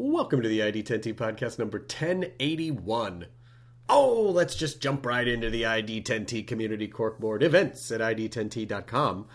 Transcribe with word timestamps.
Welcome 0.00 0.42
to 0.42 0.48
the 0.48 0.60
ID10T 0.60 1.14
podcast 1.14 1.58
number 1.58 1.78
1081. 1.78 3.26
Oh, 3.88 4.30
let's 4.32 4.54
just 4.54 4.80
jump 4.80 5.04
right 5.04 5.26
into 5.26 5.50
the 5.50 5.64
ID10T 5.64 6.46
community 6.46 6.86
corkboard 6.86 7.42
events 7.42 7.90
at 7.90 8.00
ID10T.com. 8.00 9.26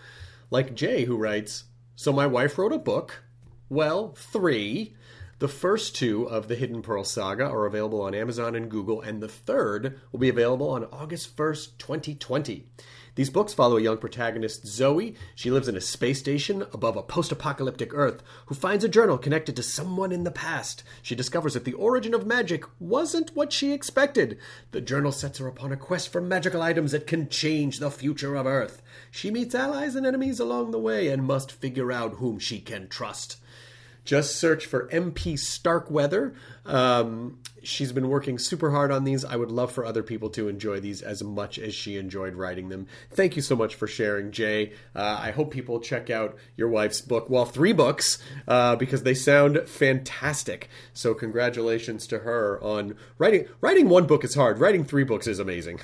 Like 0.48 0.74
Jay, 0.74 1.04
who 1.04 1.18
writes, 1.18 1.64
So 1.96 2.14
my 2.14 2.26
wife 2.26 2.56
wrote 2.56 2.72
a 2.72 2.78
book. 2.78 3.24
Well, 3.68 4.14
three. 4.14 4.96
The 5.38 5.48
first 5.48 5.96
two 5.96 6.26
of 6.30 6.48
the 6.48 6.54
Hidden 6.54 6.80
Pearl 6.80 7.04
saga 7.04 7.44
are 7.44 7.66
available 7.66 8.00
on 8.00 8.14
Amazon 8.14 8.54
and 8.54 8.70
Google, 8.70 9.02
and 9.02 9.22
the 9.22 9.28
third 9.28 10.00
will 10.12 10.20
be 10.20 10.30
available 10.30 10.70
on 10.70 10.86
August 10.86 11.36
1st, 11.36 11.76
2020. 11.76 12.70
These 13.16 13.30
books 13.30 13.54
follow 13.54 13.76
a 13.76 13.82
young 13.82 13.98
protagonist, 13.98 14.66
Zoe. 14.66 15.14
She 15.34 15.50
lives 15.50 15.68
in 15.68 15.76
a 15.76 15.80
space 15.80 16.18
station 16.18 16.62
above 16.72 16.96
a 16.96 17.02
post 17.02 17.30
apocalyptic 17.30 17.94
Earth, 17.94 18.22
who 18.46 18.54
finds 18.54 18.82
a 18.82 18.88
journal 18.88 19.18
connected 19.18 19.54
to 19.56 19.62
someone 19.62 20.10
in 20.10 20.24
the 20.24 20.32
past. 20.32 20.82
She 21.02 21.14
discovers 21.14 21.54
that 21.54 21.64
the 21.64 21.74
origin 21.74 22.12
of 22.12 22.26
magic 22.26 22.64
wasn't 22.80 23.34
what 23.36 23.52
she 23.52 23.72
expected. 23.72 24.38
The 24.72 24.80
journal 24.80 25.12
sets 25.12 25.38
her 25.38 25.46
upon 25.46 25.70
a 25.70 25.76
quest 25.76 26.08
for 26.08 26.20
magical 26.20 26.60
items 26.60 26.90
that 26.92 27.06
can 27.06 27.28
change 27.28 27.78
the 27.78 27.90
future 27.90 28.34
of 28.34 28.46
Earth. 28.46 28.82
She 29.10 29.30
meets 29.30 29.54
allies 29.54 29.94
and 29.94 30.04
enemies 30.04 30.40
along 30.40 30.72
the 30.72 30.80
way 30.80 31.08
and 31.08 31.22
must 31.22 31.52
figure 31.52 31.92
out 31.92 32.14
whom 32.14 32.40
she 32.40 32.60
can 32.60 32.88
trust. 32.88 33.36
Just 34.04 34.36
search 34.36 34.66
for 34.66 34.88
MP 34.88 35.38
Starkweather. 35.38 36.34
Um, 36.66 37.38
she's 37.64 37.92
been 37.92 38.08
working 38.08 38.38
super 38.38 38.70
hard 38.70 38.90
on 38.90 39.04
these. 39.04 39.24
I 39.24 39.36
would 39.36 39.50
love 39.50 39.72
for 39.72 39.84
other 39.84 40.02
people 40.02 40.30
to 40.30 40.48
enjoy 40.48 40.80
these 40.80 41.02
as 41.02 41.22
much 41.22 41.58
as 41.58 41.74
she 41.74 41.96
enjoyed 41.96 42.34
writing 42.34 42.68
them. 42.68 42.86
Thank 43.10 43.36
you 43.36 43.42
so 43.42 43.56
much 43.56 43.74
for 43.74 43.86
sharing, 43.86 44.30
Jay. 44.32 44.72
Uh, 44.94 45.18
I 45.20 45.30
hope 45.30 45.50
people 45.50 45.80
check 45.80 46.10
out 46.10 46.36
your 46.56 46.68
wife's 46.68 47.00
book, 47.00 47.28
well, 47.30 47.44
three 47.44 47.72
books, 47.72 48.18
uh, 48.48 48.76
because 48.76 49.02
they 49.02 49.14
sound 49.14 49.68
fantastic. 49.68 50.68
So 50.92 51.14
congratulations 51.14 52.06
to 52.08 52.20
her 52.20 52.62
on 52.62 52.96
writing. 53.18 53.46
Writing 53.60 53.88
one 53.88 54.06
book 54.06 54.24
is 54.24 54.34
hard. 54.34 54.58
Writing 54.58 54.84
three 54.84 55.04
books 55.04 55.26
is 55.26 55.38
amazing. 55.38 55.80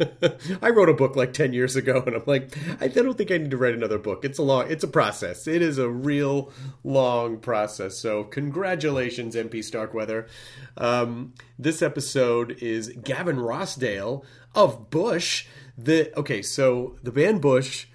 I 0.62 0.70
wrote 0.70 0.88
a 0.88 0.94
book 0.94 1.16
like 1.16 1.32
ten 1.32 1.52
years 1.52 1.76
ago, 1.76 2.02
and 2.06 2.16
I'm 2.16 2.24
like, 2.26 2.56
I 2.80 2.88
don't 2.88 3.16
think 3.16 3.30
I 3.30 3.38
need 3.38 3.50
to 3.50 3.56
write 3.56 3.74
another 3.74 3.98
book. 3.98 4.24
It's 4.24 4.38
a 4.38 4.42
long, 4.42 4.70
it's 4.70 4.84
a 4.84 4.88
process. 4.88 5.46
It 5.46 5.62
is 5.62 5.78
a 5.78 5.88
real 5.88 6.52
long 6.84 7.38
process. 7.38 7.98
So 7.98 8.24
congratulations, 8.24 9.34
MP 9.34 9.62
Starkweather. 9.62 10.26
Um, 10.76 11.21
this 11.58 11.82
episode 11.82 12.52
is 12.60 12.88
Gavin 13.02 13.36
Rossdale 13.36 14.24
of 14.54 14.90
Bush. 14.90 15.46
The 15.76 16.16
okay, 16.18 16.42
so 16.42 16.96
the 17.02 17.12
band 17.12 17.40
Bush 17.40 17.86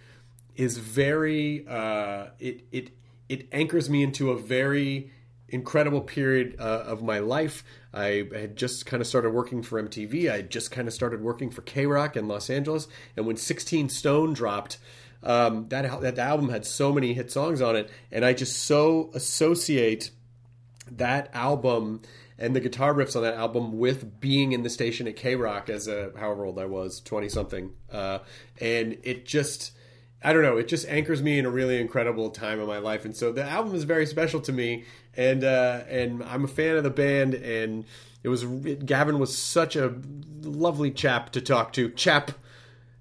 is 0.56 0.78
very 0.78 1.66
uh, 1.68 2.28
it 2.40 2.66
it 2.72 2.92
it 3.30 3.48
anchors 3.52 3.90
me 3.90 4.04
into 4.04 4.32
a 4.32 4.38
very 4.38 5.12
incredible 5.50 6.02
period 6.02 6.56
uh, 6.60 6.84
of 6.86 7.02
my 7.02 7.20
life. 7.20 7.64
I 7.94 8.28
had 8.34 8.56
just 8.56 8.86
kind 8.86 9.02
of 9.02 9.08
started 9.08 9.32
working 9.32 9.64
for 9.64 9.82
MTV. 9.82 10.30
I 10.30 10.38
had 10.38 10.50
just 10.50 10.72
kind 10.72 10.88
of 10.88 10.94
started 10.94 11.22
working 11.22 11.50
for 11.50 11.62
K 11.62 11.86
Rock 11.86 12.18
in 12.18 12.28
Los 12.28 12.50
Angeles, 12.50 12.88
and 13.16 13.26
when 13.26 13.38
16 13.38 13.90
Stone 13.90 14.34
dropped. 14.34 14.78
Um, 15.24 15.68
that 15.70 16.02
that 16.02 16.20
album 16.20 16.50
had 16.50 16.66
so 16.66 16.94
many 16.94 17.14
hit 17.14 17.32
songs 17.32 17.60
on 17.60 17.76
it, 17.76 17.90
and 18.12 18.24
I 18.24 18.34
just 18.34 18.56
so 18.56 19.10
associate 19.14 20.12
that 20.92 21.30
album 21.34 22.02
and 22.38 22.56
the 22.56 22.60
guitar 22.60 22.94
riffs 22.94 23.16
on 23.16 23.24
that 23.24 23.36
album 23.36 23.78
with 23.78 24.20
being 24.20 24.52
in 24.52 24.64
the 24.64 24.70
station 24.70 25.08
at 25.08 25.16
K 25.16 25.36
Rock 25.36 25.70
as 25.70 25.88
a 25.88 26.12
however 26.18 26.46
old 26.46 26.60
I 26.60 26.66
was, 26.66 27.00
twenty 27.02 27.30
something, 27.30 27.72
uh, 27.92 28.20
and 28.60 28.98
it 29.04 29.26
just. 29.26 29.72
I 30.24 30.34
don't 30.34 30.42
know. 30.42 30.58
It 30.58 30.68
just 30.68 30.88
anchors 30.88 31.22
me 31.22 31.38
in 31.38 31.46
a 31.46 31.50
really 31.50 31.80
incredible 31.80 32.32
time 32.32 32.60
of 32.60 32.68
my 32.68 32.80
life, 32.80 33.06
and 33.06 33.16
so 33.16 33.32
the 33.32 33.44
album 33.44 33.76
is 33.76 33.84
very 33.84 34.08
special 34.08 34.40
to 34.42 34.52
me. 34.52 34.86
And 35.16 35.44
uh, 35.44 35.84
and 35.88 36.24
I'm 36.24 36.44
a 36.44 36.48
fan 36.48 36.76
of 36.76 36.84
the 36.84 36.90
band, 36.90 37.36
and 37.36 37.86
it 38.24 38.30
was 38.30 38.44
Gavin 38.44 39.20
was 39.20 39.38
such 39.38 39.76
a 39.76 39.94
lovely 40.42 40.90
chap 40.90 41.30
to 41.34 41.42
talk 41.42 41.72
to. 41.74 41.92
Chap, 41.92 42.32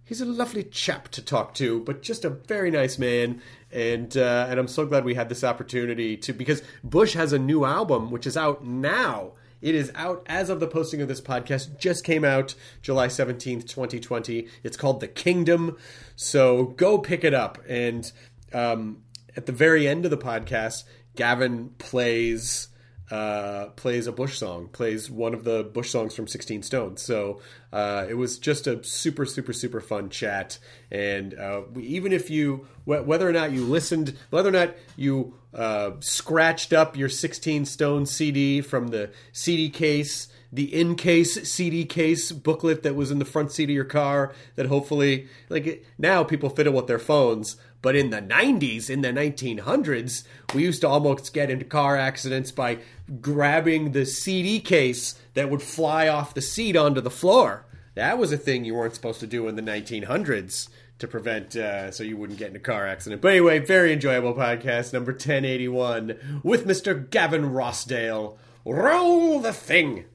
he's 0.04 0.20
a 0.20 0.26
lovely 0.26 0.62
chap 0.62 1.08
to 1.08 1.22
talk 1.22 1.54
to, 1.54 1.80
but 1.80 2.02
just 2.02 2.24
a 2.24 2.30
very 2.30 2.70
nice 2.70 2.98
man. 2.98 3.40
And 3.76 4.16
uh, 4.16 4.46
and 4.48 4.58
I'm 4.58 4.68
so 4.68 4.86
glad 4.86 5.04
we 5.04 5.12
had 5.12 5.28
this 5.28 5.44
opportunity 5.44 6.16
to 6.16 6.32
because 6.32 6.62
Bush 6.82 7.12
has 7.12 7.34
a 7.34 7.38
new 7.38 7.66
album 7.66 8.10
which 8.10 8.26
is 8.26 8.34
out 8.34 8.64
now. 8.64 9.32
It 9.60 9.74
is 9.74 9.92
out 9.94 10.22
as 10.24 10.48
of 10.48 10.60
the 10.60 10.66
posting 10.66 11.02
of 11.02 11.08
this 11.08 11.20
podcast. 11.20 11.78
Just 11.78 12.02
came 12.02 12.24
out 12.24 12.54
July 12.80 13.08
17th, 13.08 13.68
2020. 13.68 14.48
It's 14.62 14.78
called 14.78 15.00
The 15.00 15.08
Kingdom. 15.08 15.76
So 16.14 16.64
go 16.64 16.96
pick 16.96 17.22
it 17.22 17.34
up. 17.34 17.58
And 17.68 18.10
um, 18.54 19.02
at 19.36 19.44
the 19.44 19.52
very 19.52 19.86
end 19.86 20.06
of 20.06 20.10
the 20.10 20.16
podcast, 20.16 20.84
Gavin 21.14 21.74
plays 21.76 22.68
uh, 23.10 23.66
plays 23.76 24.06
a 24.06 24.12
Bush 24.12 24.38
song, 24.38 24.68
plays 24.68 25.10
one 25.10 25.34
of 25.34 25.44
the 25.44 25.64
Bush 25.64 25.90
songs 25.90 26.14
from 26.14 26.26
16 26.26 26.62
Stones. 26.62 27.02
So 27.02 27.40
uh, 27.72 28.06
it 28.08 28.14
was 28.14 28.38
just 28.38 28.66
a 28.66 28.82
super, 28.82 29.24
super, 29.24 29.52
super 29.52 29.80
fun 29.80 30.10
chat. 30.10 30.58
And 30.90 31.34
uh, 31.34 31.62
even 31.78 32.12
if 32.12 32.30
you, 32.30 32.66
wh- 32.84 33.06
whether 33.06 33.28
or 33.28 33.32
not 33.32 33.52
you 33.52 33.64
listened, 33.64 34.16
whether 34.30 34.48
or 34.48 34.52
not 34.52 34.74
you 34.96 35.34
uh, 35.54 35.92
scratched 36.00 36.72
up 36.72 36.96
your 36.96 37.08
16 37.08 37.64
Stone 37.64 38.06
CD 38.06 38.60
from 38.60 38.88
the 38.88 39.10
CD 39.32 39.70
case, 39.70 40.28
the 40.52 40.74
in 40.74 40.94
case 40.94 41.48
CD 41.48 41.84
case 41.84 42.32
booklet 42.32 42.82
that 42.82 42.94
was 42.94 43.10
in 43.10 43.18
the 43.18 43.24
front 43.24 43.52
seat 43.52 43.64
of 43.64 43.70
your 43.70 43.84
car, 43.84 44.32
that 44.54 44.66
hopefully, 44.66 45.28
like 45.48 45.84
now 45.98 46.24
people 46.24 46.48
it 46.66 46.72
with 46.72 46.86
their 46.86 46.98
phones. 46.98 47.56
But 47.82 47.96
in 47.96 48.10
the 48.10 48.22
90s, 48.22 48.90
in 48.90 49.02
the 49.02 49.12
1900s, 49.12 50.24
we 50.54 50.62
used 50.62 50.80
to 50.80 50.88
almost 50.88 51.32
get 51.32 51.50
into 51.50 51.64
car 51.64 51.96
accidents 51.96 52.50
by 52.50 52.78
grabbing 53.20 53.92
the 53.92 54.06
CD 54.06 54.60
case 54.60 55.18
that 55.34 55.50
would 55.50 55.62
fly 55.62 56.08
off 56.08 56.34
the 56.34 56.42
seat 56.42 56.76
onto 56.76 57.00
the 57.00 57.10
floor. 57.10 57.64
That 57.94 58.18
was 58.18 58.32
a 58.32 58.36
thing 58.36 58.64
you 58.64 58.74
weren't 58.74 58.94
supposed 58.94 59.20
to 59.20 59.26
do 59.26 59.48
in 59.48 59.56
the 59.56 59.62
1900s 59.62 60.68
to 60.98 61.06
prevent 61.06 61.56
uh, 61.56 61.90
so 61.90 62.02
you 62.02 62.16
wouldn't 62.16 62.38
get 62.38 62.50
in 62.50 62.56
a 62.56 62.60
car 62.60 62.86
accident. 62.86 63.22
But 63.22 63.32
anyway, 63.32 63.58
very 63.58 63.92
enjoyable 63.92 64.34
podcast 64.34 64.92
number 64.92 65.12
1081 65.12 66.40
with 66.42 66.66
Mr. 66.66 67.08
Gavin 67.08 67.50
Rossdale. 67.50 68.36
Roll 68.64 69.40
the 69.40 69.52
thing. 69.52 70.06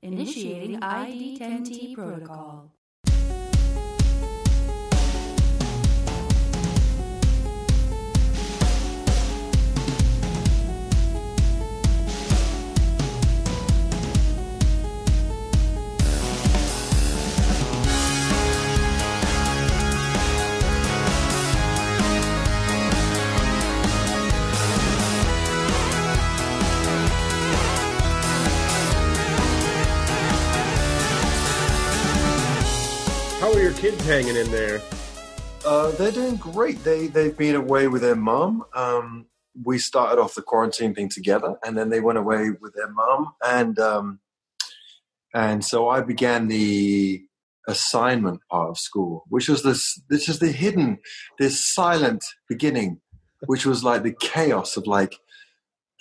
Initiating 0.00 0.80
ID10T 0.80 1.94
protocol. 1.94 2.72
Kids 33.82 34.06
hanging 34.06 34.36
in 34.36 34.48
there? 34.52 34.80
Uh, 35.66 35.90
they're 35.92 36.12
doing 36.12 36.36
great. 36.36 36.84
They 36.84 37.08
they've 37.08 37.36
been 37.36 37.56
away 37.56 37.88
with 37.88 38.02
their 38.02 38.14
mum. 38.14 38.62
Um, 38.76 39.26
we 39.60 39.78
started 39.78 40.22
off 40.22 40.36
the 40.36 40.42
quarantine 40.42 40.94
thing 40.94 41.08
together, 41.08 41.56
and 41.66 41.76
then 41.76 41.90
they 41.90 41.98
went 41.98 42.16
away 42.16 42.50
with 42.60 42.74
their 42.74 42.88
mum, 42.92 43.34
and 43.44 43.76
um, 43.80 44.20
and 45.34 45.64
so 45.64 45.88
I 45.88 46.00
began 46.00 46.46
the 46.46 47.24
assignment 47.66 48.42
part 48.48 48.70
of 48.70 48.78
school, 48.78 49.24
which 49.28 49.48
was 49.48 49.64
this. 49.64 50.00
This 50.08 50.28
is 50.28 50.38
the 50.38 50.52
hidden, 50.52 50.98
this 51.40 51.58
silent 51.58 52.22
beginning, 52.48 53.00
which 53.46 53.66
was 53.66 53.82
like 53.82 54.04
the 54.04 54.14
chaos 54.20 54.76
of 54.76 54.86
like 54.86 55.16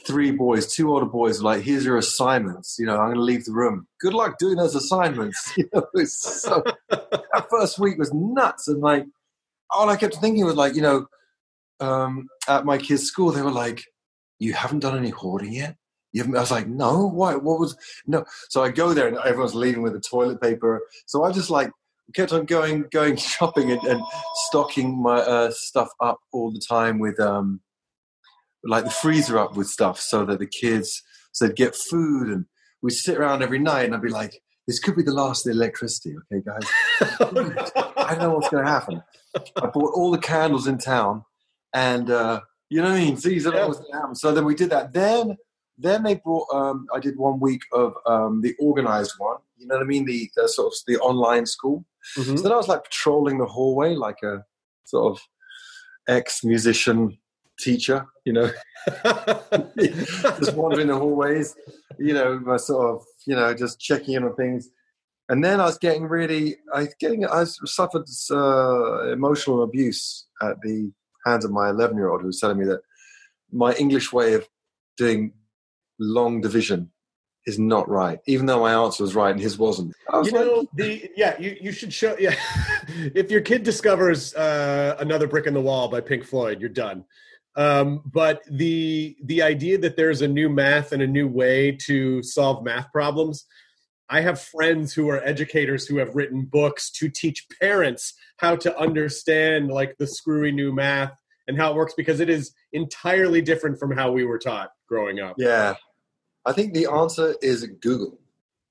three 0.06 0.32
boys, 0.32 0.74
two 0.74 0.92
older 0.92 1.06
boys, 1.06 1.42
like, 1.42 1.64
here's 1.64 1.86
your 1.86 1.98
assignments. 1.98 2.78
You 2.80 2.86
know, 2.86 2.98
I'm 2.98 3.08
going 3.08 3.16
to 3.16 3.22
leave 3.22 3.46
the 3.46 3.52
room. 3.52 3.88
Good 4.00 4.14
luck 4.14 4.38
doing 4.38 4.56
those 4.56 4.76
assignments. 4.76 5.54
You 5.58 5.70
know, 5.74 5.86
so, 6.06 6.64
that 6.90 7.48
first 7.50 7.78
week 7.78 7.98
was 7.98 8.14
nuts. 8.14 8.68
And 8.68 8.82
like, 8.82 9.06
all 9.70 9.90
I 9.90 9.96
kept 9.96 10.16
thinking 10.16 10.46
was 10.46 10.56
like, 10.56 10.76
you 10.76 10.82
know, 10.82 11.08
um, 11.80 12.28
at 12.48 12.66
my 12.66 12.78
kids' 12.78 13.04
school, 13.04 13.32
they 13.32 13.42
were 13.42 13.52
like, 13.52 13.84
you 14.40 14.54
haven't 14.54 14.80
done 14.80 14.98
any 14.98 15.10
hoarding 15.10 15.54
yet? 15.54 15.76
You 16.14 16.22
haven't, 16.22 16.36
I 16.36 16.42
was 16.42 16.52
like, 16.52 16.68
no, 16.68 17.08
why? 17.08 17.36
What 17.36 17.60
was, 17.60 17.76
no. 18.08 18.26
So 18.50 18.64
I 18.64 18.70
go 18.70 18.94
there 18.94 19.08
and 19.08 19.18
everyone's 19.18 19.56
leaving 19.56 19.82
with 19.82 19.94
the 19.94 20.00
toilet 20.00 20.42
paper. 20.42 20.82
So 21.06 21.24
I 21.24 21.32
just 21.32 21.50
like 21.50 21.72
kept 22.16 22.34
on 22.34 22.46
going, 22.46 22.86
going 22.92 23.16
shopping 23.18 23.72
and, 23.72 23.82
and 23.84 24.02
stocking 24.48 25.02
my 25.02 25.18
uh, 25.18 25.52
stuff 25.52 25.90
up 26.00 26.20
all 26.32 26.52
the 26.52 26.62
time 26.68 27.00
with, 27.00 27.20
um, 27.20 27.62
like 28.64 28.84
the 28.84 28.92
freezer 28.92 29.38
up 29.38 29.56
with 29.56 29.68
stuff 29.68 30.00
so 30.00 30.26
that 30.26 30.40
the 30.40 30.48
kids 30.48 31.02
said 31.34 31.56
get 31.56 31.76
food 31.76 32.30
and 32.30 32.46
we'd 32.82 32.92
sit 32.92 33.18
around 33.18 33.42
every 33.42 33.60
night 33.60 33.86
and 33.86 33.96
I'd 33.96 34.02
be 34.02 34.10
like, 34.10 34.42
this 34.68 34.80
could 34.80 34.96
be 34.96 35.04
the 35.04 35.14
last 35.14 35.46
of 35.46 35.54
the 35.54 35.58
electricity, 35.58 36.16
okay, 36.32 36.44
guys? 36.46 36.64
I 37.98 38.16
know 38.20 38.36
what's 38.36 38.50
going 38.50 38.66
to 38.66 38.72
happen. 38.72 39.04
I 39.36 39.68
bought 39.68 39.94
all 39.96 40.12
the 40.12 40.18
candles 40.18 40.68
in 40.68 40.78
town 40.78 41.24
and, 41.74 42.10
uh, 42.10 42.42
you 42.70 42.82
know 42.82 42.90
what 42.90 42.98
I 42.98 43.04
mean? 43.06 43.18
See, 43.18 43.40
so, 43.40 43.54
yeah. 43.54 44.14
so 44.14 44.34
then 44.34 44.46
we 44.46 44.56
did 44.56 44.70
that. 44.70 44.94
Then, 44.94 45.38
then 45.78 46.04
they 46.04 46.16
brought, 46.16 46.48
um, 46.54 46.88
I 46.94 47.00
did 47.00 47.18
one 47.18 47.40
week 47.40 47.64
of 47.74 47.94
um, 48.06 48.42
the 48.42 48.56
organized 48.60 49.14
one, 49.18 49.38
you 49.58 49.68
know 49.68 49.76
what 49.76 49.84
I 49.84 49.88
mean? 49.88 50.06
The, 50.06 50.30
the 50.36 50.48
sort 50.48 50.68
of 50.68 50.80
the 50.88 50.98
online 51.00 51.46
school. 51.46 51.86
Mm-hmm. 52.18 52.38
So 52.38 52.44
then 52.44 52.52
I 52.52 52.56
was 52.56 52.68
like 52.68 52.86
patrolling 52.86 53.40
the 53.40 53.46
hallway 53.46 53.96
like 53.96 54.24
a 54.24 54.46
sort 54.86 55.14
of 55.14 55.22
ex 56.08 56.44
musician 56.44 57.18
teacher, 57.62 58.06
you 58.26 58.34
know, 58.34 58.52
just 60.40 60.54
wandering 60.56 60.88
the 60.88 60.98
hallways, 60.98 61.56
you 61.98 62.14
know, 62.14 62.40
my 62.40 62.58
sort 62.58 62.96
of, 62.96 63.06
you 63.26 63.36
know, 63.36 63.54
just 63.54 63.80
checking 63.80 64.16
in 64.16 64.24
on 64.24 64.36
things. 64.36 64.70
And 65.30 65.44
then 65.44 65.62
I 65.62 65.66
was 65.66 65.78
getting 65.78 66.06
really, 66.06 66.58
I 66.74 66.82
was 66.82 66.96
getting, 67.00 67.26
I 67.26 67.46
suffered 67.46 68.06
uh, 68.32 69.12
emotional 69.12 69.64
abuse 69.64 70.28
at 70.42 70.60
the 70.62 70.92
hands 71.26 71.46
of 71.46 71.52
my 71.52 71.70
11 71.70 71.96
year 71.96 72.10
old 72.10 72.22
who 72.22 72.28
was 72.28 72.40
telling 72.40 72.58
me 72.58 72.66
that 72.66 72.82
my 73.52 73.74
English 73.74 74.12
way 74.12 74.34
of 74.34 74.48
doing 74.98 75.34
long 76.00 76.42
division 76.42 76.92
is 77.48 77.58
not 77.58 77.90
right, 77.90 78.20
even 78.28 78.46
though 78.46 78.60
my 78.60 78.74
answer 78.74 79.04
was 79.04 79.16
right 79.16 79.32
and 79.32 79.40
his 79.40 79.58
wasn't. 79.58 79.94
Was 80.12 80.28
you 80.28 80.34
like, 80.34 80.46
know, 80.46 80.68
the 80.76 81.10
yeah, 81.16 81.40
you, 81.40 81.58
you 81.60 81.72
should 81.72 81.92
show 81.92 82.16
yeah. 82.20 82.36
if 83.16 83.32
your 83.32 83.42
kid 83.42 83.64
discovers 83.64 84.36
uh, 84.36 84.96
another 85.00 85.28
brick 85.28 85.48
in 85.48 85.54
the 85.54 85.62
wall 85.62 85.88
by 85.88 86.02
Pink 86.02 86.24
Floyd, 86.24 86.60
you're 86.60 86.70
done. 86.70 87.04
Um, 87.56 88.02
but 88.06 88.44
the 88.50 89.16
the 89.24 89.42
idea 89.42 89.78
that 89.80 89.98
there's 89.98 90.22
a 90.22 90.28
new 90.28 90.50
math 90.50 90.92
and 90.92 91.02
a 91.02 91.08
new 91.08 91.28
way 91.28 91.74
to 91.84 92.24
solve 92.24 92.64
math 92.64 92.92
problems. 92.92 93.46
I 94.10 94.22
have 94.22 94.42
friends 94.42 94.94
who 94.94 95.10
are 95.10 95.24
educators 95.24 95.86
who 95.86 95.98
have 95.98 96.16
written 96.16 96.44
books 96.44 96.92
to 96.92 97.10
teach 97.10 97.48
parents 97.62 98.14
how 98.38 98.58
to 98.58 98.78
understand 98.78 99.70
like 99.70 99.98
the 99.98 100.08
screwy 100.08 100.52
new 100.52 100.74
math 100.74 101.14
and 101.48 101.58
how 101.58 101.72
it 101.72 101.76
works 101.76 101.94
because 101.96 102.20
it 102.20 102.30
is 102.30 102.54
entirely 102.74 103.42
different 103.42 103.80
from 103.80 103.92
how 103.92 104.12
we 104.12 104.26
were 104.26 104.38
taught 104.38 104.72
growing 104.88 105.20
up. 105.20 105.36
Yeah. 105.38 105.76
I 106.46 106.52
think 106.52 106.74
the 106.74 106.88
answer 106.92 107.36
is 107.42 107.66
Google. 107.82 108.20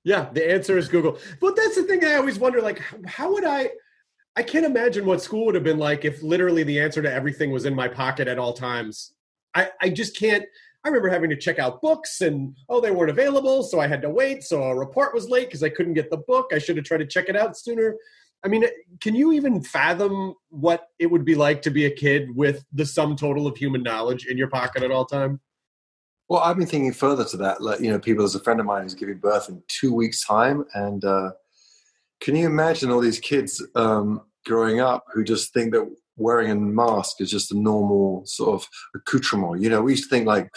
Yeah, 0.04 0.28
the 0.32 0.50
answer 0.50 0.76
is 0.76 0.88
Google. 0.88 1.18
But 1.40 1.56
that's 1.56 1.76
the 1.76 1.84
thing 1.84 2.04
I 2.04 2.14
always 2.14 2.38
wonder 2.38 2.60
like 2.60 2.82
how 3.06 3.32
would 3.32 3.44
I 3.44 3.70
I 4.36 4.42
can't 4.42 4.66
imagine 4.66 5.06
what 5.06 5.22
school 5.22 5.46
would 5.46 5.54
have 5.54 5.64
been 5.64 5.78
like 5.78 6.04
if 6.04 6.22
literally 6.22 6.62
the 6.62 6.80
answer 6.80 7.02
to 7.02 7.12
everything 7.12 7.50
was 7.50 7.64
in 7.64 7.74
my 7.74 7.88
pocket 7.88 8.28
at 8.28 8.38
all 8.38 8.52
times. 8.52 9.12
I, 9.54 9.70
I 9.80 9.88
just 9.90 10.16
can't. 10.16 10.44
I 10.84 10.88
remember 10.88 11.10
having 11.10 11.30
to 11.30 11.36
check 11.36 11.58
out 11.58 11.82
books 11.82 12.20
and, 12.22 12.56
oh, 12.68 12.80
they 12.80 12.90
weren't 12.90 13.10
available. 13.10 13.62
So 13.62 13.80
I 13.80 13.86
had 13.86 14.00
to 14.02 14.08
wait. 14.08 14.44
So 14.44 14.62
a 14.62 14.78
report 14.78 15.12
was 15.12 15.28
late 15.28 15.48
because 15.48 15.62
I 15.62 15.68
couldn't 15.68 15.94
get 15.94 16.10
the 16.10 16.16
book. 16.16 16.52
I 16.52 16.58
should 16.58 16.76
have 16.76 16.86
tried 16.86 16.98
to 16.98 17.06
check 17.06 17.28
it 17.28 17.36
out 17.36 17.58
sooner. 17.58 17.96
I 18.42 18.48
mean, 18.48 18.64
can 19.00 19.14
you 19.14 19.32
even 19.32 19.62
fathom 19.62 20.34
what 20.48 20.86
it 20.98 21.06
would 21.06 21.24
be 21.26 21.34
like 21.34 21.60
to 21.62 21.70
be 21.70 21.84
a 21.84 21.90
kid 21.90 22.34
with 22.34 22.64
the 22.72 22.86
sum 22.86 23.14
total 23.14 23.46
of 23.46 23.58
human 23.58 23.82
knowledge 23.82 24.26
in 24.26 24.38
your 24.38 24.48
pocket 24.48 24.82
at 24.82 24.90
all 24.90 25.04
time? 25.04 25.40
Well, 26.30 26.40
I've 26.40 26.56
been 26.56 26.66
thinking 26.66 26.92
further 26.92 27.24
to 27.26 27.36
that. 27.38 27.60
Like, 27.60 27.80
you 27.80 27.90
know, 27.90 27.98
people, 27.98 28.22
there's 28.22 28.36
a 28.36 28.40
friend 28.40 28.60
of 28.60 28.64
mine 28.64 28.84
who's 28.84 28.94
giving 28.94 29.18
birth 29.18 29.48
in 29.50 29.62
two 29.68 29.92
weeks' 29.92 30.24
time, 30.24 30.64
and 30.74 31.04
uh, 31.04 31.32
can 32.20 32.36
you 32.36 32.46
imagine 32.46 32.90
all 32.90 33.00
these 33.00 33.18
kids 33.18 33.64
um, 33.74 34.22
growing 34.46 34.80
up 34.80 35.04
who 35.12 35.24
just 35.24 35.52
think 35.52 35.72
that 35.72 35.90
wearing 36.16 36.50
a 36.50 36.54
mask 36.54 37.20
is 37.20 37.30
just 37.30 37.52
a 37.52 37.58
normal 37.58 38.22
sort 38.26 38.60
of 38.60 38.68
accoutrement? 38.94 39.62
You 39.62 39.70
know, 39.70 39.82
we 39.82 39.92
used 39.92 40.04
to 40.04 40.10
think 40.10 40.26
like, 40.26 40.50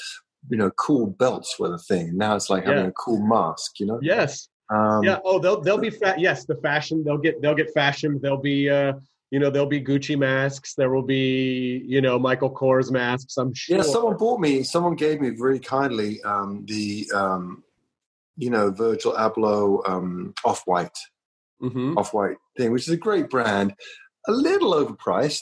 you 0.49 0.57
know, 0.57 0.71
cool 0.71 1.07
belts 1.07 1.57
were 1.57 1.69
the 1.69 1.77
thing. 1.77 2.17
Now 2.17 2.35
it's 2.35 2.49
like 2.49 2.63
yeah. 2.63 2.71
having 2.71 2.87
a 2.87 2.91
cool 2.91 3.25
mask. 3.25 3.79
You 3.79 3.85
know? 3.87 3.99
Yes. 4.01 4.49
Um, 4.69 5.03
yeah. 5.03 5.19
Oh, 5.23 5.39
they'll 5.39 5.61
they'll 5.61 5.77
be 5.77 5.89
fa- 5.89 6.15
yes 6.17 6.45
the 6.45 6.55
fashion 6.55 7.03
they'll 7.03 7.17
get 7.17 7.41
they'll 7.41 7.55
get 7.55 7.73
fashioned. 7.73 8.21
They'll 8.21 8.37
be 8.37 8.69
uh, 8.69 8.93
you 9.29 9.39
know 9.39 9.49
there'll 9.49 9.67
be 9.67 9.81
Gucci 9.81 10.17
masks. 10.17 10.73
There 10.73 10.89
will 10.89 11.03
be 11.03 11.83
you 11.85 12.01
know 12.01 12.17
Michael 12.17 12.53
Kors 12.53 12.91
masks. 12.91 13.37
I'm 13.37 13.53
sure. 13.53 13.77
Yeah. 13.77 13.83
Someone 13.83 14.17
bought 14.17 14.39
me. 14.39 14.63
Someone 14.63 14.95
gave 14.95 15.21
me 15.21 15.31
very 15.31 15.59
kindly 15.59 16.21
um, 16.23 16.65
the 16.65 17.09
um, 17.13 17.63
you 18.37 18.49
know 18.49 18.71
Virgil 18.71 19.13
Abloh 19.13 19.87
um, 19.87 20.33
off 20.43 20.63
white 20.65 20.97
mm-hmm. 21.63 21.97
off 21.97 22.13
white 22.13 22.37
thing, 22.57 22.71
which 22.71 22.83
is 22.83 22.93
a 22.93 22.97
great 22.97 23.29
brand, 23.29 23.73
a 24.27 24.31
little 24.31 24.73
overpriced. 24.73 25.41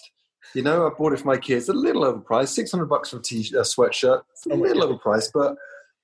You 0.53 0.63
know, 0.63 0.87
I 0.87 0.89
bought 0.89 1.13
it 1.13 1.19
for 1.19 1.27
my 1.27 1.37
kids, 1.37 1.69
a 1.69 1.73
little 1.73 2.03
overpriced, 2.03 2.49
six 2.49 2.71
hundred 2.71 2.87
bucks 2.87 3.09
for 3.09 3.17
a 3.17 3.21
t- 3.21 3.53
a 3.55 3.61
sweatshirt, 3.61 4.21
a 4.49 4.55
little 4.55 4.87
overpriced, 4.87 5.29
but 5.33 5.55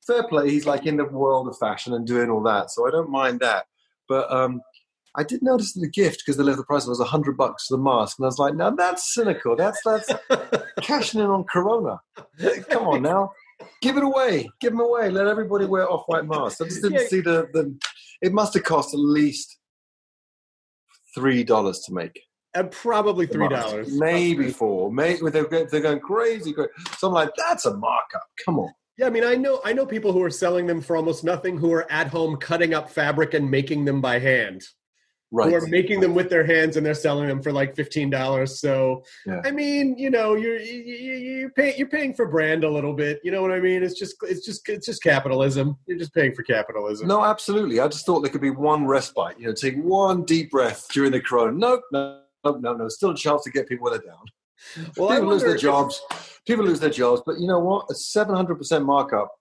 fair 0.06 0.28
play. 0.28 0.50
He's 0.50 0.66
like 0.66 0.86
in 0.86 0.98
the 0.98 1.06
world 1.06 1.48
of 1.48 1.58
fashion 1.58 1.94
and 1.94 2.06
doing 2.06 2.30
all 2.30 2.44
that, 2.44 2.72
so 2.72 2.88
I 2.88 2.92
don't 2.92 3.10
mind 3.10 3.40
that. 3.42 3.66
But 4.08 4.32
um, 4.32 4.62
I 5.16 5.24
did 5.24 5.42
notice 5.42 5.74
the 5.74 5.90
gift 5.90 6.24
because 6.24 6.38
they 6.38 6.44
left 6.44 6.58
the 6.58 6.64
price 6.64 6.86
was 6.86 7.00
a 7.00 7.06
hundred 7.06 7.38
bucks 7.38 7.68
for 7.68 7.78
the 7.78 7.84
mask, 7.84 8.20
and 8.20 8.26
I 8.26 8.28
was 8.28 8.40
like, 8.40 8.56
now 8.56 8.70
that's 8.72 9.14
cynical. 9.14 9.56
That's 9.56 9.82
that's 9.84 10.12
cashing 10.82 11.20
in 11.20 11.28
on 11.28 11.44
Corona. 11.44 12.00
Come 12.70 12.88
on 12.88 13.02
now, 13.02 13.32
give 13.82 13.98
it 13.98 14.04
away, 14.04 14.48
give 14.62 14.72
them 14.72 14.82
away. 14.82 15.10
Let 15.10 15.28
everybody 15.28 15.66
wear 15.66 15.92
off 15.92 16.04
white 16.06 16.26
masks. 16.26 16.62
I 16.62 16.66
just 16.66 16.82
didn't 16.82 17.02
yeah. 17.02 17.08
see 17.08 17.22
the 17.22 17.48
the. 17.54 17.78
It 18.22 18.34
must 18.34 18.54
have 18.54 18.64
cost 18.64 18.94
at 18.94 19.00
least 19.00 19.58
three 21.18 21.44
dollars 21.44 21.80
to 21.80 21.94
make. 21.94 22.20
And 22.54 22.72
probably 22.72 23.28
three 23.28 23.50
dollars, 23.50 23.92
maybe 23.98 24.52
four. 24.52 24.92
Maybe 24.92 25.30
they're 25.30 25.48
going, 25.48 25.68
they're 25.72 25.82
going 25.82 26.00
crazy. 26.00 26.54
So 26.98 27.08
I'm 27.08 27.14
like, 27.14 27.30
that's 27.38 27.66
a 27.66 27.76
markup. 27.76 28.28
Come 28.46 28.60
on. 28.60 28.72
Yeah, 28.98 29.08
I 29.08 29.10
mean, 29.10 29.24
I 29.24 29.36
know 29.36 29.62
I 29.66 29.74
know 29.74 29.86
people 29.86 30.12
who 30.12 30.24
are 30.24 30.30
selling 30.30 30.66
them 30.66 30.82
for 30.82 30.96
almost 30.96 31.24
nothing, 31.24 31.58
who 31.58 31.72
are 31.74 31.92
at 31.92 32.08
home 32.08 32.38
cutting 32.38 32.74
up 32.74 32.90
fabric 32.90 33.34
and 33.34 33.50
making 33.50 33.86
them 33.86 34.02
by 34.02 34.20
hand 34.20 34.64
right. 35.32 35.50
who 35.50 35.56
are 35.56 35.68
making 35.68 36.00
them 36.00 36.14
with 36.14 36.30
their 36.30 36.46
hands 36.46 36.78
and 36.78 36.86
they're 36.86 36.94
selling 36.94 37.28
them 37.28 37.42
for 37.42 37.52
like 37.52 37.76
fifteen 37.76 38.10
dollars. 38.10 38.60
So 38.60 39.04
yeah. 39.26 39.42
I 39.46 39.52
mean, 39.52 39.98
you 39.98 40.10
know, 40.10 40.36
you're 40.36 40.60
you, 40.60 40.82
you're 40.84 41.50
paying 41.52 41.78
you're 41.78 41.90
paying 41.90 42.14
for 42.14 42.28
brand 42.28 42.64
a 42.64 42.70
little 42.70 42.94
bit. 42.94 43.20
You 43.24 43.32
know 43.32 43.42
what 43.42 43.52
I 43.52 43.60
mean? 43.60 43.84
It's 43.84 43.98
just 43.98 44.16
it's 44.24 44.46
just 44.46 44.68
it's 44.70 44.86
just 44.86 45.04
capitalism. 45.04 45.78
You're 45.88 45.98
just 45.98 46.14
paying 46.14 46.34
for 46.34 46.44
capitalism. 46.44 47.08
No, 47.08 47.24
absolutely. 47.24 47.80
I 47.80 47.88
just 47.88 48.06
thought 48.06 48.22
there 48.22 48.32
could 48.32 48.42
be 48.42 48.50
one 48.52 48.86
respite. 48.86 49.40
You 49.40 49.48
know, 49.48 49.54
take 49.54 49.76
one 49.78 50.24
deep 50.24 50.52
breath 50.52 50.88
during 50.92 51.12
the 51.12 51.22
corona. 51.22 51.58
Nope, 51.58 51.84
no, 51.92 52.22
no, 52.44 52.52
no, 52.58 52.74
no. 52.74 52.88
Still 52.90 53.12
a 53.12 53.16
chance 53.16 53.44
to 53.44 53.52
get 53.52 53.68
people 53.68 53.84
where 53.86 53.98
they're 53.98 54.08
down. 54.08 54.26
Well, 54.98 55.10
people 55.10 55.28
lose 55.28 55.44
their 55.44 55.58
jobs. 55.58 56.02
People 56.48 56.66
lose 56.66 56.80
their 56.80 56.90
jobs, 56.90 57.22
but 57.26 57.40
you 57.40 57.48
know 57.48 57.60
what? 57.60 57.86
A 57.92 57.96
seven 57.96 58.36
hundred 58.36 58.56
percent 58.56 58.86
markup 58.86 59.32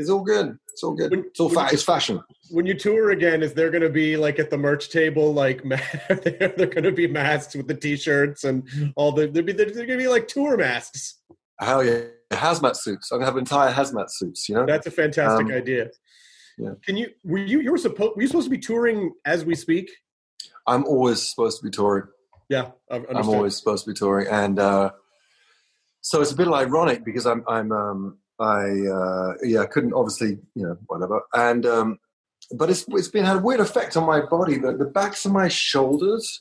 it's 0.00 0.08
all 0.08 0.22
good. 0.22 0.58
It's 0.72 0.82
all 0.82 0.94
good. 0.94 1.10
When, 1.10 1.20
it's 1.20 1.38
all 1.38 1.50
fa- 1.50 1.68
it's 1.70 1.82
fashion. 1.82 2.22
When 2.50 2.64
you 2.64 2.72
tour 2.72 3.10
again, 3.10 3.42
is 3.42 3.52
there 3.52 3.70
going 3.70 3.82
to 3.82 3.90
be 3.90 4.16
like 4.16 4.38
at 4.38 4.48
the 4.48 4.56
merch 4.56 4.88
table, 4.88 5.34
like 5.34 5.62
they're, 6.08 6.54
they're 6.56 6.66
going 6.66 6.84
to 6.84 6.92
be 6.92 7.06
masks 7.06 7.54
with 7.54 7.68
the 7.68 7.74
t-shirts 7.74 8.44
and 8.44 8.66
all 8.96 9.12
the 9.12 9.26
there'll 9.26 9.46
be 9.46 9.52
there's 9.52 9.76
going 9.76 9.88
to 9.88 9.96
be 9.98 10.08
like 10.08 10.26
tour 10.26 10.56
masks. 10.56 11.18
Hell 11.60 11.84
yeah, 11.84 12.00
hazmat 12.30 12.76
suits. 12.76 13.12
I'm 13.12 13.18
going 13.18 13.26
to 13.26 13.32
have 13.32 13.36
entire 13.36 13.70
hazmat 13.70 14.06
suits. 14.08 14.48
You 14.48 14.54
know, 14.54 14.64
that's 14.64 14.86
a 14.86 14.90
fantastic 14.90 15.46
um, 15.46 15.52
idea. 15.52 15.90
Yeah. 16.56 16.70
Can 16.82 16.96
you 16.96 17.10
were 17.22 17.38
you 17.38 17.60
you 17.60 17.70
were 17.70 17.78
supposed 17.78 18.16
were 18.16 18.22
you 18.22 18.28
supposed 18.28 18.46
to 18.46 18.50
be 18.50 18.58
touring 18.58 19.12
as 19.26 19.44
we 19.44 19.54
speak? 19.54 19.90
I'm 20.66 20.86
always 20.86 21.28
supposed 21.28 21.60
to 21.60 21.64
be 21.64 21.70
touring. 21.70 22.06
Yeah, 22.48 22.70
I'm 22.90 23.28
always 23.28 23.54
supposed 23.56 23.84
to 23.84 23.90
be 23.90 23.94
touring, 23.94 24.28
and 24.28 24.58
uh, 24.58 24.92
so 26.00 26.22
it's 26.22 26.32
a 26.32 26.36
bit 26.36 26.48
ironic 26.48 27.04
because 27.04 27.26
I'm 27.26 27.44
I'm 27.46 27.70
um, 27.70 28.18
I 28.40 28.86
uh, 28.86 29.34
yeah, 29.42 29.66
couldn't 29.66 29.92
obviously 29.92 30.38
you 30.54 30.66
know 30.66 30.76
whatever, 30.86 31.20
and 31.34 31.66
um, 31.66 31.98
but 32.56 32.70
it's 32.70 32.84
it's 32.88 33.08
been 33.08 33.24
had 33.24 33.36
a 33.36 33.40
weird 33.40 33.60
effect 33.60 33.96
on 33.96 34.06
my 34.06 34.20
body. 34.20 34.58
The, 34.58 34.76
the 34.76 34.86
backs 34.86 35.24
of 35.24 35.32
my 35.32 35.48
shoulders, 35.48 36.40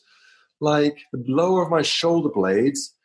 like 0.62 0.98
the 1.12 1.24
lower 1.28 1.62
of 1.62 1.70
my 1.70 1.82
shoulder 1.82 2.30
blades, 2.30 2.96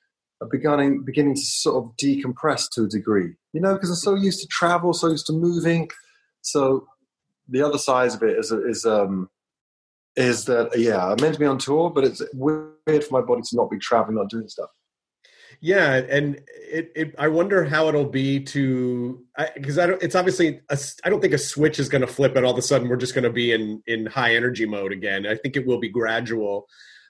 are 0.41 0.49
beginning 0.49 1.05
beginning 1.05 1.35
to 1.35 1.41
sort 1.41 1.85
of 1.85 1.97
decompress 1.97 2.71
to 2.73 2.85
a 2.85 2.89
degree. 2.89 3.35
You 3.53 3.61
know, 3.61 3.75
because 3.75 3.91
I'm 3.91 3.97
so 3.97 4.15
used 4.15 4.41
to 4.41 4.47
travel, 4.47 4.93
so 4.93 5.09
used 5.09 5.27
to 5.27 5.33
moving. 5.33 5.91
So 6.43 6.87
the 7.49 7.63
other 7.63 7.79
side 7.79 8.13
of 8.13 8.23
it 8.23 8.39
is 8.39 8.53
is 8.53 8.87
um 8.87 9.29
is 10.17 10.45
that 10.45 10.79
yeah, 10.79 11.05
I'm 11.05 11.21
meant 11.21 11.35
to 11.35 11.41
be 11.41 11.47
on 11.47 11.59
tour, 11.59 11.91
but 11.91 12.05
it's 12.05 12.23
weird 12.33 13.05
for 13.05 13.21
my 13.21 13.21
body 13.21 13.43
to 13.43 13.57
not 13.57 13.71
be 13.71 13.79
traveling, 13.79 14.17
not 14.17 14.31
doing 14.31 14.49
stuff. 14.49 14.71
Yeah, 15.64 15.94
and 15.94 16.42
it, 16.47 16.92
it 16.94 17.14
I 17.18 17.28
wonder 17.28 17.64
how 17.64 17.88
it'll 17.88 18.04
be 18.04 18.38
to 18.38 19.25
because 19.56 19.78
I, 19.78 19.85
I, 19.85 19.87
don't. 19.87 20.02
It's 20.02 20.14
obviously 20.14 20.61
I 20.71 20.76
I 21.04 21.09
don't 21.09 21.23
think 21.23 21.33
a 21.33 21.38
switch 21.38 21.78
is 21.78 21.88
going 21.88 22.02
to 22.02 22.06
flip, 22.06 22.37
and 22.37 22.44
all 22.44 22.52
of 22.52 22.59
a 22.59 22.62
sudden 22.62 22.87
we're 22.87 22.97
just 22.97 23.14
going 23.14 23.25
to 23.25 23.33
be 23.33 23.52
in 23.52 23.83
in 23.87 24.04
high 24.04 24.35
energy 24.35 24.66
mode 24.66 24.92
again. 24.92 25.26
I 25.26 25.37
think 25.37 25.56
it 25.56 25.66
will 25.66 25.80
be 25.80 25.88
gradual, 25.88 26.66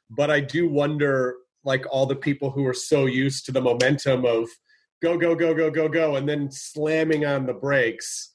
but 0.08 0.30
I 0.30 0.38
do 0.38 0.68
wonder 0.68 1.34
like 1.64 1.84
all 1.90 2.06
the 2.06 2.14
people 2.14 2.48
who 2.48 2.64
are 2.64 2.74
so 2.74 3.06
used 3.06 3.44
to 3.46 3.52
the 3.52 3.60
momentum 3.60 4.24
of 4.24 4.48
go 5.02 5.18
go 5.18 5.34
go 5.34 5.52
go 5.52 5.68
go 5.68 5.88
go, 5.88 6.14
and 6.14 6.28
then 6.28 6.48
slamming 6.52 7.26
on 7.26 7.46
the 7.46 7.54
brakes 7.54 8.33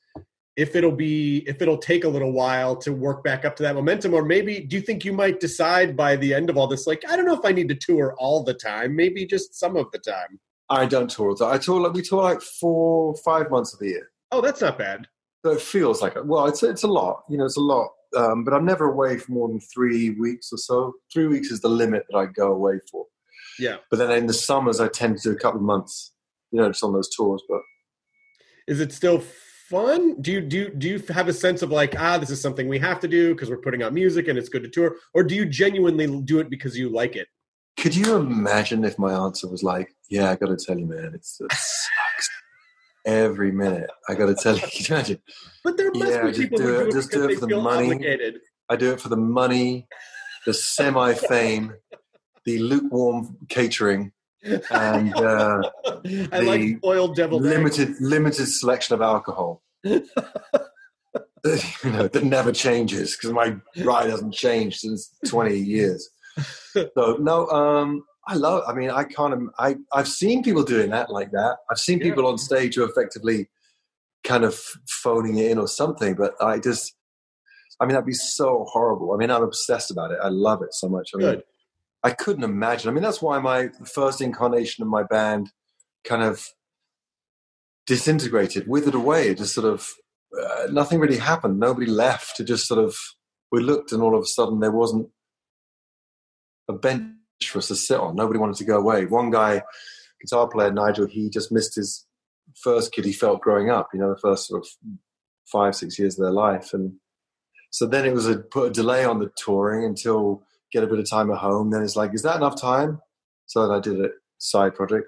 if 0.59 0.75
it'll 0.75 0.91
be 0.91 1.37
if 1.47 1.61
it'll 1.61 1.77
take 1.77 2.03
a 2.03 2.07
little 2.09 2.33
while 2.33 2.75
to 2.75 2.91
work 2.91 3.23
back 3.23 3.45
up 3.45 3.55
to 3.55 3.63
that 3.63 3.75
momentum 3.75 4.13
or 4.13 4.25
maybe 4.25 4.59
do 4.59 4.75
you 4.75 4.81
think 4.81 5.05
you 5.05 5.13
might 5.13 5.39
decide 5.39 5.95
by 5.95 6.17
the 6.17 6.33
end 6.33 6.49
of 6.49 6.57
all 6.57 6.67
this 6.67 6.85
like 6.85 7.01
i 7.09 7.15
don't 7.15 7.25
know 7.25 7.33
if 7.33 7.45
i 7.45 7.51
need 7.51 7.69
to 7.69 7.75
tour 7.75 8.13
all 8.17 8.43
the 8.43 8.53
time 8.53 8.93
maybe 8.93 9.25
just 9.25 9.55
some 9.55 9.77
of 9.77 9.89
the 9.91 9.99
time 9.99 10.37
i 10.69 10.85
don't 10.85 11.09
tour 11.09 11.33
i 11.45 11.57
tour 11.57 11.79
like 11.79 11.93
we 11.93 12.01
tour 12.01 12.23
like 12.23 12.41
four 12.41 13.15
five 13.23 13.49
months 13.49 13.73
of 13.73 13.79
the 13.79 13.87
year. 13.87 14.11
Oh 14.31 14.41
that's 14.41 14.61
not 14.61 14.77
bad. 14.77 15.07
So 15.43 15.53
it 15.53 15.61
feels 15.61 16.01
like 16.01 16.15
well 16.25 16.45
it's 16.47 16.61
it's 16.61 16.83
a 16.83 16.87
lot 16.87 17.23
you 17.29 17.37
know 17.37 17.45
it's 17.45 17.57
a 17.57 17.61
lot 17.61 17.89
um, 18.17 18.43
but 18.43 18.53
i'm 18.53 18.65
never 18.65 18.91
away 18.91 19.17
for 19.17 19.31
more 19.31 19.47
than 19.47 19.61
three 19.61 20.11
weeks 20.11 20.51
or 20.51 20.57
so. 20.57 20.93
Three 21.13 21.27
weeks 21.27 21.51
is 21.51 21.61
the 21.61 21.69
limit 21.69 22.03
that 22.09 22.17
i 22.17 22.25
go 22.25 22.51
away 22.51 22.79
for. 22.91 23.05
Yeah. 23.57 23.77
But 23.89 23.97
then 23.99 24.11
in 24.11 24.27
the 24.27 24.33
summers 24.33 24.81
i 24.81 24.89
tend 24.89 25.17
to 25.17 25.29
do 25.29 25.35
a 25.35 25.39
couple 25.39 25.59
of 25.59 25.65
months 25.65 26.13
you 26.51 26.59
know 26.59 26.67
just 26.67 26.83
on 26.83 26.93
those 26.93 27.09
tours 27.15 27.43
but 27.47 27.61
is 28.67 28.79
it 28.79 28.91
still 28.91 29.23
fun? 29.69 30.21
Do 30.21 30.31
you 30.31 30.41
do 30.41 30.69
do 30.69 30.87
you 30.89 31.03
have 31.09 31.27
a 31.27 31.33
sense 31.33 31.61
of 31.61 31.69
like 31.71 31.99
ah 31.99 32.17
this 32.17 32.29
is 32.29 32.41
something 32.41 32.67
we 32.67 32.79
have 32.79 32.99
to 33.01 33.07
do 33.07 33.33
because 33.33 33.49
we're 33.49 33.57
putting 33.57 33.83
out 33.83 33.93
music 33.93 34.27
and 34.27 34.37
it's 34.37 34.49
good 34.49 34.63
to 34.63 34.69
tour, 34.69 34.95
or 35.13 35.23
do 35.23 35.35
you 35.35 35.45
genuinely 35.45 36.21
do 36.21 36.39
it 36.39 36.49
because 36.49 36.77
you 36.77 36.89
like 36.89 37.15
it? 37.15 37.27
Could 37.77 37.95
you 37.95 38.17
imagine 38.17 38.83
if 38.83 38.99
my 38.99 39.13
answer 39.13 39.47
was 39.47 39.63
like, 39.63 39.95
yeah, 40.09 40.31
I 40.31 40.35
got 40.35 40.47
to 40.47 40.57
tell 40.57 40.77
you, 40.77 40.85
man, 40.85 41.11
it's, 41.13 41.39
it 41.39 41.51
sucks 41.51 42.29
every 43.05 43.51
minute. 43.53 43.89
I 44.09 44.15
got 44.15 44.25
to 44.25 44.35
tell 44.35 44.55
you, 44.55 44.61
can 44.67 44.71
you 44.73 44.95
imagine? 44.95 45.21
But 45.63 45.77
there 45.77 45.91
must 45.91 46.11
yeah, 46.11 46.25
be 46.25 46.33
people 46.33 46.57
do 46.57 46.63
who 46.63 46.77
do 46.79 46.87
it, 46.87 46.91
just 46.91 47.11
do 47.11 47.29
it 47.29 47.39
for 47.39 47.45
the 47.45 47.57
money. 47.57 47.91
Obligated. 47.91 48.39
I 48.69 48.75
do 48.75 48.91
it 48.91 48.99
for 48.99 49.09
the 49.09 49.17
money, 49.17 49.87
the 50.45 50.53
semi 50.75 51.13
fame, 51.13 51.73
the 52.45 52.59
lukewarm 52.59 53.37
catering, 53.47 54.11
and 54.43 55.15
uh, 55.15 55.61
I 56.31 56.39
like 56.39 56.81
boiled 56.81 57.15
devil 57.15 57.39
limited 57.39 57.89
eggs. 57.89 58.01
limited 58.01 58.47
selection 58.47 58.95
of 58.95 59.01
alcohol. 59.01 59.61
you 59.83 60.01
know 61.91 62.07
that 62.07 62.23
never 62.23 62.51
changes 62.51 63.15
because 63.15 63.31
my 63.31 63.55
ride 63.83 64.09
hasn't 64.09 64.33
changed 64.33 64.79
since 64.79 65.15
20 65.27 65.55
years. 65.55 66.09
So 66.73 67.17
no, 67.19 67.47
um, 67.47 68.03
I 68.27 68.35
love. 68.35 68.63
I 68.67 68.73
mean, 68.73 68.89
I 68.89 69.05
can't. 69.05 69.49
I 69.57 69.77
I've 69.91 70.07
seen 70.07 70.43
people 70.43 70.63
doing 70.63 70.91
that 70.91 71.09
like 71.09 71.31
that. 71.31 71.57
I've 71.71 71.79
seen 71.79 71.99
people 71.99 72.27
on 72.27 72.37
stage 72.37 72.75
who 72.75 72.83
effectively 72.83 73.49
kind 74.23 74.43
of 74.43 74.55
phoning 74.87 75.37
it 75.37 75.51
in 75.51 75.57
or 75.57 75.67
something. 75.67 76.15
But 76.15 76.33
I 76.41 76.59
just, 76.59 76.95
I 77.79 77.85
mean, 77.85 77.93
that'd 77.93 78.05
be 78.05 78.13
so 78.13 78.65
horrible. 78.69 79.13
I 79.13 79.17
mean, 79.17 79.31
I'm 79.31 79.43
obsessed 79.43 79.91
about 79.91 80.11
it. 80.11 80.19
I 80.21 80.29
love 80.29 80.61
it 80.61 80.73
so 80.73 80.87
much. 80.87 81.11
I 81.13 81.17
mean, 81.17 81.27
Good. 81.27 81.43
I 82.03 82.11
couldn't 82.11 82.43
imagine. 82.43 82.89
I 82.89 82.93
mean, 82.93 83.03
that's 83.03 83.21
why 83.21 83.39
my 83.39 83.69
first 83.85 84.21
incarnation 84.21 84.81
of 84.81 84.87
my 84.87 85.03
band 85.03 85.51
kind 86.03 86.23
of 86.23 86.47
disintegrated, 87.85 88.67
withered 88.67 88.93
away. 88.93 89.29
It 89.29 89.39
just 89.39 89.53
sort 89.53 89.67
of 89.67 89.89
uh, 90.39 90.67
nothing 90.71 90.99
really 90.99 91.17
happened. 91.17 91.59
Nobody 91.59 91.87
left. 91.87 92.39
It 92.39 92.45
just 92.45 92.67
sort 92.67 92.83
of 92.83 92.95
we 93.51 93.61
looked, 93.61 93.91
and 93.91 94.01
all 94.01 94.15
of 94.15 94.23
a 94.23 94.27
sudden 94.27 94.59
there 94.59 94.71
wasn't 94.71 95.09
a 96.69 96.73
bench 96.73 97.15
for 97.43 97.57
us 97.57 97.67
to 97.69 97.75
sit 97.75 97.99
on. 97.99 98.15
Nobody 98.15 98.39
wanted 98.39 98.57
to 98.57 98.65
go 98.65 98.77
away. 98.77 99.05
One 99.05 99.31
guy, 99.31 99.63
guitar 100.21 100.47
player 100.47 100.71
Nigel, 100.71 101.07
he 101.07 101.29
just 101.29 101.51
missed 101.51 101.75
his 101.75 102.05
first 102.55 102.91
kid 102.91 103.05
he 103.05 103.13
felt 103.13 103.41
growing 103.41 103.69
up. 103.69 103.89
You 103.93 103.99
know, 103.99 104.09
the 104.09 104.19
first 104.19 104.47
sort 104.47 104.63
of 104.63 104.67
five 105.51 105.75
six 105.75 105.97
years 105.99 106.17
of 106.17 106.23
their 106.23 106.31
life, 106.31 106.73
and 106.73 106.93
so 107.71 107.85
then 107.85 108.05
it 108.05 108.13
was 108.13 108.27
a 108.27 108.37
put 108.37 108.69
a 108.69 108.71
delay 108.71 109.03
on 109.03 109.19
the 109.19 109.31
touring 109.35 109.83
until 109.83 110.43
get 110.71 110.83
a 110.83 110.87
bit 110.87 110.99
of 110.99 111.09
time 111.09 111.31
at 111.31 111.37
home. 111.37 111.71
Then 111.71 111.83
it's 111.83 111.95
like, 111.95 112.13
is 112.13 112.23
that 112.23 112.37
enough 112.37 112.59
time? 112.59 112.99
So 113.45 113.67
then 113.67 113.77
I 113.77 113.79
did 113.79 113.99
a 114.03 114.09
side 114.37 114.75
project. 114.75 115.07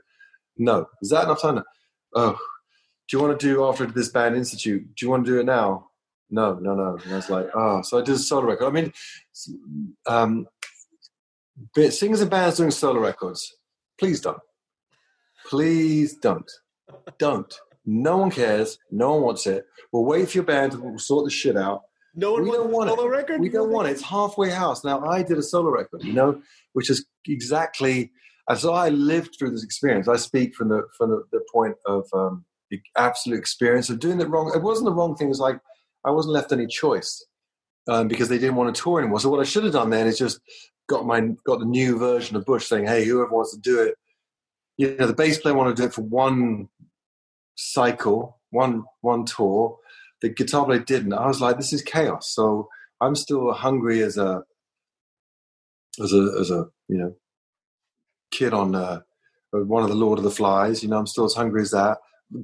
No. 0.57 0.87
Is 1.01 1.09
that 1.09 1.25
enough 1.25 1.41
time? 1.41 1.61
Oh, 2.15 2.37
do 3.07 3.17
you 3.17 3.23
want 3.23 3.39
to 3.39 3.45
do 3.45 3.65
after 3.65 3.85
this 3.85 4.09
band 4.09 4.35
institute? 4.35 4.83
Do 4.95 5.05
you 5.05 5.09
want 5.09 5.25
to 5.25 5.31
do 5.31 5.39
it 5.39 5.45
now? 5.45 5.87
No, 6.29 6.55
no, 6.55 6.73
no. 6.75 6.97
And 7.03 7.13
I 7.13 7.15
was 7.17 7.29
like, 7.29 7.49
oh, 7.53 7.81
so 7.81 7.99
I 7.99 8.03
did 8.03 8.15
a 8.15 8.19
solo 8.19 8.47
record. 8.47 8.67
I 8.67 8.71
mean, 8.71 8.93
um, 10.07 10.47
singers 11.89 12.21
and 12.21 12.31
bands 12.31 12.57
doing 12.57 12.71
solo 12.71 13.01
records, 13.01 13.53
please 13.99 14.21
don't. 14.21 14.39
Please 15.45 16.15
don't. 16.15 16.49
Don't. 17.19 17.53
No 17.85 18.17
one 18.17 18.31
cares. 18.31 18.77
No 18.91 19.13
one 19.13 19.23
wants 19.23 19.47
it. 19.47 19.65
We'll 19.91 20.05
wait 20.05 20.29
for 20.29 20.37
your 20.37 20.45
band 20.45 20.73
to 20.73 20.97
sort 20.97 21.25
the 21.25 21.31
shit 21.31 21.57
out. 21.57 21.81
No 22.13 22.33
one 22.33 22.43
we 22.43 22.51
don't 22.51 22.71
want 22.71 22.89
solo 22.89 23.07
it. 23.07 23.09
record. 23.09 23.39
We 23.39 23.49
don't 23.49 23.71
want 23.71 23.87
it. 23.87 23.91
It's 23.91 24.01
halfway 24.01 24.49
house. 24.49 24.83
Now 24.83 25.03
I 25.05 25.23
did 25.23 25.37
a 25.37 25.43
solo 25.43 25.69
record, 25.69 26.03
you 26.03 26.13
know, 26.13 26.41
which 26.73 26.89
is 26.89 27.05
exactly. 27.27 28.11
And 28.49 28.57
so 28.57 28.73
I 28.73 28.89
lived 28.89 29.35
through 29.37 29.51
this 29.51 29.63
experience. 29.63 30.07
I 30.07 30.17
speak 30.17 30.55
from 30.55 30.69
the 30.69 30.83
from 30.97 31.11
the, 31.11 31.23
the 31.31 31.41
point 31.53 31.75
of 31.85 32.05
um, 32.13 32.45
the 32.69 32.81
absolute 32.97 33.37
experience 33.37 33.89
of 33.89 33.99
doing 33.99 34.19
it 34.19 34.29
wrong. 34.29 34.51
It 34.53 34.61
wasn't 34.61 34.85
the 34.85 34.93
wrong 34.93 35.15
thing. 35.15 35.27
It 35.27 35.29
was 35.29 35.39
like 35.39 35.59
I 36.05 36.11
wasn't 36.11 36.33
left 36.33 36.51
any 36.51 36.67
choice 36.67 37.25
um, 37.87 38.07
because 38.07 38.29
they 38.29 38.37
didn't 38.37 38.55
want 38.55 38.75
to 38.75 38.81
tour 38.81 38.99
anymore. 38.99 39.19
So 39.19 39.29
what 39.29 39.39
I 39.39 39.43
should 39.43 39.63
have 39.63 39.73
done 39.73 39.89
then 39.89 40.07
is 40.07 40.17
just 40.17 40.39
got 40.89 41.05
my 41.05 41.21
got 41.45 41.59
the 41.59 41.65
new 41.65 41.97
version 41.97 42.35
of 42.35 42.45
Bush 42.45 42.67
saying, 42.67 42.87
"Hey, 42.87 43.05
whoever 43.05 43.31
wants 43.31 43.53
to 43.53 43.59
do 43.59 43.81
it, 43.81 43.95
you 44.77 44.95
know, 44.97 45.07
the 45.07 45.13
bass 45.13 45.37
player 45.37 45.53
want 45.53 45.75
to 45.75 45.81
do 45.81 45.87
it 45.87 45.93
for 45.93 46.01
one 46.01 46.67
cycle, 47.55 48.41
one 48.49 48.83
one 49.01 49.25
tour." 49.25 49.77
The 50.21 50.29
guitar 50.29 50.65
player 50.65 50.79
didn't. 50.79 51.13
I 51.13 51.27
was 51.27 51.41
like, 51.41 51.57
this 51.57 51.73
is 51.73 51.81
chaos. 51.81 52.33
So 52.33 52.69
I'm 53.01 53.15
still 53.15 53.51
hungry 53.53 54.01
as 54.01 54.17
a 54.17 54.43
as 56.01 56.13
a 56.13 56.35
as 56.39 56.51
a 56.51 56.67
you 56.87 56.97
know 56.97 57.15
kid 58.31 58.53
on 58.53 58.75
uh, 58.75 59.01
one 59.51 59.83
of 59.83 59.89
the 59.89 59.95
Lord 59.95 60.17
of 60.17 60.23
the 60.23 60.31
Flies. 60.31 60.83
You 60.83 60.89
know, 60.89 60.97
I'm 60.97 61.07
still 61.07 61.25
as 61.25 61.33
hungry 61.33 61.61
as 61.61 61.71
that. 61.71 61.97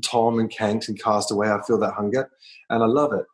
Tom 0.04 0.40
and 0.40 0.52
Kanks 0.52 0.90
and 0.90 1.02
Castaway. 1.02 1.50
I 1.50 1.62
feel 1.66 1.80
that 1.80 1.94
hunger, 1.94 2.30
and 2.70 2.84
I 2.84 2.88
love 2.88 3.14
it. 3.14 3.26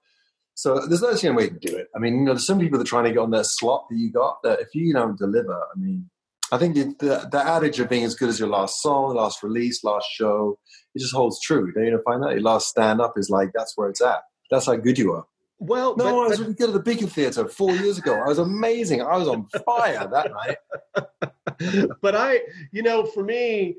So 0.55 0.85
there's 0.85 1.23
no 1.23 1.33
way 1.33 1.49
to 1.49 1.59
do 1.59 1.75
it. 1.75 1.87
I 1.95 1.99
mean, 1.99 2.15
you 2.15 2.21
know, 2.25 2.33
there's 2.33 2.45
some 2.45 2.59
people 2.59 2.77
that 2.77 2.85
are 2.85 2.87
trying 2.87 3.05
to 3.05 3.11
get 3.11 3.19
on 3.19 3.31
that 3.31 3.47
slot 3.47 3.85
that 3.89 3.97
you 3.97 4.11
got. 4.11 4.37
That 4.43 4.59
if 4.59 4.75
you 4.75 4.93
don't 4.93 5.17
deliver, 5.17 5.53
I 5.55 5.79
mean, 5.79 6.09
I 6.51 6.59
think 6.59 6.75
the, 6.75 6.83
the, 6.99 7.29
the 7.31 7.43
adage 7.43 7.79
of 7.79 7.89
being 7.89 8.03
as 8.03 8.13
good 8.13 8.29
as 8.29 8.39
your 8.39 8.49
last 8.49 8.81
song, 8.81 9.15
last 9.15 9.41
release, 9.41 9.83
last 9.83 10.05
show, 10.11 10.59
it 10.93 10.99
just 10.99 11.15
holds 11.15 11.41
true. 11.41 11.71
Don't 11.71 11.85
you 11.85 11.99
find 12.05 12.21
that 12.21 12.33
your 12.33 12.41
last 12.41 12.67
stand 12.67 13.01
up 13.01 13.13
is 13.17 13.31
like 13.31 13.49
that's 13.55 13.73
where 13.75 13.89
it's 13.89 14.01
at. 14.01 14.21
That's 14.49 14.65
how 14.65 14.75
good 14.75 14.97
you 14.97 15.13
are. 15.13 15.25
Well, 15.59 15.95
no, 15.95 16.03
but, 16.03 16.09
I 16.09 16.27
was 16.27 16.39
really 16.41 16.53
good 16.55 16.69
at 16.69 16.73
the 16.73 16.81
Beacon 16.81 17.07
Theatre 17.07 17.47
four 17.47 17.71
years 17.71 17.97
ago. 17.97 18.15
I 18.15 18.27
was 18.27 18.39
amazing. 18.39 19.01
I 19.01 19.17
was 19.17 19.27
on 19.27 19.47
fire 19.65 20.07
that 20.07 20.31
night. 20.31 21.89
but 22.01 22.15
I, 22.15 22.41
you 22.71 22.83
know, 22.83 23.05
for 23.05 23.23
me, 23.23 23.77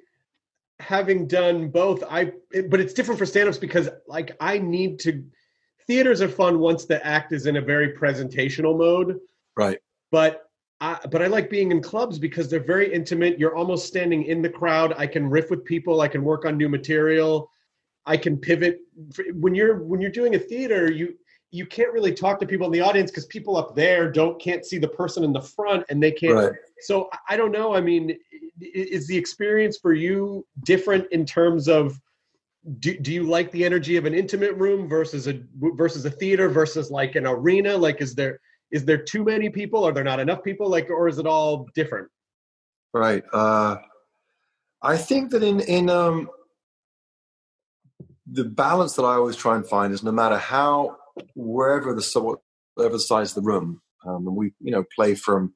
having 0.81 1.27
done 1.27 1.69
both, 1.69 2.03
I, 2.09 2.33
it, 2.53 2.71
but 2.71 2.81
it's 2.81 2.95
different 2.95 3.19
for 3.19 3.27
stand-ups 3.27 3.59
because, 3.59 3.91
like, 4.07 4.37
I 4.41 4.59
need 4.59 4.99
to. 5.01 5.25
Theaters 5.87 6.23
are 6.23 6.29
fun 6.29 6.61
once 6.61 6.87
the 6.87 7.05
act 7.07 7.33
is 7.33 7.45
in 7.45 7.57
a 7.57 7.61
very 7.61 7.93
presentational 7.93 8.79
mode. 8.79 9.21
Right. 9.55 9.79
But 10.11 10.49
I, 10.81 10.99
but 11.11 11.21
I 11.21 11.27
like 11.27 11.51
being 11.51 11.71
in 11.71 11.83
clubs 11.83 12.19
because 12.19 12.49
they're 12.49 12.65
very 12.65 12.93
intimate. 12.93 13.39
You're 13.39 13.55
almost 13.55 13.87
standing 13.87 14.25
in 14.25 14.41
the 14.41 14.49
crowd. 14.49 14.95
I 14.97 15.07
can 15.07 15.29
riff 15.29 15.51
with 15.51 15.65
people. 15.65 16.01
I 16.01 16.09
can 16.09 16.25
work 16.25 16.47
on 16.47 16.57
new 16.57 16.71
material. 16.71 17.51
I 18.07 18.17
can 18.17 18.37
pivot. 18.37 18.81
When 19.33 19.55
you're 19.55 19.83
when 19.83 20.01
you're 20.01 20.11
doing 20.11 20.35
a 20.35 20.39
theater 20.39 20.91
you 20.91 21.15
you 21.51 21.65
can't 21.65 21.93
really 21.93 22.13
talk 22.13 22.41
to 22.41 22.47
people 22.47 22.67
in 22.67 22.73
the 22.73 22.81
audience 22.81 23.13
because 23.13 23.27
people 23.27 23.57
up 23.57 23.77
there 23.77 24.11
don't 24.11 24.41
can't 24.41 24.65
see 24.65 24.77
the 24.77 24.89
person 24.89 25.23
in 25.23 25.33
the 25.33 25.41
front 25.41 25.85
and 25.89 26.03
they 26.03 26.11
can't 26.11 26.35
right. 26.35 26.53
so 26.81 27.09
I 27.29 27.37
don't 27.37 27.53
know. 27.53 27.75
I 27.75 27.81
mean 27.81 28.17
is 28.61 29.07
the 29.07 29.17
experience 29.17 29.79
for 29.79 29.93
you 29.93 30.47
different 30.65 31.07
in 31.11 31.25
terms 31.25 31.69
of 31.69 32.01
do, 32.79 32.97
do 32.99 33.13
you 33.13 33.25
like 33.25 33.51
the 33.51 33.65
energy 33.65 33.97
of 33.97 34.05
an 34.05 34.15
intimate 34.15 34.55
room 34.55 34.89
versus 34.89 35.29
a 35.29 35.43
versus 35.55 36.05
a 36.05 36.11
theater 36.11 36.49
versus 36.49 36.91
like 36.91 37.15
an 37.15 37.27
arena? 37.27 37.77
Like 37.77 38.01
is 38.01 38.15
there 38.15 38.41
is 38.71 38.85
there 38.85 38.99
too 38.99 39.25
many 39.25 39.49
people? 39.49 39.85
Are 39.85 39.93
there 39.93 40.05
not 40.05 40.21
enough 40.21 40.43
people? 40.43 40.69
Like 40.69 40.91
or 40.91 41.09
is 41.09 41.19
it 41.19 41.27
all 41.27 41.69
different? 41.75 42.09
Right. 42.93 43.25
Uh 43.33 43.77
i 44.85 44.97
think 44.97 45.31
that 45.31 45.43
in 45.43 45.61
in 45.61 45.91
um 45.91 46.29
the 48.35 48.45
balance 48.45 48.95
that 48.95 49.05
I 49.05 49.15
always 49.15 49.37
try 49.37 49.55
and 49.57 49.67
find 49.67 49.93
is 49.93 50.03
no 50.03 50.13
matter 50.13 50.37
how 50.37 50.97
wherever 51.35 51.95
the 51.95 52.37
whatever 52.75 52.99
size 52.99 53.31
of 53.31 53.43
the 53.43 53.49
room, 53.49 53.81
um, 54.05 54.27
and 54.27 54.37
we 54.37 54.53
you 54.61 54.73
know 54.73 54.85
play 54.95 55.15
from 55.15 55.55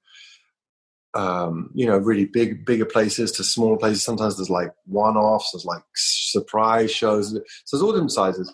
um, 1.14 1.70
you 1.74 1.86
know, 1.86 1.96
really 1.98 2.26
big, 2.26 2.64
bigger 2.64 2.84
places 2.84 3.32
to 3.32 3.44
smaller 3.44 3.76
places. 3.76 4.04
Sometimes 4.04 4.36
there's 4.36 4.50
like 4.50 4.72
one-offs, 4.84 5.50
there's 5.52 5.64
like 5.64 5.82
surprise 5.96 6.92
shows. 6.92 7.30
So 7.30 7.40
there's 7.72 7.82
all 7.82 7.92
different 7.92 8.12
sizes. 8.12 8.52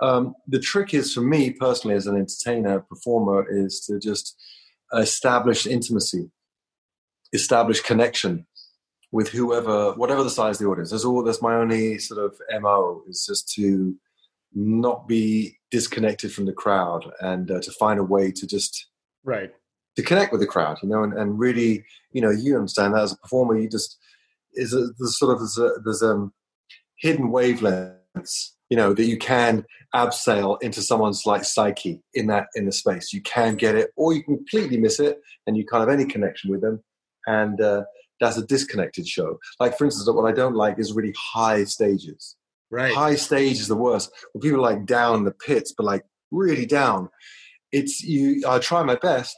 Um, 0.00 0.34
the 0.46 0.60
trick 0.60 0.92
is 0.92 1.12
for 1.12 1.22
me 1.22 1.50
personally, 1.50 1.96
as 1.96 2.06
an 2.06 2.16
entertainer, 2.16 2.80
performer, 2.80 3.46
is 3.50 3.80
to 3.86 3.98
just 3.98 4.36
establish 4.92 5.66
intimacy, 5.66 6.30
establish 7.32 7.80
connection 7.80 8.46
with 9.14 9.28
whoever, 9.28 9.92
whatever 9.92 10.24
the 10.24 10.28
size 10.28 10.56
of 10.56 10.64
the 10.64 10.68
audience. 10.68 10.90
That's 10.90 11.04
all. 11.04 11.22
That's 11.22 11.40
my 11.40 11.54
only 11.54 11.98
sort 11.98 12.18
of 12.18 12.36
mo 12.60 13.04
is 13.06 13.24
just 13.24 13.48
to 13.52 13.94
not 14.52 15.06
be 15.06 15.56
disconnected 15.70 16.32
from 16.32 16.46
the 16.46 16.52
crowd 16.52 17.08
and 17.20 17.48
uh, 17.48 17.60
to 17.60 17.70
find 17.70 18.00
a 18.00 18.02
way 18.02 18.32
to 18.32 18.44
just 18.44 18.88
right 19.22 19.52
to 19.94 20.02
connect 20.02 20.32
with 20.32 20.40
the 20.40 20.48
crowd, 20.48 20.78
you 20.82 20.88
know, 20.88 21.04
and, 21.04 21.12
and 21.12 21.38
really, 21.38 21.84
you 22.10 22.20
know, 22.20 22.30
you 22.30 22.56
understand 22.56 22.92
that 22.92 23.04
as 23.04 23.12
a 23.12 23.16
performer, 23.18 23.56
you 23.56 23.68
just 23.68 23.96
is 24.54 24.74
a, 24.74 24.88
there's 24.98 25.16
sort 25.16 25.32
of 25.32 25.38
there's, 25.38 25.58
a, 25.58 25.70
there's 25.84 26.02
um 26.02 26.32
hidden 26.98 27.30
wavelengths, 27.30 28.50
you 28.68 28.76
know, 28.76 28.92
that 28.94 29.04
you 29.04 29.16
can 29.16 29.64
abseil 29.94 30.60
into 30.60 30.82
someone's 30.82 31.24
like 31.24 31.44
psyche 31.44 32.02
in 32.14 32.26
that 32.26 32.48
in 32.56 32.66
the 32.66 32.72
space. 32.72 33.12
You 33.12 33.22
can 33.22 33.54
get 33.54 33.76
it, 33.76 33.90
or 33.94 34.12
you 34.12 34.24
can 34.24 34.38
completely 34.38 34.76
miss 34.76 34.98
it, 34.98 35.20
and 35.46 35.56
you 35.56 35.64
can't 35.64 35.88
have 35.88 35.96
any 35.96 36.04
connection 36.04 36.50
with 36.50 36.62
them, 36.62 36.82
and 37.28 37.60
uh, 37.60 37.84
that's 38.20 38.36
a 38.36 38.46
disconnected 38.46 39.06
show. 39.06 39.38
Like 39.60 39.76
for 39.76 39.84
instance, 39.84 40.08
what 40.08 40.30
I 40.30 40.32
don't 40.32 40.54
like 40.54 40.78
is 40.78 40.92
really 40.92 41.14
high 41.18 41.64
stages. 41.64 42.36
right 42.70 42.94
High 42.94 43.16
stage 43.16 43.58
is 43.60 43.68
the 43.68 43.76
worst. 43.76 44.10
When 44.32 44.42
people 44.42 44.58
are 44.58 44.72
like 44.74 44.86
down 44.86 45.18
in 45.18 45.24
the 45.24 45.32
pits, 45.32 45.72
but 45.76 45.84
like 45.84 46.04
really 46.30 46.66
down. 46.66 47.08
It's 47.72 48.02
you. 48.02 48.42
I 48.46 48.58
try 48.60 48.82
my 48.82 48.94
best, 48.96 49.36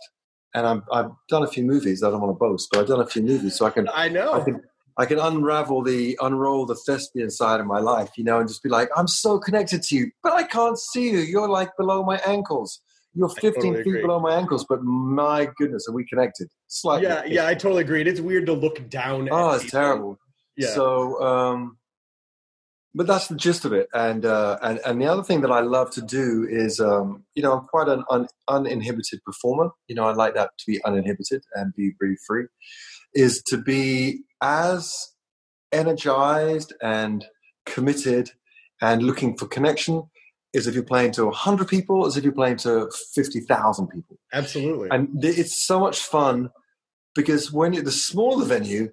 and 0.55 0.67
I'm, 0.67 0.83
I've 0.93 1.11
done 1.29 1.43
a 1.43 1.47
few 1.47 1.65
movies. 1.65 2.03
I 2.03 2.11
don't 2.11 2.21
want 2.21 2.35
to 2.35 2.39
boast, 2.39 2.69
but 2.71 2.81
I've 2.81 2.87
done 2.87 3.01
a 3.01 3.07
few 3.07 3.23
movies, 3.23 3.57
so 3.57 3.65
I 3.67 3.71
can 3.71 3.89
i 3.95 4.09
know 4.09 4.35
I 4.35 4.45
can 4.45 4.61
I 4.99 5.05
can 5.05 5.19
unravel 5.19 5.83
the 5.83 6.19
unroll 6.23 6.65
the 6.65 6.75
thespian 6.75 7.31
side 7.31 7.61
of 7.61 7.67
my 7.67 7.79
life, 7.79 8.11
you 8.17 8.25
know, 8.25 8.39
and 8.39 8.49
just 8.49 8.63
be 8.63 8.71
like, 8.71 8.89
I'm 8.97 9.09
so 9.09 9.39
connected 9.39 9.83
to 9.85 9.97
you, 9.97 10.11
but 10.23 10.33
I 10.33 10.43
can't 10.43 10.79
see 10.79 11.11
you. 11.11 11.19
You're 11.19 11.49
like 11.49 11.77
below 11.77 12.03
my 12.03 12.19
ankles. 12.27 12.81
You're 13.17 13.29
15 13.31 13.53
totally 13.55 13.73
feet 13.83 13.89
agree. 13.91 14.03
below 14.03 14.21
my 14.21 14.35
ankles, 14.37 14.65
but 14.69 14.83
my 14.83 15.49
goodness, 15.57 15.87
are 15.89 15.93
we 15.95 16.05
connected? 16.07 16.49
Slightly. 16.69 17.07
yeah 17.09 17.25
yeah 17.25 17.47
i 17.47 17.55
totally 17.55 17.83
agree 17.83 18.03
it's 18.03 18.21
weird 18.21 18.47
to 18.47 18.53
look 18.53 18.89
down 18.91 19.29
Oh, 19.33 19.51
it's 19.53 19.65
people. 19.65 19.81
terrible. 19.81 20.19
yeah 20.57 20.69
So, 20.75 21.21
um, 21.23 21.79
but 22.95 23.07
that's 23.07 23.29
the 23.29 23.37
gist 23.37 23.65
of 23.67 23.73
it. 23.75 23.89
And, 23.93 24.25
uh, 24.25 24.59
and 24.63 24.81
and 24.87 25.01
the 25.03 25.07
other 25.07 25.23
thing 25.23 25.43
that 25.43 25.51
I 25.51 25.61
love 25.61 25.91
to 25.93 26.01
do 26.03 26.47
is, 26.49 26.81
um, 26.81 27.25
you 27.35 27.43
know, 27.43 27.53
I'm 27.53 27.67
quite 27.67 27.89
an 27.89 28.03
un, 28.11 28.27
uninhibited 28.49 29.21
performer. 29.25 29.69
You 29.89 29.97
know, 29.97 30.05
I 30.07 30.13
like 30.15 30.35
that 30.35 30.51
to 30.61 30.65
be 30.67 30.83
uninhibited 30.85 31.43
and 31.55 31.75
be 31.77 31.93
really 32.01 32.17
free. 32.27 32.45
Is 33.15 33.43
to 33.49 33.59
be 33.59 34.23
as 34.43 34.95
energized 35.73 36.73
and 36.83 37.27
committed 37.67 38.31
and 38.81 39.03
looking 39.03 39.37
for 39.37 39.47
connection 39.47 40.05
as 40.57 40.67
if 40.67 40.75
you're 40.75 40.83
playing 40.83 41.13
to 41.13 41.27
100 41.27 41.69
people 41.69 42.07
as 42.07 42.17
if 42.17 42.25
you're 42.25 42.33
playing 42.33 42.57
to 42.57 42.91
50,000 43.15 43.89
people. 43.89 44.19
Absolutely. 44.33 44.89
And 44.91 45.25
it's 45.25 45.65
so 45.65 45.79
much 45.79 46.01
fun 46.01 46.51
because 47.15 47.53
when 47.53 47.73
you're 47.73 47.83
the 47.83 47.93
smaller 47.93 48.45
venue 48.45 48.91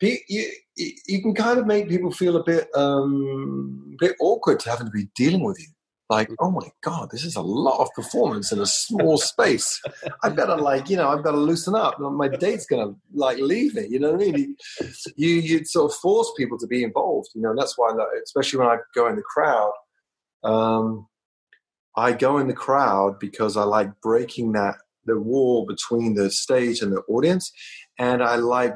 you, 0.00 0.50
you 0.76 1.22
can 1.22 1.34
kind 1.34 1.58
of 1.58 1.66
make 1.66 1.88
people 1.88 2.10
feel 2.10 2.36
a 2.36 2.44
bit 2.44 2.68
um 2.74 3.94
a 3.94 4.06
bit 4.06 4.16
awkward 4.20 4.60
to 4.60 4.70
having 4.70 4.86
to 4.86 4.92
be 4.92 5.08
dealing 5.16 5.42
with 5.44 5.58
you. 5.60 5.68
Like 6.10 6.28
oh 6.38 6.50
my 6.50 6.68
god 6.82 7.10
this 7.10 7.24
is 7.24 7.36
a 7.36 7.40
lot 7.40 7.80
of 7.80 7.88
performance 7.94 8.52
in 8.52 8.60
a 8.60 8.66
small 8.66 9.16
space. 9.16 9.80
I've 10.22 10.36
got 10.36 10.46
to 10.46 10.56
like 10.56 10.90
you 10.90 10.96
know 10.96 11.08
i've 11.08 11.24
got 11.24 11.32
to 11.32 11.38
loosen 11.38 11.74
up. 11.74 11.98
My 11.98 12.28
date's 12.28 12.66
gonna 12.66 12.94
like 13.14 13.38
leave 13.38 13.74
me 13.74 13.86
you 13.88 13.98
know 13.98 14.12
what 14.12 14.22
i 14.22 14.30
mean? 14.30 14.56
You 15.16 15.28
you 15.28 15.64
sort 15.64 15.90
of 15.90 15.96
force 15.98 16.30
people 16.36 16.58
to 16.58 16.66
be 16.66 16.82
involved 16.82 17.28
you 17.34 17.40
know 17.40 17.50
and 17.50 17.58
that's 17.58 17.78
why 17.78 17.90
especially 18.22 18.58
when 18.58 18.68
i 18.68 18.76
go 18.94 19.06
in 19.08 19.16
the 19.16 19.22
crowd 19.22 19.72
um 20.44 21.06
I 21.96 22.12
go 22.12 22.38
in 22.38 22.48
the 22.48 22.54
crowd 22.54 23.18
because 23.18 23.56
I 23.56 23.64
like 23.64 24.00
breaking 24.00 24.52
that 24.52 24.76
the 25.06 25.18
wall 25.18 25.66
between 25.66 26.14
the 26.14 26.30
stage 26.30 26.80
and 26.80 26.92
the 26.92 27.02
audience, 27.02 27.52
and 27.98 28.22
I 28.22 28.36
like 28.36 28.74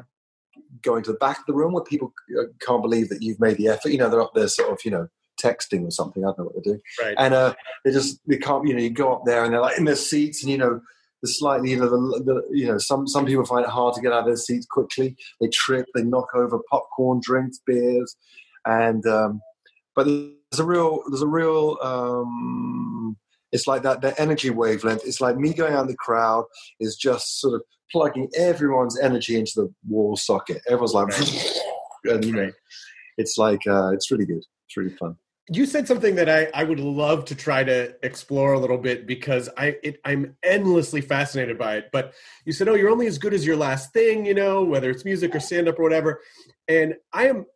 going 0.81 1.03
to 1.03 1.11
the 1.11 1.17
back 1.17 1.39
of 1.39 1.45
the 1.47 1.53
room 1.53 1.73
where 1.73 1.83
people 1.83 2.13
uh, 2.39 2.43
can't 2.65 2.81
believe 2.81 3.09
that 3.09 3.21
you've 3.21 3.39
made 3.39 3.57
the 3.57 3.67
effort. 3.67 3.89
You 3.89 3.97
know, 3.97 4.09
they're 4.09 4.21
up 4.21 4.33
there 4.35 4.47
sort 4.47 4.71
of 4.71 4.79
you 4.85 4.91
know 4.91 5.07
texting 5.43 5.85
or 5.85 5.91
something. 5.91 6.23
I 6.23 6.27
don't 6.27 6.39
know 6.39 6.45
what 6.45 6.53
they're 6.55 6.73
doing, 6.73 6.81
right 7.01 7.15
and 7.17 7.33
uh, 7.33 7.55
they 7.83 7.91
just 7.91 8.19
they 8.27 8.37
can't. 8.37 8.67
You 8.67 8.75
know, 8.75 8.81
you 8.81 8.89
go 8.89 9.13
up 9.13 9.23
there 9.25 9.43
and 9.43 9.53
they're 9.53 9.61
like 9.61 9.77
in 9.77 9.85
their 9.85 9.95
seats, 9.95 10.43
and 10.43 10.51
you 10.51 10.57
know. 10.57 10.81
The 11.21 11.27
slightly, 11.27 11.71
you 11.71 11.75
know, 11.75 11.89
the, 11.89 12.23
the, 12.23 12.57
you 12.57 12.65
know, 12.65 12.77
some 12.77 13.05
some 13.05 13.25
people 13.25 13.43
find 13.45 13.65
it 13.65 13.69
hard 13.69 13.93
to 13.93 14.01
get 14.01 14.13
out 14.13 14.19
of 14.19 14.27
their 14.27 14.37
seats 14.37 14.65
quickly. 14.65 15.17
They 15.41 15.49
trip, 15.49 15.85
they 15.93 16.01
knock 16.01 16.29
over 16.33 16.61
popcorn, 16.71 17.19
drinks, 17.21 17.59
beers, 17.67 18.15
and 18.65 19.05
um, 19.05 19.41
but 19.97 20.07
there's 20.51 20.59
a 20.59 20.65
real 20.65 21.03
there's 21.09 21.21
a 21.21 21.27
real 21.27 21.77
um 21.81 23.17
it's 23.51 23.67
like 23.67 23.83
that 23.83 24.01
that 24.01 24.19
energy 24.19 24.49
wavelength. 24.49 25.01
It's 25.05 25.21
like 25.21 25.37
me 25.37 25.53
going 25.53 25.73
out 25.73 25.81
in 25.81 25.87
the 25.87 25.95
crowd 25.95 26.45
is 26.79 26.95
just 26.95 27.39
sort 27.39 27.55
of 27.55 27.63
plugging 27.91 28.29
everyone's 28.35 28.99
energy 28.99 29.37
into 29.37 29.51
the 29.55 29.73
wall 29.87 30.15
socket. 30.15 30.61
Everyone's 30.67 30.93
like 30.93 31.07
and 32.05 32.25
you 32.25 32.31
know 32.33 32.51
it's 33.17 33.37
like 33.37 33.61
uh 33.67 33.91
it's 33.91 34.11
really 34.11 34.25
good. 34.25 34.43
It's 34.67 34.77
really 34.77 34.95
fun. 34.95 35.17
You 35.51 35.65
said 35.65 35.87
something 35.87 36.13
that 36.13 36.29
I, 36.29 36.47
I 36.53 36.63
would 36.63 36.79
love 36.79 37.25
to 37.25 37.35
try 37.35 37.63
to 37.63 37.95
explore 38.05 38.53
a 38.53 38.59
little 38.59 38.77
bit 38.77 39.07
because 39.07 39.49
I 39.57 39.77
it, 39.81 39.99
I'm 40.05 40.37
endlessly 40.43 41.01
fascinated 41.01 41.57
by 41.57 41.77
it. 41.77 41.89
But 41.91 42.13
you 42.45 42.53
said, 42.53 42.67
"Oh, 42.69 42.75
you're 42.75 42.91
only 42.91 43.07
as 43.07 43.17
good 43.17 43.33
as 43.33 43.47
your 43.47 43.55
last 43.55 43.91
thing," 43.91 44.27
you 44.27 44.35
know, 44.35 44.63
whether 44.63 44.91
it's 44.91 45.05
music 45.05 45.33
or 45.33 45.39
stand 45.39 45.67
up 45.67 45.79
or 45.79 45.83
whatever. 45.83 46.21
And 46.67 46.93
I 47.11 47.29
am, 47.29 47.47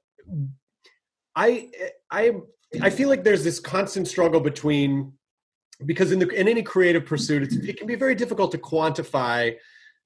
I 1.36 1.70
I 2.10 2.30
am 2.30 2.44
I 2.82 2.90
feel 2.90 3.10
like 3.10 3.24
there's 3.24 3.44
this 3.44 3.60
constant 3.60 4.08
struggle 4.08 4.40
between 4.40 5.14
because 5.86 6.12
in 6.12 6.20
the 6.20 6.30
in 6.30 6.48
any 6.48 6.64
creative 6.64 7.06
pursuit, 7.06 7.52
it 7.52 7.78
can 7.78 7.88
be 7.88 7.96
very 7.96 8.16
difficult 8.16 8.52
to 8.52 8.58
quantify 8.58 9.56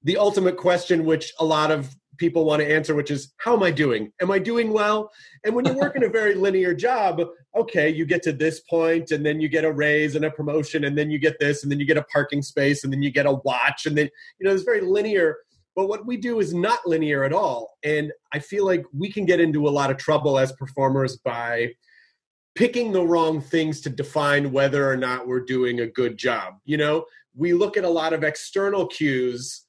the 0.02 0.16
ultimate 0.16 0.56
question, 0.56 1.04
which 1.04 1.32
a 1.40 1.44
lot 1.44 1.70
of 1.70 1.94
people 2.18 2.44
want 2.44 2.60
to 2.60 2.70
answer, 2.70 2.94
which 2.94 3.10
is, 3.10 3.32
how 3.38 3.54
am 3.54 3.62
I 3.62 3.70
doing? 3.70 4.12
Am 4.20 4.30
I 4.30 4.38
doing 4.38 4.72
well? 4.72 5.10
And 5.44 5.54
when 5.54 5.64
you 5.64 5.72
work 5.72 5.94
in 5.96 6.04
a 6.04 6.08
very 6.08 6.34
linear 6.34 6.74
job, 6.74 7.22
okay, 7.56 7.88
you 7.88 8.04
get 8.04 8.22
to 8.24 8.32
this 8.32 8.60
point, 8.60 9.12
and 9.12 9.24
then 9.24 9.40
you 9.40 9.48
get 9.48 9.64
a 9.64 9.72
raise 9.72 10.16
and 10.16 10.24
a 10.24 10.30
promotion, 10.30 10.84
and 10.84 10.98
then 10.98 11.10
you 11.10 11.18
get 11.18 11.38
this, 11.38 11.62
and 11.62 11.70
then 11.70 11.78
you 11.78 11.86
get 11.86 11.96
a 11.96 12.04
parking 12.04 12.42
space, 12.42 12.84
and 12.84 12.92
then 12.92 13.02
you 13.02 13.10
get 13.10 13.26
a 13.26 13.34
watch, 13.44 13.86
and 13.86 13.96
then 13.96 14.08
you 14.38 14.46
know 14.46 14.52
it's 14.52 14.64
very 14.64 14.80
linear. 14.80 15.36
But 15.76 15.88
what 15.88 16.06
we 16.06 16.16
do 16.16 16.40
is 16.40 16.52
not 16.52 16.80
linear 16.86 17.22
at 17.22 17.32
all, 17.32 17.70
and 17.84 18.12
I 18.32 18.40
feel 18.40 18.66
like 18.66 18.84
we 18.92 19.12
can 19.12 19.24
get 19.24 19.40
into 19.40 19.68
a 19.68 19.70
lot 19.70 19.90
of 19.90 19.96
trouble 19.96 20.38
as 20.38 20.50
performers 20.52 21.16
by 21.18 21.72
picking 22.58 22.90
the 22.90 23.06
wrong 23.06 23.40
things 23.40 23.80
to 23.80 23.88
define 23.88 24.50
whether 24.50 24.90
or 24.90 24.96
not 24.96 25.28
we're 25.28 25.44
doing 25.44 25.78
a 25.78 25.86
good 25.86 26.16
job. 26.16 26.54
You 26.64 26.76
know, 26.76 27.06
we 27.36 27.52
look 27.52 27.76
at 27.76 27.84
a 27.84 27.88
lot 27.88 28.12
of 28.12 28.24
external 28.24 28.88
cues, 28.88 29.62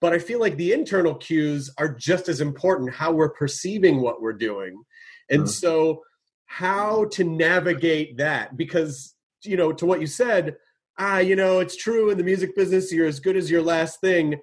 but 0.00 0.12
I 0.12 0.20
feel 0.20 0.38
like 0.38 0.56
the 0.56 0.72
internal 0.72 1.16
cues 1.16 1.70
are 1.76 1.92
just 1.92 2.28
as 2.28 2.40
important 2.40 2.94
how 2.94 3.10
we're 3.10 3.30
perceiving 3.30 4.00
what 4.00 4.22
we're 4.22 4.32
doing. 4.32 4.80
And 5.28 5.42
Mhm. 5.42 5.48
so, 5.48 6.04
how 6.46 7.06
to 7.06 7.24
navigate 7.24 8.16
that 8.18 8.56
because, 8.56 9.16
you 9.42 9.56
know, 9.56 9.72
to 9.72 9.84
what 9.84 10.00
you 10.00 10.06
said, 10.06 10.56
ah, 10.98 11.18
you 11.18 11.34
know, 11.34 11.58
it's 11.58 11.74
true 11.74 12.10
in 12.10 12.18
the 12.18 12.22
music 12.22 12.54
business, 12.54 12.92
you're 12.92 13.08
as 13.08 13.18
good 13.18 13.36
as 13.36 13.50
your 13.50 13.62
last 13.62 14.00
thing. 14.00 14.40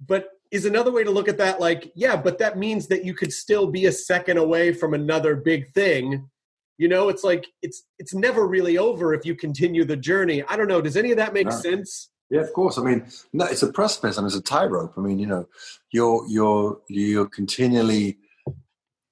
But 0.00 0.30
is 0.52 0.66
another 0.66 0.92
way 0.92 1.02
to 1.02 1.10
look 1.10 1.28
at 1.28 1.38
that 1.38 1.58
like, 1.58 1.90
yeah, 1.96 2.14
but 2.14 2.38
that 2.38 2.58
means 2.58 2.86
that 2.86 3.04
you 3.04 3.12
could 3.12 3.32
still 3.32 3.66
be 3.66 3.86
a 3.86 3.92
second 3.92 4.36
away 4.36 4.72
from 4.72 4.94
another 4.94 5.34
big 5.34 5.72
thing 5.72 6.30
you 6.78 6.88
know 6.88 7.08
it's 7.08 7.24
like 7.24 7.46
it's 7.62 7.84
it's 7.98 8.14
never 8.14 8.46
really 8.46 8.76
over 8.78 9.14
if 9.14 9.24
you 9.24 9.34
continue 9.34 9.84
the 9.84 9.96
journey 9.96 10.42
i 10.48 10.56
don't 10.56 10.68
know 10.68 10.80
does 10.80 10.96
any 10.96 11.10
of 11.10 11.16
that 11.16 11.32
make 11.32 11.46
No. 11.46 11.52
sense 11.52 12.10
Yeah, 12.30 12.40
of 12.40 12.52
course. 12.52 12.78
I 12.78 12.82
mean, 12.82 13.00
no, 13.32 13.44
it's 13.44 13.62
a 13.62 13.70
precipice 13.72 14.16
and 14.18 14.26
it's 14.26 14.34
a 14.34 14.42
tightrope. 14.42 14.94
I 14.96 15.00
mean, 15.06 15.18
you 15.18 15.26
know, 15.26 15.44
you're 15.92 16.24
you're 16.26 16.80
you're 16.88 17.28
continually, 17.28 18.18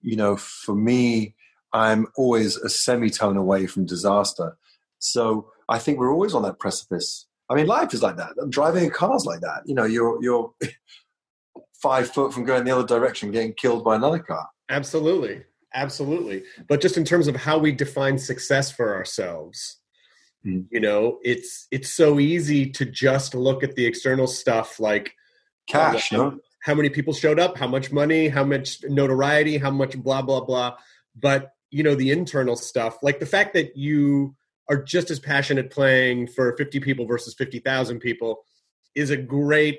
you 0.00 0.16
know, 0.16 0.34
for 0.36 0.74
me, 0.74 1.34
I'm 1.72 2.06
always 2.16 2.56
a 2.56 2.68
semitone 2.68 3.36
away 3.36 3.66
from 3.66 3.84
disaster. 3.84 4.56
So 4.98 5.52
I 5.68 5.78
think 5.78 5.98
we're 5.98 6.12
always 6.16 6.34
on 6.34 6.42
that 6.42 6.58
precipice. 6.58 7.26
I 7.50 7.54
mean, 7.54 7.66
life 7.66 7.92
is 7.94 8.02
like 8.02 8.16
that. 8.16 8.32
Driving 8.48 8.86
a 8.86 8.90
car's 8.90 9.24
like 9.26 9.42
that. 9.42 9.60
You 9.66 9.74
know, 9.76 9.84
you're 9.84 10.16
you're 10.24 10.50
five 11.82 12.08
foot 12.10 12.32
from 12.32 12.44
going 12.44 12.64
the 12.64 12.70
other 12.76 12.86
direction, 12.86 13.30
getting 13.30 13.52
killed 13.54 13.84
by 13.84 13.94
another 13.96 14.20
car. 14.20 14.48
absolutely 14.70 15.42
absolutely 15.74 16.42
but 16.68 16.80
just 16.80 16.96
in 16.96 17.04
terms 17.04 17.28
of 17.28 17.36
how 17.36 17.58
we 17.58 17.72
define 17.72 18.18
success 18.18 18.70
for 18.70 18.94
ourselves 18.94 19.78
Mm. 20.44 20.66
you 20.72 20.80
know 20.80 21.20
it's 21.22 21.68
it's 21.70 21.88
so 21.90 22.18
easy 22.18 22.68
to 22.70 22.84
just 22.84 23.32
look 23.32 23.62
at 23.62 23.76
the 23.76 23.86
external 23.86 24.26
stuff 24.26 24.80
like 24.80 25.14
Cash, 25.68 26.12
uh, 26.12 26.16
no? 26.16 26.38
how 26.64 26.74
many 26.74 26.88
people 26.88 27.12
showed 27.12 27.38
up 27.38 27.56
how 27.56 27.68
much 27.68 27.92
money 27.92 28.28
how 28.28 28.42
much 28.42 28.82
notoriety 28.82 29.56
how 29.56 29.70
much 29.70 29.96
blah 29.96 30.20
blah 30.20 30.40
blah 30.40 30.74
but 31.14 31.52
you 31.70 31.84
know 31.84 31.94
the 31.94 32.10
internal 32.10 32.56
stuff 32.56 32.98
like 33.02 33.20
the 33.20 33.26
fact 33.26 33.54
that 33.54 33.76
you 33.76 34.34
are 34.68 34.82
just 34.82 35.12
as 35.12 35.20
passionate 35.20 35.70
playing 35.70 36.26
for 36.26 36.56
50 36.56 36.80
people 36.80 37.06
versus 37.06 37.34
50,000 37.34 38.00
people 38.00 38.44
is 38.96 39.10
a 39.10 39.16
great 39.16 39.78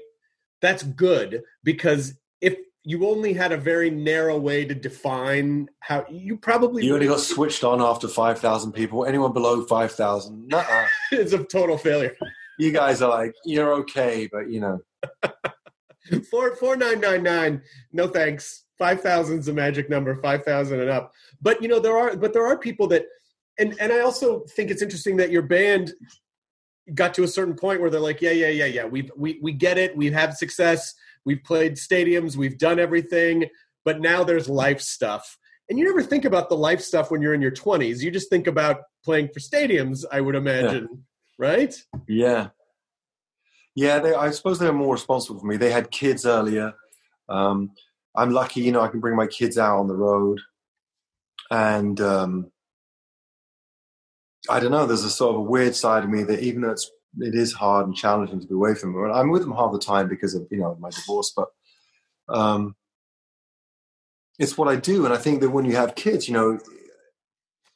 that's 0.62 0.84
good 0.84 1.44
because 1.66 2.14
if 2.40 2.56
you 2.86 3.08
only 3.08 3.34
had 3.34 3.52
a 3.52 3.58
very 3.58 3.90
narrow 3.90 4.38
way 4.38 4.66
to 4.66 4.76
define 4.76 5.70
how 5.80 6.06
you 6.10 6.36
probably 6.38 6.86
You 6.86 6.96
only 6.96 7.08
got 7.08 7.22
switched 7.22 7.64
on 7.64 7.82
after 7.82 8.08
5,000 8.08 8.74
people. 8.74 9.06
Anyone 9.06 9.32
below 9.32 9.64
5,000, 9.66 10.48
nuh 10.50 10.64
it's 11.12 11.34
a 11.34 11.44
total 11.44 11.78
failure. 11.78 12.16
You 12.60 12.72
guys 12.72 13.02
are 13.02 13.10
like, 13.10 13.34
you're 13.46 13.74
okay, 13.76 14.28
but 14.32 14.50
you 14.50 14.60
know. 14.60 14.80
Four 16.30 16.56
four 16.58 16.76
nine 16.76 17.00
nine 17.00 17.24
nine. 17.24 17.62
No 17.94 18.08
thanks. 18.08 18.66
Five 18.78 19.00
thousand 19.00 19.40
is 19.40 19.48
a 19.48 19.54
magic 19.54 19.90
number. 19.90 20.16
Five 20.22 20.44
thousand 20.44 20.82
and 20.82 20.90
up. 20.90 21.14
But 21.42 21.62
you 21.62 21.70
know 21.70 21.80
there 21.80 21.98
are 21.98 22.18
but 22.18 22.34
there 22.34 22.46
are 22.46 22.58
people 22.58 22.88
that, 22.88 23.06
and 23.58 23.74
and 23.80 23.92
I 23.92 24.02
also 24.02 24.42
think 24.56 24.70
it's 24.70 24.82
interesting 24.82 25.16
that 25.18 25.32
your 25.32 25.44
band 25.44 25.94
got 26.94 27.14
to 27.14 27.24
a 27.24 27.28
certain 27.28 27.56
point 27.56 27.80
where 27.80 27.90
they're 27.90 28.02
like, 28.02 28.22
yeah 28.22 28.32
yeah 28.32 28.50
yeah 28.50 28.66
yeah 28.66 28.86
we 28.86 29.10
we 29.16 29.40
we 29.42 29.54
get 29.54 29.78
it. 29.78 29.96
We've 29.96 30.14
had 30.14 30.36
success. 30.36 30.94
We've 31.26 31.44
played 31.44 31.76
stadiums. 31.76 32.36
We've 32.36 32.58
done 32.58 32.80
everything. 32.80 33.46
But 33.86 34.00
now 34.00 34.24
there's 34.24 34.50
life 34.50 34.82
stuff. 34.82 35.38
And 35.70 35.80
you 35.80 35.86
never 35.86 36.04
think 36.04 36.26
about 36.26 36.50
the 36.50 36.56
life 36.56 36.82
stuff 36.82 37.12
when 37.12 37.22
you're 37.22 37.34
in 37.34 37.42
your 37.42 37.52
20s. 37.52 38.02
You 38.02 38.12
just 38.12 38.30
think 38.30 38.48
about 38.48 38.82
playing 39.04 39.30
for 39.30 39.40
stadiums, 39.40 40.06
I 40.12 40.22
would 40.22 40.36
imagine, 40.36 40.88
yeah. 40.92 40.98
right? 41.38 41.76
Yeah. 42.08 42.48
Yeah, 43.76 44.00
they, 44.00 44.14
I 44.14 44.32
suppose 44.32 44.60
they're 44.60 44.74
more 44.74 44.94
responsible 44.94 45.40
for 45.40 45.46
me. 45.46 45.58
They 45.58 45.72
had 45.72 45.90
kids 45.90 46.26
earlier. 46.26 46.74
Um, 47.28 47.72
I'm 48.16 48.32
lucky, 48.32 48.62
you 48.62 48.72
know, 48.72 48.82
I 48.82 48.90
can 48.90 49.00
bring 49.00 49.16
my 49.16 49.28
kids 49.28 49.58
out 49.58 49.80
on 49.80 49.88
the 49.88 49.96
road. 49.96 50.40
And 51.50 52.00
um, 52.02 52.52
I 54.50 54.60
don't 54.60 54.72
know, 54.72 54.86
there's 54.86 55.04
a 55.04 55.10
sort 55.10 55.36
of 55.36 55.42
a 55.42 55.50
weird 55.50 55.76
side 55.76 56.04
of 56.04 56.10
me 56.10 56.24
that 56.24 56.42
even 56.42 56.62
though 56.62 56.72
it's, 56.72 56.90
it 57.20 57.36
is 57.36 57.54
hard 57.54 57.88
and 57.88 57.96
challenging 57.96 58.40
to 58.40 58.48
be 58.48 58.56
away 58.56 58.76
from 58.76 58.94
them, 58.94 59.12
I'm 59.12 59.30
with 59.30 59.42
them 59.42 59.54
half 59.54 59.72
the 59.72 59.80
time 59.80 60.08
because 60.08 60.34
of, 60.34 60.48
you 60.50 60.58
know, 60.58 60.76
my 60.80 60.90
divorce, 60.90 61.34
but 61.36 61.50
um, 62.30 62.76
it's 64.40 64.58
what 64.58 64.68
I 64.68 64.76
do. 64.76 65.06
And 65.06 65.14
I 65.14 65.18
think 65.18 65.42
that 65.42 65.52
when 65.52 65.66
you 65.66 65.76
have 65.76 65.96
kids, 65.96 66.28
you 66.28 66.34
know, 66.34 66.60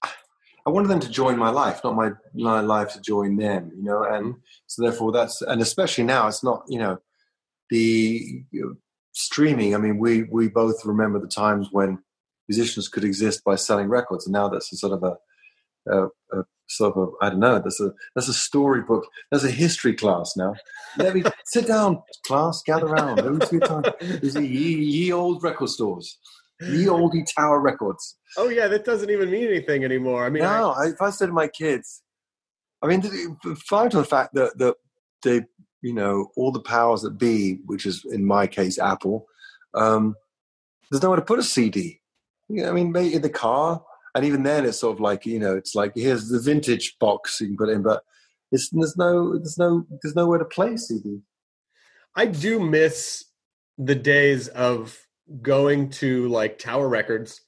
I 0.03 0.69
wanted 0.69 0.89
them 0.89 0.99
to 0.99 1.09
join 1.09 1.37
my 1.37 1.49
life, 1.49 1.81
not 1.83 1.95
my, 1.95 2.11
my 2.33 2.59
life 2.59 2.91
to 2.93 3.01
join 3.01 3.37
them, 3.37 3.71
you 3.75 3.83
know, 3.83 4.03
and 4.03 4.35
so 4.65 4.81
therefore 4.81 5.13
that's, 5.13 5.41
and 5.41 5.61
especially 5.61 6.03
now 6.03 6.27
it's 6.27 6.43
not, 6.43 6.63
you 6.67 6.79
know, 6.79 6.97
the 7.69 8.43
you 8.51 8.61
know, 8.61 8.75
streaming. 9.13 9.75
I 9.75 9.77
mean, 9.77 9.97
we, 9.97 10.23
we 10.23 10.49
both 10.49 10.85
remember 10.85 11.19
the 11.19 11.27
times 11.27 11.69
when 11.71 11.99
musicians 12.49 12.89
could 12.89 13.03
exist 13.03 13.43
by 13.43 13.55
selling 13.55 13.87
records. 13.87 14.25
And 14.25 14.33
now 14.33 14.49
that's 14.49 14.71
a 14.73 14.77
sort 14.77 14.93
of 14.93 15.03
a, 15.03 15.15
a, 15.91 16.07
sort 16.67 16.97
of, 16.97 17.09
I 17.21 17.29
don't 17.29 17.39
know, 17.39 17.59
that's 17.59 17.79
a, 17.79 17.91
that's 18.15 18.27
a 18.27 18.33
storybook. 18.33 19.07
That's 19.31 19.43
a 19.43 19.51
history 19.51 19.93
class 19.93 20.35
now. 20.35 20.55
Let 20.97 21.15
me 21.15 21.23
sit 21.45 21.67
down, 21.67 22.01
class, 22.25 22.61
gather 22.65 22.87
around. 22.87 23.17
There's 23.19 24.35
a 24.35 24.45
ye, 24.45 24.75
ye 24.75 25.11
old 25.11 25.43
record 25.43 25.69
stores 25.69 26.17
the 26.59 26.85
oldie 26.85 27.25
Tower 27.35 27.59
Records. 27.59 28.17
Oh 28.37 28.49
yeah, 28.49 28.67
that 28.67 28.85
doesn't 28.85 29.09
even 29.09 29.29
mean 29.29 29.47
anything 29.47 29.83
anymore. 29.83 30.25
I 30.25 30.29
mean, 30.29 30.43
no. 30.43 30.71
I, 30.71 30.87
if 30.87 31.01
I 31.01 31.09
said 31.09 31.27
to 31.27 31.33
my 31.33 31.47
kids, 31.47 32.01
I 32.81 32.87
mean, 32.87 33.01
fine 33.67 33.89
to 33.91 33.97
the 33.97 34.05
fact 34.05 34.33
that 34.33 34.57
that 34.57 34.75
they, 35.23 35.43
you 35.81 35.93
know, 35.93 36.29
all 36.35 36.51
the 36.51 36.61
powers 36.61 37.01
that 37.01 37.17
be, 37.17 37.59
which 37.65 37.85
is 37.85 38.05
in 38.05 38.25
my 38.25 38.47
case 38.47 38.79
Apple, 38.79 39.27
um, 39.73 40.15
there's 40.89 41.03
nowhere 41.03 41.17
to 41.17 41.25
put 41.25 41.39
a 41.39 41.43
CD. 41.43 42.01
I 42.49 42.71
mean, 42.71 42.91
maybe 42.91 43.13
in 43.13 43.21
the 43.21 43.29
car, 43.29 43.83
and 44.15 44.25
even 44.25 44.43
then, 44.43 44.65
it's 44.65 44.79
sort 44.79 44.95
of 44.95 44.99
like 44.99 45.25
you 45.25 45.39
know, 45.39 45.55
it's 45.55 45.75
like 45.75 45.93
here's 45.95 46.29
the 46.29 46.39
vintage 46.39 46.97
box 46.99 47.39
you 47.41 47.47
can 47.47 47.57
put 47.57 47.69
in, 47.69 47.83
but 47.83 48.03
it's, 48.51 48.69
there's 48.69 48.97
no, 48.97 49.37
there's 49.37 49.57
no, 49.57 49.85
there's 50.01 50.15
nowhere 50.15 50.39
to 50.39 50.45
play 50.45 50.77
CD. 50.77 51.19
I 52.15 52.25
do 52.25 52.59
miss 52.59 53.25
the 53.77 53.95
days 53.95 54.47
of 54.49 54.97
going 55.41 55.89
to 55.89 56.27
like 56.29 56.57
Tower 56.57 56.87
Records 56.87 57.41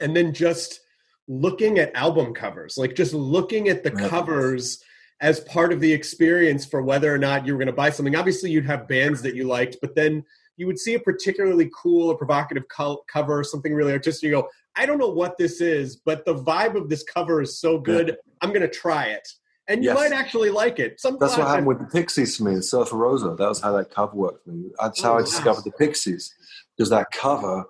and 0.00 0.14
then 0.14 0.32
just 0.32 0.80
looking 1.28 1.78
at 1.78 1.94
album 1.94 2.34
covers, 2.34 2.76
like 2.76 2.94
just 2.94 3.14
looking 3.14 3.68
at 3.68 3.82
the 3.82 3.90
covers 3.90 4.82
as 5.20 5.40
part 5.40 5.72
of 5.72 5.80
the 5.80 5.92
experience 5.92 6.66
for 6.66 6.82
whether 6.82 7.12
or 7.12 7.18
not 7.18 7.46
you 7.46 7.52
were 7.52 7.58
going 7.58 7.66
to 7.66 7.72
buy 7.72 7.90
something. 7.90 8.16
Obviously, 8.16 8.50
you'd 8.50 8.66
have 8.66 8.88
bands 8.88 9.22
that 9.22 9.34
you 9.34 9.44
liked, 9.44 9.76
but 9.80 9.94
then 9.94 10.24
you 10.56 10.66
would 10.66 10.78
see 10.78 10.94
a 10.94 11.00
particularly 11.00 11.70
cool 11.74 12.10
or 12.10 12.16
provocative 12.16 12.64
co- 12.68 13.02
cover 13.10 13.38
or 13.38 13.44
something 13.44 13.72
really 13.72 13.92
artistic. 13.92 14.24
You 14.24 14.30
go, 14.32 14.48
I 14.76 14.86
don't 14.86 14.98
know 14.98 15.08
what 15.08 15.36
this 15.38 15.60
is, 15.60 15.96
but 15.96 16.24
the 16.24 16.34
vibe 16.34 16.76
of 16.76 16.88
this 16.88 17.02
cover 17.02 17.42
is 17.42 17.58
so 17.58 17.78
good. 17.78 18.08
Yeah. 18.08 18.14
I'm 18.40 18.50
going 18.50 18.62
to 18.62 18.68
try 18.68 19.06
it. 19.06 19.28
And 19.68 19.84
you 19.84 19.90
yes. 19.90 19.96
might 19.96 20.12
actually 20.12 20.50
like 20.50 20.78
it. 20.78 21.00
Sometimes 21.00 21.20
That's 21.20 21.38
what 21.38 21.46
happened 21.46 21.68
with 21.68 21.78
the 21.78 21.86
Pixies 21.86 22.36
for 22.36 22.44
me, 22.44 22.60
Surfer 22.60 22.96
Rosa. 22.96 23.36
That 23.38 23.48
was 23.48 23.60
how 23.60 23.72
that 23.76 23.90
cover 23.90 24.16
worked 24.16 24.44
for 24.44 24.50
me. 24.50 24.70
That's 24.80 25.00
how 25.00 25.14
oh, 25.14 25.18
I 25.18 25.20
discovered 25.20 25.64
the 25.64 25.70
Pixies 25.72 26.34
because 26.76 26.90
that 26.90 27.10
cover 27.12 27.64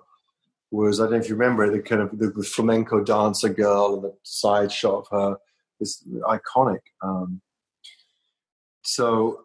was 0.71 0.99
I 0.99 1.03
don't 1.03 1.13
know 1.13 1.19
if 1.19 1.29
you 1.29 1.35
remember 1.35 1.69
the 1.69 1.81
kind 1.81 2.01
of 2.01 2.17
the, 2.17 2.29
the 2.29 2.43
flamenco 2.43 3.03
dancer 3.03 3.49
girl 3.49 3.93
and 3.93 4.03
the 4.03 4.13
side 4.23 4.71
shot 4.71 5.05
of 5.05 5.07
her 5.11 5.37
is 5.79 6.03
iconic. 6.23 6.79
Um, 7.03 7.41
so 8.81 9.41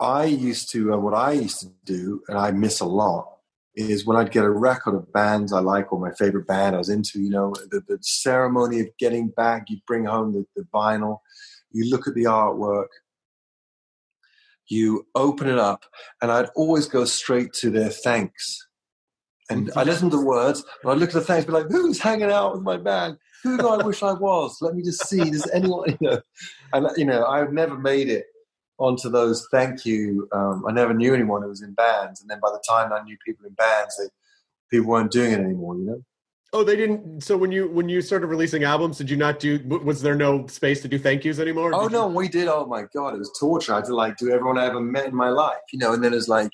I 0.00 0.24
used 0.24 0.70
to 0.72 0.94
uh, 0.94 0.96
what 0.96 1.14
I 1.14 1.32
used 1.32 1.60
to 1.60 1.70
do, 1.84 2.22
and 2.28 2.36
I 2.36 2.50
miss 2.50 2.80
a 2.80 2.86
lot, 2.86 3.36
is 3.74 4.04
when 4.04 4.16
I'd 4.16 4.32
get 4.32 4.44
a 4.44 4.50
record 4.50 4.94
of 4.94 5.12
bands 5.12 5.52
I 5.52 5.60
like 5.60 5.92
or 5.92 6.00
my 6.00 6.12
favorite 6.12 6.46
band 6.46 6.74
I 6.74 6.78
was 6.78 6.88
into. 6.88 7.20
You 7.20 7.30
know, 7.30 7.54
the, 7.70 7.82
the 7.86 7.98
ceremony 8.00 8.80
of 8.80 8.88
getting 8.98 9.28
back, 9.28 9.66
you 9.68 9.78
bring 9.86 10.04
home 10.04 10.32
the, 10.32 10.44
the 10.56 10.66
vinyl, 10.74 11.18
you 11.70 11.88
look 11.88 12.08
at 12.08 12.14
the 12.14 12.24
artwork, 12.24 12.88
you 14.68 15.06
open 15.14 15.48
it 15.48 15.58
up, 15.58 15.84
and 16.22 16.30
I'd 16.30 16.48
always 16.56 16.86
go 16.86 17.04
straight 17.04 17.52
to 17.54 17.70
their 17.70 17.90
thanks. 17.90 18.66
And 19.48 19.70
I 19.74 19.82
listen 19.82 20.10
to 20.10 20.16
the 20.16 20.24
words, 20.24 20.64
and 20.82 20.92
I 20.92 20.94
look 20.94 21.08
at 21.08 21.14
the 21.14 21.20
thanks, 21.20 21.44
be 21.44 21.52
like, 21.52 21.68
who's 21.68 21.98
hanging 21.98 22.30
out 22.30 22.54
with 22.54 22.62
my 22.62 22.76
band? 22.76 23.18
Who 23.42 23.56
do 23.58 23.68
I 23.68 23.84
wish 23.84 24.02
I 24.02 24.12
was? 24.12 24.58
Let 24.60 24.76
me 24.76 24.82
just 24.82 25.08
see. 25.08 25.30
Does 25.30 25.48
anyone, 25.52 25.90
you 26.00 26.08
know? 26.08 26.20
And, 26.72 26.86
you 26.96 27.04
know, 27.04 27.26
I've 27.26 27.52
never 27.52 27.76
made 27.76 28.08
it 28.08 28.26
onto 28.80 29.10
those 29.10 29.46
thank 29.52 29.84
you. 29.84 30.28
Um, 30.32 30.64
I 30.66 30.72
never 30.72 30.94
knew 30.94 31.14
anyone 31.14 31.42
who 31.42 31.48
was 31.48 31.62
in 31.62 31.74
bands. 31.74 32.20
And 32.20 32.30
then 32.30 32.40
by 32.40 32.50
the 32.50 32.62
time 32.68 32.92
I 32.92 33.02
knew 33.02 33.16
people 33.24 33.46
in 33.46 33.52
bands, 33.52 33.96
they, 33.98 34.08
people 34.70 34.90
weren't 34.90 35.12
doing 35.12 35.32
it 35.32 35.40
anymore, 35.40 35.76
you 35.76 35.84
know? 35.84 36.02
Oh, 36.52 36.64
they 36.64 36.74
didn't. 36.74 37.20
So 37.22 37.36
when 37.36 37.52
you 37.52 37.68
when 37.68 37.88
you 37.88 38.00
started 38.00 38.26
releasing 38.26 38.64
albums, 38.64 38.98
did 38.98 39.08
you 39.08 39.16
not 39.16 39.38
do? 39.38 39.60
Was 39.84 40.02
there 40.02 40.16
no 40.16 40.48
space 40.48 40.82
to 40.82 40.88
do 40.88 40.98
thank 40.98 41.24
yous 41.24 41.38
anymore? 41.38 41.72
Oh 41.72 41.86
no, 41.86 42.08
you? 42.08 42.16
we 42.16 42.28
did. 42.28 42.48
Oh 42.48 42.66
my 42.66 42.86
god, 42.92 43.14
it 43.14 43.18
was 43.18 43.32
torture. 43.38 43.72
I 43.72 43.76
had 43.76 43.84
to 43.84 43.94
like 43.94 44.16
do 44.16 44.32
everyone 44.32 44.58
I 44.58 44.66
ever 44.66 44.80
met 44.80 45.06
in 45.06 45.14
my 45.14 45.28
life, 45.28 45.60
you 45.72 45.78
know. 45.78 45.92
And 45.92 46.02
then 46.02 46.12
it's 46.12 46.26
like, 46.26 46.50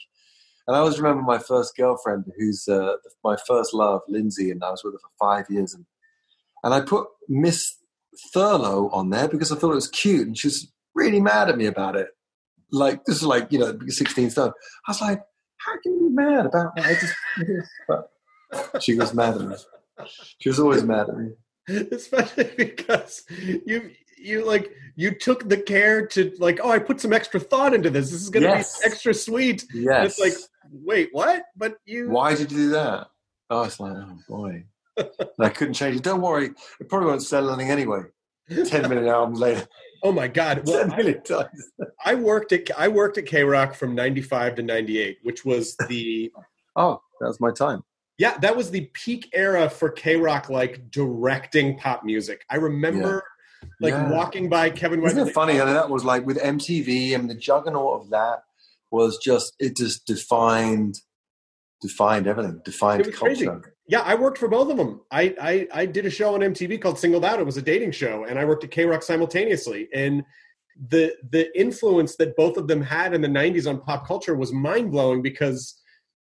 and 0.67 0.77
I 0.77 0.81
always 0.81 0.99
remember 0.99 1.23
my 1.23 1.39
first 1.39 1.75
girlfriend, 1.79 2.27
who's 2.37 2.69
uh, 2.69 2.97
my 3.25 3.39
first 3.49 3.73
love, 3.73 4.03
Lindsay, 4.07 4.51
and 4.51 4.63
I 4.63 4.71
was 4.71 4.85
with 4.85 4.93
her 4.93 4.99
for 4.99 5.09
five 5.19 5.47
years, 5.49 5.73
and 5.73 5.87
and 6.63 6.75
I 6.75 6.83
put 6.83 7.07
Miss 7.27 7.77
Thurlow 8.35 8.91
on 8.91 9.09
there 9.09 9.29
because 9.29 9.51
I 9.51 9.57
thought 9.57 9.73
it 9.73 9.77
was 9.77 9.89
cute, 9.89 10.27
and 10.27 10.37
she 10.37 10.49
was 10.49 10.71
really 10.95 11.21
mad 11.21 11.49
at 11.49 11.57
me 11.57 11.65
about 11.65 11.97
it. 11.97 12.09
Like 12.73 13.05
this 13.05 13.17
is 13.17 13.23
like 13.23 13.53
you 13.53 13.59
know, 13.59 13.79
sixteen 13.89 14.31
stone. 14.31 14.53
I 14.87 14.91
was 14.91 15.01
like, 15.01 15.23
how 15.59 15.73
can 15.83 15.93
you 15.95 16.09
be 16.09 16.15
mad 16.15 16.47
about 16.47 16.75
that? 16.77 16.87
I 16.87 16.95
just, 16.95 17.15
but 17.89 18.83
she 18.83 18.95
was 18.95 19.15
mad 19.15 19.37
at 19.37 19.41
me. 19.43 19.57
She 20.39 20.49
was 20.49 20.61
always 20.61 20.83
mad 20.83 21.09
at 21.09 21.17
me. 21.17 21.33
Especially 21.69 22.51
because 22.57 23.25
you 23.65 23.91
you 24.19 24.45
like 24.45 24.73
you 24.95 25.15
took 25.15 25.49
the 25.49 25.57
care 25.57 26.07
to 26.09 26.33
like 26.39 26.61
oh 26.63 26.71
I 26.71 26.79
put 26.79 27.01
some 27.01 27.13
extra 27.13 27.41
thought 27.41 27.75
into 27.75 27.91
this. 27.91 28.11
This 28.11 28.23
is 28.23 28.31
going 28.31 28.45
to 28.45 28.49
yes. 28.51 28.79
be 28.79 28.87
extra 28.87 29.15
sweet. 29.15 29.65
Yes. 29.75 29.97
And 29.97 30.07
it's 30.07 30.19
like 30.19 30.35
wait 30.85 31.09
what? 31.13 31.43
But 31.57 31.77
you 31.85 32.11
why 32.11 32.35
did 32.35 32.53
you 32.53 32.59
do 32.59 32.69
that? 32.71 33.09
Oh, 33.51 33.63
it's 33.63 33.81
like 33.81 33.93
oh 33.97 34.19
boy. 34.29 34.65
I 35.39 35.49
couldn't 35.51 35.75
change 35.75 35.97
it. 35.97 36.03
Don't 36.03 36.23
worry, 36.23 36.51
it 36.81 36.89
probably 36.89 37.09
won't 37.09 37.23
sell 37.23 37.51
anything 37.51 37.71
anyway. 37.71 38.03
Ten 38.67 38.89
minute 38.89 39.07
albums 39.07 39.41
later. 39.41 39.67
Oh 40.07 40.13
my 40.13 40.29
God! 40.29 40.63
Well, 40.67 40.89
I, 40.93 41.17
I 42.05 42.15
worked 42.15 42.53
at 42.53 42.71
I 42.79 42.87
worked 42.87 43.19
at 43.19 43.27
K 43.27 43.43
Rock 43.43 43.75
from 43.75 43.97
'95 43.97 44.55
to 44.55 44.63
'98, 44.63 45.19
which 45.25 45.45
was 45.45 45.77
the 45.89 46.33
oh 46.77 47.01
that 47.21 47.27
was 47.27 47.41
my 47.41 47.51
time. 47.51 47.83
Yeah, 48.17 48.39
that 48.39 48.57
was 48.57 48.71
the 48.71 48.89
peak 48.95 49.29
era 49.35 49.69
for 49.69 49.91
K 49.91 50.15
Rock, 50.15 50.49
like 50.49 50.93
directing 50.93 51.77
pop 51.77 52.05
music. 52.05 52.45
I 52.49 52.57
remember 52.57 53.25
yeah. 53.63 53.69
like 53.81 53.95
yeah. 53.95 54.11
walking 54.13 54.49
by 54.49 54.71
Kevin. 54.71 55.03
Isn't 55.03 55.27
it 55.27 55.35
funny? 55.35 55.59
And 55.59 55.69
that 55.69 55.91
was 55.91 56.05
like 56.05 56.25
with 56.25 56.39
MTV 56.39 57.17
and 57.17 57.29
the 57.29 57.35
juggernaut 57.35 58.01
of 58.01 58.11
that 58.11 58.45
was 58.93 59.19
just 59.19 59.55
it 59.59 59.77
just 59.77 60.07
defined 60.07 61.01
defined 61.83 62.29
everything, 62.29 62.61
defined 62.65 63.13
culture. 63.13 63.17
Crazy. 63.17 63.49
Yeah, 63.89 64.01
I 64.01 64.15
worked 64.17 64.39
for 64.39 64.49
both 64.49 64.71
of 64.71 64.77
them. 64.77 65.01
I, 65.11 65.35
I 65.41 65.69
I 65.83 65.87
did 65.87 66.07
a 66.07 66.11
show 66.11 66.35
on 66.35 66.41
MTV 66.41 66.81
called 66.81 66.99
Singled 66.99 67.25
Out. 67.25 67.39
It 67.39 67.47
was 67.47 67.57
a 67.57 67.63
dating 67.63 67.93
show, 67.93 68.25
and 68.25 68.39
I 68.39 68.45
worked 68.45 68.65
at 68.65 68.71
K 68.73 68.85
Rock 68.85 69.03
simultaneously. 69.03 69.89
And 69.95 70.25
the 70.89 71.15
the 71.31 71.57
influence 71.59 72.17
that 72.17 72.37
both 72.37 72.57
of 72.57 72.67
them 72.69 72.83
had 72.83 73.15
in 73.15 73.21
the 73.21 73.29
'90s 73.29 73.69
on 73.69 73.81
pop 73.81 74.07
culture 74.07 74.35
was 74.35 74.53
mind 74.53 74.91
blowing 74.91 75.23
because 75.23 75.81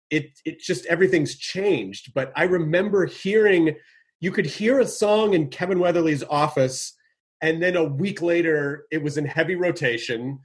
it 0.10 0.32
it 0.44 0.60
just 0.60 0.86
everything's 0.88 1.36
changed. 1.38 2.14
But 2.16 2.32
I 2.36 2.44
remember 2.44 3.06
hearing 3.06 3.76
you 4.20 4.32
could 4.32 4.46
hear 4.48 4.80
a 4.80 4.86
song 4.88 5.34
in 5.34 5.48
Kevin 5.50 5.80
Weatherly's 5.80 6.24
office, 6.24 6.94
and 7.42 7.62
then 7.62 7.76
a 7.76 7.84
week 7.84 8.22
later 8.24 8.86
it 8.92 9.04
was 9.04 9.18
in 9.18 9.26
heavy 9.26 9.56
rotation. 9.56 10.40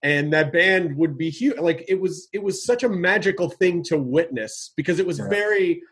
and 0.00 0.32
that 0.32 0.52
band 0.52 0.96
would 0.96 1.18
be 1.18 1.28
huge. 1.28 1.58
Like 1.58 1.84
it 1.88 2.00
was, 2.00 2.28
it 2.32 2.40
was 2.40 2.64
such 2.64 2.84
a 2.84 2.88
magical 2.88 3.50
thing 3.50 3.82
to 3.84 3.98
witness 3.98 4.70
because 4.76 5.00
it 5.00 5.06
was 5.08 5.18
Yeah. 5.18 5.28
very 5.28 5.82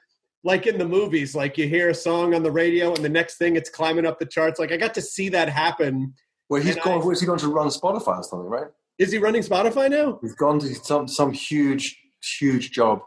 like 0.46 0.66
in 0.68 0.78
the 0.78 0.86
movies. 0.86 1.34
Like 1.34 1.58
you 1.58 1.68
hear 1.68 1.90
a 1.90 1.94
song 1.94 2.32
on 2.32 2.42
the 2.44 2.50
radio, 2.50 2.94
and 2.94 3.04
the 3.04 3.08
next 3.08 3.36
thing 3.36 3.56
it's 3.56 3.68
climbing 3.68 4.06
up 4.06 4.18
the 4.18 4.26
charts. 4.26 4.58
Like 4.58 4.72
I 4.72 4.76
got 4.76 4.94
to 4.94 5.02
see 5.02 5.28
that 5.30 5.48
happen. 5.48 6.14
Well, 6.48 6.62
he's 6.62 6.76
going. 6.76 7.04
where's 7.04 7.20
he 7.20 7.26
going 7.26 7.40
to 7.40 7.48
run 7.48 7.66
Spotify 7.66 8.18
or 8.18 8.22
something, 8.22 8.48
right? 8.48 8.68
Is 8.98 9.12
he 9.12 9.18
running 9.18 9.42
Spotify 9.42 9.90
now? 9.90 10.20
He's 10.22 10.36
gone 10.36 10.60
to 10.60 10.74
some 10.76 11.08
some 11.08 11.32
huge 11.32 12.00
huge 12.38 12.70
job 12.70 13.00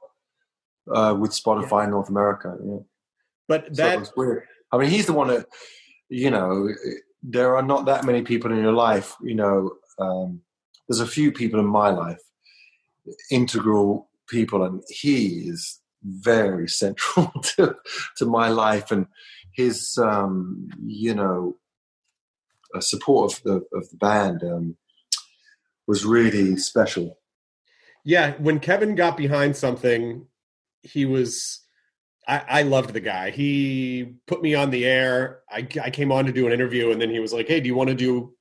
uh, 0.93 1.15
with 1.17 1.31
Spotify 1.31 1.85
in 1.85 1.91
North 1.91 2.09
America. 2.09 2.55
Yeah. 2.63 2.77
But 3.47 3.75
So 3.75 3.83
that 3.83 3.99
it's 3.99 4.11
weird. 4.15 4.43
I 4.71 4.77
mean, 4.77 4.89
he's 4.89 5.05
the 5.07 5.13
one 5.13 5.29
that 5.29 5.47
you 6.09 6.29
know. 6.29 6.69
There 7.21 7.57
are 7.57 7.61
not 7.61 7.85
that 7.85 8.05
many 8.05 8.21
people 8.21 8.51
in 8.51 8.61
your 8.61 8.73
life. 8.73 9.15
You 9.21 9.35
know, 9.35 9.71
um, 9.99 10.41
there's 10.87 10.99
a 10.99 11.07
few 11.07 11.31
people 11.31 11.59
in 11.59 11.65
my 11.65 11.89
life, 11.89 12.21
integral 13.31 14.09
people, 14.27 14.63
and 14.63 14.81
he 14.89 15.49
is 15.49 15.79
very 16.03 16.67
central 16.67 17.31
to 17.43 17.75
to 18.17 18.25
my 18.25 18.47
life 18.47 18.91
and 18.91 19.07
his 19.51 19.97
um, 19.97 20.69
you 20.85 21.13
know 21.13 21.57
support 22.79 23.33
of 23.33 23.43
the 23.43 23.77
of 23.77 23.89
the 23.89 23.97
band 23.97 24.43
um, 24.43 24.77
was 25.87 26.05
really 26.05 26.55
special. 26.55 27.17
yeah, 28.05 28.33
when 28.37 28.59
Kevin 28.59 28.95
got 28.95 29.17
behind 29.17 29.55
something, 29.55 30.25
he 30.83 31.05
was. 31.05 31.61
I, 32.27 32.43
I 32.47 32.61
loved 32.61 32.93
the 32.93 32.99
guy. 32.99 33.31
He 33.31 34.15
put 34.27 34.43
me 34.43 34.53
on 34.53 34.69
the 34.69 34.85
air. 34.85 35.39
I, 35.49 35.67
I 35.81 35.89
came 35.89 36.11
on 36.11 36.25
to 36.25 36.31
do 36.31 36.45
an 36.45 36.53
interview, 36.53 36.91
and 36.91 37.01
then 37.01 37.09
he 37.09 37.19
was 37.19 37.33
like, 37.33 37.47
"Hey, 37.47 37.59
do 37.59 37.67
you 37.67 37.75
want 37.75 37.89
to 37.89 37.95
do? 37.95 38.33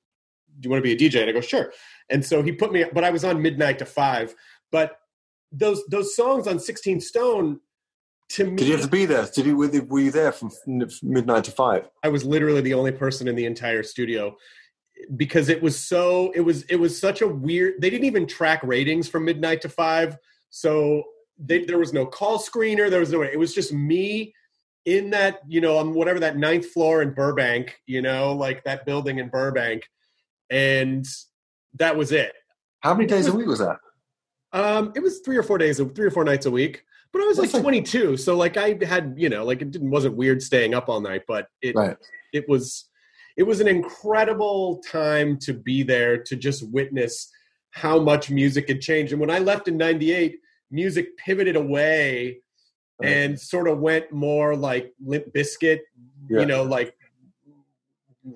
Do 0.61 0.67
you 0.67 0.71
want 0.71 0.85
to 0.85 0.89
be 0.89 0.93
a 0.93 1.09
DJ?" 1.09 1.21
And 1.21 1.31
I 1.31 1.33
go, 1.33 1.41
"Sure." 1.41 1.73
And 2.11 2.25
so 2.25 2.43
he 2.43 2.53
put 2.53 2.71
me, 2.71 2.85
but 2.93 3.05
I 3.05 3.11
was 3.11 3.25
on 3.25 3.43
midnight 3.43 3.79
to 3.79 3.87
five. 3.87 4.35
But 4.71 4.99
those 5.53 5.83
those 5.89 6.15
songs 6.15 6.47
on 6.47 6.59
Sixteen 6.59 7.01
Stone, 7.01 7.61
to 8.31 8.45
me, 8.45 8.57
Did 8.57 8.67
you 8.67 8.73
have 8.75 8.85
to 8.85 8.91
be 8.91 9.07
there? 9.07 9.27
Did 9.27 9.47
you 9.47 9.57
were 9.57 9.71
you- 9.71 9.85
were 9.85 10.01
you 10.01 10.11
there 10.11 10.33
from 10.33 10.51
midnight 11.03 11.45
to 11.45 11.51
five? 11.51 11.89
I 12.03 12.09
was 12.09 12.25
literally 12.25 12.61
the 12.61 12.75
only 12.75 12.93
person 12.93 13.29
in 13.29 13.37
the 13.37 13.47
entire 13.47 13.83
studio 13.83 14.37
because 15.17 15.49
it 15.49 15.63
was 15.63 15.79
so 15.79 16.33
it 16.35 16.41
was 16.41 16.63
it 16.65 16.77
was 16.77 16.99
such 16.99 17.23
a 17.23 17.29
weird 17.29 17.75
they 17.81 17.89
didn't 17.89 18.05
even 18.05 18.27
track 18.27 18.61
ratings 18.65 19.09
from 19.09 19.25
midnight 19.25 19.61
to 19.61 19.69
five 19.69 20.17
so 20.51 21.05
they, 21.39 21.65
there 21.65 21.79
was 21.79 21.93
no 21.93 22.05
call 22.05 22.37
screener 22.37 22.91
there 22.91 22.99
was 22.99 23.13
no 23.13 23.23
it 23.23 23.39
was 23.39 23.55
just 23.55 23.73
me 23.73 24.35
in 24.87 25.11
that 25.11 25.39
you 25.47 25.61
know 25.61 25.79
on 25.79 25.95
whatever 25.95 26.19
that 26.19 26.37
ninth 26.37 26.67
floor 26.67 27.01
in 27.01 27.13
burbank 27.13 27.79
you 27.87 28.03
know 28.03 28.33
like 28.33 28.65
that 28.65 28.85
building 28.85 29.21
in 29.21 29.29
burbank 29.29 29.89
and 30.51 31.07
that 31.75 31.97
was 31.97 32.11
it 32.11 32.33
How 32.81 32.93
many 32.93 33.07
days 33.07 33.29
a 33.29 33.33
week 33.33 33.47
was 33.47 33.61
that? 33.61 33.79
Um 34.53 34.93
it 34.97 35.03
was 35.03 35.21
three 35.21 35.37
or 35.37 35.43
four 35.43 35.59
days 35.59 35.77
three 35.79 36.07
or 36.07 36.11
four 36.11 36.25
nights 36.25 36.47
a 36.47 36.51
week 36.51 36.83
but 37.13 37.23
i 37.23 37.27
was 37.27 37.39
like 37.39 37.47
That's 37.51 37.55
like- 37.55 37.63
22 37.63 38.17
so 38.17 38.37
like 38.37 38.57
i 38.57 38.79
had 38.85 39.15
you 39.17 39.29
know 39.29 39.45
like 39.45 39.61
it 39.63 39.71
didn't 39.71 39.91
wasn't 39.91 40.17
weird 40.17 40.43
staying 40.43 40.75
up 40.75 40.89
all 40.89 41.01
night 41.01 41.23
but 41.29 41.49
it 41.63 41.75
Right. 41.75 41.97
it 42.33 42.49
was 42.49 42.89
it 43.37 43.43
was 43.45 43.61
an 43.61 43.69
incredible 43.69 44.83
time 44.91 45.39
to 45.41 45.53
be 45.53 45.83
there 45.83 46.23
to 46.25 46.35
just 46.37 46.69
witness 46.71 47.31
how 47.71 47.99
much 48.01 48.31
music 48.31 48.69
had 48.69 48.81
changed 48.81 49.13
and 49.13 49.21
when 49.21 49.31
i 49.31 49.39
left 49.39 49.69
in 49.69 49.77
98 49.77 50.39
music 50.71 51.17
pivoted 51.19 51.57
away 51.57 52.41
Right. 53.01 53.11
and 53.13 53.39
sort 53.39 53.69
of 53.69 53.79
went 53.79 54.11
more 54.13 54.57
like 54.57 54.93
Limp 55.05 55.27
Bizkit 55.33 55.81
Yeah. 56.29 56.41
you 56.41 56.47
know 56.47 56.63
like 56.65 56.95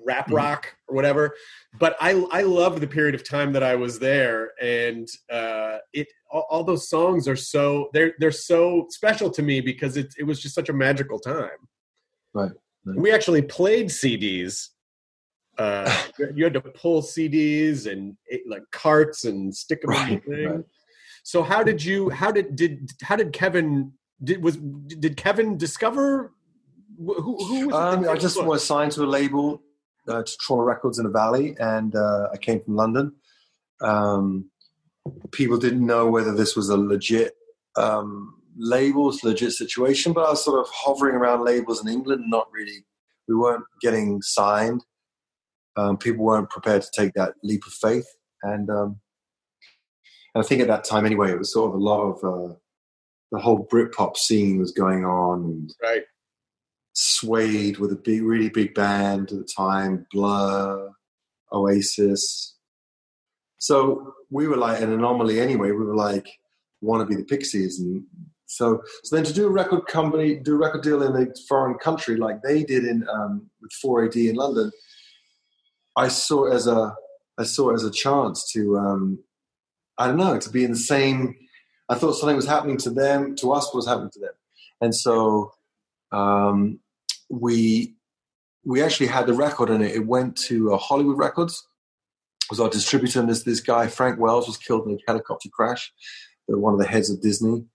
rap 0.05 0.27
Mhm. 0.27 0.35
rock 0.35 0.75
or 0.87 0.95
whatever 0.95 1.35
but 1.79 1.95
i 2.01 2.11
i 2.31 2.41
loved 2.41 2.81
the 2.81 2.87
period 2.87 3.15
of 3.15 3.27
time 3.27 3.51
that 3.53 3.63
i 3.63 3.75
was 3.75 3.99
there 3.99 4.51
and 4.61 5.07
uh 5.31 5.77
it 5.93 6.07
all, 6.31 6.45
all 6.49 6.63
those 6.63 6.89
songs 6.89 7.27
are 7.27 7.35
so 7.35 7.89
they're 7.93 8.13
they're 8.19 8.31
so 8.31 8.85
special 8.89 9.29
to 9.29 9.41
me 9.41 9.61
because 9.61 9.97
it 9.97 10.13
it 10.17 10.23
was 10.23 10.41
just 10.41 10.55
such 10.55 10.69
a 10.69 10.73
magical 10.73 11.19
time 11.19 11.49
Right, 12.33 12.51
right. 12.85 12.97
we 12.97 13.11
actually 13.11 13.41
played 13.41 13.87
cds 13.87 14.69
uh 15.57 16.03
you 16.35 16.43
had 16.43 16.53
to 16.53 16.61
pull 16.61 17.01
cds 17.01 17.91
and 17.91 18.15
eh, 18.31 18.37
like 18.47 18.63
carts 18.71 19.25
and 19.25 19.55
stick 19.55 19.81
them 19.81 19.91
in 19.91 19.97
Right, 19.97 20.25
the 20.25 20.31
thing 20.35 20.49
right. 20.49 20.65
so 21.23 21.43
how 21.43 21.61
did 21.63 21.83
you 21.83 22.09
how 22.09 22.31
did 22.31 22.55
did 22.55 22.91
how 23.03 23.15
did 23.15 23.31
kevin 23.33 23.91
did 24.23 24.43
was 24.43 24.57
did 24.87 25.15
kevin 25.17 25.57
discover 25.57 26.31
who 26.97 27.13
who 27.47 27.67
was 27.67 27.75
Um, 27.75 28.07
I 28.07 28.15
just 28.15 28.41
was 28.41 28.63
signed 28.63 28.91
to 28.93 29.03
a 29.03 29.05
label, 29.19 29.61
uh, 30.07 30.23
to 30.23 30.37
Trauma 30.39 30.63
Records 30.63 30.99
in 30.99 31.05
the 31.05 31.11
Valley, 31.11 31.55
and 31.59 31.95
uh, 31.95 32.29
I 32.33 32.37
came 32.37 32.61
from 32.61 32.75
London. 32.75 33.13
Um, 33.81 34.49
people 35.31 35.57
didn't 35.57 35.85
know 35.85 36.09
whether 36.09 36.33
this 36.33 36.55
was 36.55 36.69
a 36.69 36.77
legit 36.77 37.33
um, 37.75 38.35
labels, 38.57 39.23
legit 39.23 39.51
situation, 39.51 40.13
but 40.13 40.25
I 40.25 40.31
was 40.31 40.43
sort 40.43 40.59
of 40.59 40.71
hovering 40.73 41.15
around 41.15 41.43
labels 41.43 41.83
in 41.83 41.91
England, 41.91 42.25
not 42.27 42.47
really. 42.51 42.85
We 43.27 43.35
weren't 43.35 43.65
getting 43.81 44.21
signed. 44.21 44.83
Um, 45.75 45.97
people 45.97 46.23
weren't 46.23 46.49
prepared 46.49 46.83
to 46.83 46.91
take 46.95 47.13
that 47.15 47.33
leap 47.43 47.65
of 47.65 47.73
faith, 47.73 48.07
and 48.43 48.69
um, 48.69 48.99
and 50.35 50.43
I 50.43 50.47
think 50.47 50.61
at 50.61 50.67
that 50.67 50.83
time 50.83 51.05
anyway, 51.05 51.31
it 51.31 51.39
was 51.39 51.53
sort 51.53 51.69
of 51.69 51.75
a 51.75 51.83
lot 51.83 52.01
of 52.01 52.17
uh, 52.23 52.53
the 53.31 53.39
whole 53.39 53.67
Britpop 53.67 54.17
scene 54.17 54.59
was 54.59 54.71
going 54.71 55.03
on, 55.03 55.43
and 55.45 55.73
right 55.81 56.03
Suede 56.93 57.77
with 57.77 57.91
a 57.91 57.95
big, 57.95 58.23
really 58.23 58.49
big 58.49 58.73
band 58.73 59.31
at 59.31 59.37
the 59.39 59.43
time, 59.43 60.05
Blur, 60.11 60.91
Oasis. 61.51 62.55
So 63.57 64.13
we 64.29 64.47
were 64.47 64.57
like 64.57 64.81
an 64.81 64.91
anomaly 64.91 65.39
anyway. 65.39 65.71
We 65.71 65.85
were 65.85 65.95
like, 65.95 66.27
want 66.81 67.01
to 67.01 67.05
be 67.05 67.19
the 67.19 67.25
Pixies. 67.25 67.79
And 67.79 68.03
so, 68.45 68.83
so 69.03 69.15
then 69.15 69.25
to 69.25 69.33
do 69.33 69.47
a 69.47 69.51
record 69.51 69.87
company, 69.87 70.35
do 70.35 70.53
a 70.53 70.57
record 70.57 70.83
deal 70.83 71.01
in 71.01 71.15
a 71.15 71.27
foreign 71.47 71.77
country 71.79 72.17
like 72.17 72.41
they 72.41 72.63
did 72.63 72.85
in 72.85 73.07
um, 73.09 73.49
with 73.61 73.71
4AD 73.83 74.29
in 74.29 74.35
London, 74.35 74.71
I 75.95 76.09
saw 76.09 76.45
it 76.45 76.53
as 76.53 76.67
a, 76.67 76.95
I 77.37 77.43
saw 77.43 77.71
it 77.71 77.75
as 77.75 77.83
a 77.83 77.91
chance 77.91 78.51
to, 78.53 78.77
um, 78.77 79.19
I 79.97 80.07
don't 80.07 80.17
know, 80.17 80.39
to 80.39 80.49
be 80.49 80.63
in 80.63 80.71
the 80.71 80.77
same. 80.77 81.35
I 81.89 81.95
thought 81.95 82.13
something 82.13 82.35
was 82.35 82.47
happening 82.47 82.77
to 82.77 82.91
them, 82.91 83.35
to 83.37 83.51
us, 83.53 83.67
what 83.67 83.75
was 83.75 83.87
happening 83.87 84.11
to 84.13 84.19
them, 84.19 84.33
and 84.81 84.95
so 84.95 85.51
um, 86.11 86.79
we 87.39 87.95
we 88.65 88.81
actually 88.81 89.07
had 89.07 89.25
the 89.25 89.33
record 89.33 89.69
and 89.69 89.83
it, 89.83 89.95
it 89.95 90.07
went 90.07 90.37
to 90.37 90.73
uh, 90.73 90.77
Hollywood 90.77 91.17
Records. 91.17 91.67
Was 92.49 92.59
our 92.59 92.69
distributor 92.69 93.19
and 93.19 93.29
this 93.29 93.43
this 93.43 93.61
guy 93.61 93.87
Frank 93.87 94.19
Wells 94.19 94.47
was 94.47 94.57
killed 94.57 94.87
in 94.87 94.93
a 94.93 94.97
helicopter 95.07 95.49
crash. 95.49 95.91
One 96.47 96.73
of 96.73 96.79
the 96.79 96.87
heads 96.87 97.09
of 97.09 97.21
Disney, 97.21 97.65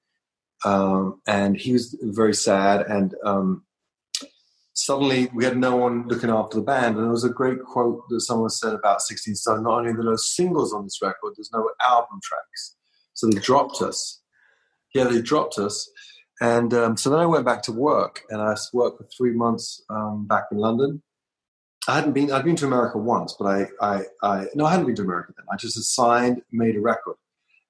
um, 0.65 1.21
and 1.27 1.57
he 1.57 1.73
was 1.73 1.97
very 2.03 2.35
sad. 2.35 2.83
And 2.83 3.15
um, 3.25 3.65
suddenly 4.75 5.31
we 5.35 5.45
had 5.45 5.57
no 5.57 5.77
one 5.77 6.07
looking 6.07 6.31
after 6.31 6.57
the 6.57 6.63
band. 6.63 6.97
And 6.97 7.05
there 7.05 7.11
was 7.11 7.25
a 7.25 7.31
great 7.31 7.63
quote 7.65 8.05
that 8.09 8.21
someone 8.21 8.51
said 8.51 8.75
about 8.75 9.03
16 9.03 9.35
Stone. 9.37 9.63
Not 9.63 9.79
only 9.79 9.91
are 9.91 9.95
there 9.95 10.05
no 10.05 10.17
singles 10.17 10.73
on 10.73 10.85
this 10.85 10.99
record, 11.03 11.33
there's 11.37 11.51
no 11.53 11.69
album 11.83 12.21
tracks. 12.23 12.77
So 13.15 13.29
they 13.29 13.41
dropped 13.41 13.83
us. 13.83 14.21
Yeah, 14.95 15.05
they 15.05 15.21
dropped 15.21 15.59
us. 15.59 15.91
And 16.41 16.73
um, 16.73 16.97
so 16.97 17.11
then 17.11 17.19
I 17.19 17.27
went 17.27 17.45
back 17.45 17.63
to 17.65 17.73
work, 17.73 18.23
and 18.31 18.41
I 18.41 18.55
worked 18.73 18.99
for 18.99 19.05
three 19.05 19.33
months 19.33 19.83
um, 19.91 20.27
back 20.27 20.45
in 20.53 20.59
London. 20.59 21.03
I 21.89 21.97
hadn't 21.97 22.13
been. 22.13 22.31
I'd 22.31 22.45
been 22.45 22.57
to 22.57 22.67
America 22.67 22.99
once, 22.99 23.35
but 23.39 23.47
I, 23.47 23.67
I, 23.81 24.03
I, 24.23 24.47
no, 24.55 24.67
I 24.67 24.71
hadn't 24.71 24.87
been 24.87 24.95
to 24.97 25.03
America 25.03 25.33
then. 25.37 25.47
I 25.51 25.57
just 25.57 25.77
had 25.77 25.85
signed, 25.85 26.43
made 26.53 26.77
a 26.77 26.81
record, 26.81 27.17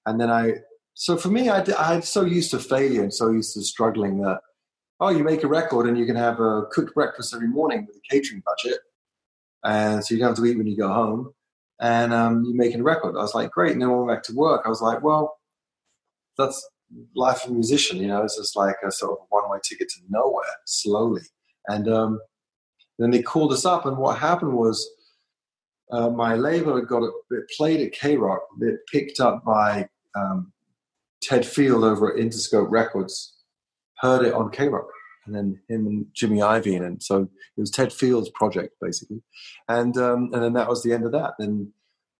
and 0.04 0.20
then 0.20 0.30
I. 0.30 0.54
So 0.94 1.16
for 1.16 1.28
me, 1.28 1.48
I, 1.48 1.62
I 1.78 1.94
am 1.94 2.02
so 2.02 2.24
used 2.24 2.50
to 2.50 2.58
failure 2.58 3.02
and 3.02 3.14
so 3.14 3.30
used 3.30 3.54
to 3.54 3.62
struggling 3.62 4.20
that. 4.22 4.40
Oh, 5.00 5.10
you 5.10 5.22
make 5.22 5.44
a 5.44 5.48
record 5.48 5.86
and 5.86 5.96
you 5.96 6.04
can 6.04 6.16
have 6.16 6.40
a 6.40 6.64
cooked 6.72 6.92
breakfast 6.92 7.32
every 7.32 7.46
morning 7.46 7.86
with 7.86 7.96
a 7.96 8.00
catering 8.10 8.42
budget, 8.44 8.80
and 9.64 10.04
so 10.04 10.14
you 10.14 10.20
don't 10.20 10.30
have 10.30 10.36
to 10.36 10.44
eat 10.44 10.58
when 10.58 10.66
you 10.66 10.76
go 10.76 10.92
home, 10.92 11.32
and 11.80 12.12
um, 12.12 12.44
you're 12.44 12.54
making 12.54 12.80
a 12.80 12.84
record. 12.84 13.16
I 13.16 13.22
was 13.22 13.34
like, 13.34 13.50
great. 13.52 13.72
And 13.72 13.80
then 13.80 13.88
I 13.88 13.92
went 13.92 14.08
back 14.08 14.24
to 14.24 14.34
work, 14.34 14.62
I 14.66 14.68
was 14.68 14.82
like, 14.82 15.02
well, 15.02 15.38
that's 16.36 16.68
life 17.14 17.44
of 17.44 17.50
a 17.50 17.54
musician, 17.54 17.98
you 17.98 18.08
know, 18.08 18.22
it's 18.22 18.36
just 18.36 18.56
like 18.56 18.76
a 18.86 18.90
sort 18.90 19.12
of 19.12 19.26
one 19.28 19.48
way 19.50 19.58
ticket 19.62 19.88
to 19.88 20.00
nowhere, 20.08 20.44
slowly. 20.64 21.22
And 21.66 21.88
um, 21.88 22.20
then 22.98 23.10
they 23.10 23.22
called 23.22 23.52
us 23.52 23.64
up, 23.64 23.86
and 23.86 23.96
what 23.96 24.18
happened 24.18 24.54
was 24.54 24.88
uh, 25.92 26.10
my 26.10 26.34
label 26.34 26.76
had 26.76 26.88
got 26.88 27.02
it, 27.02 27.12
it 27.30 27.44
played 27.56 27.80
at 27.80 27.92
K 27.92 28.16
Rock, 28.16 28.42
it 28.60 28.80
picked 28.90 29.20
up 29.20 29.44
by 29.44 29.88
um, 30.16 30.52
Ted 31.22 31.46
Field 31.46 31.84
over 31.84 32.12
at 32.12 32.18
Interscope 32.18 32.70
Records, 32.70 33.36
heard 33.98 34.24
it 34.24 34.34
on 34.34 34.50
K 34.50 34.68
Rock, 34.68 34.88
and 35.26 35.34
then 35.34 35.60
him 35.68 35.86
and 35.86 36.06
Jimmy 36.14 36.38
Iovine, 36.38 36.86
and 36.86 37.02
so 37.02 37.22
it 37.22 37.60
was 37.60 37.70
Ted 37.70 37.92
Field's 37.92 38.30
project 38.30 38.74
basically, 38.80 39.22
and 39.68 39.96
um, 39.96 40.30
and 40.32 40.42
then 40.42 40.54
that 40.54 40.68
was 40.68 40.82
the 40.82 40.92
end 40.92 41.04
of 41.04 41.12
that. 41.12 41.34
Then 41.38 41.72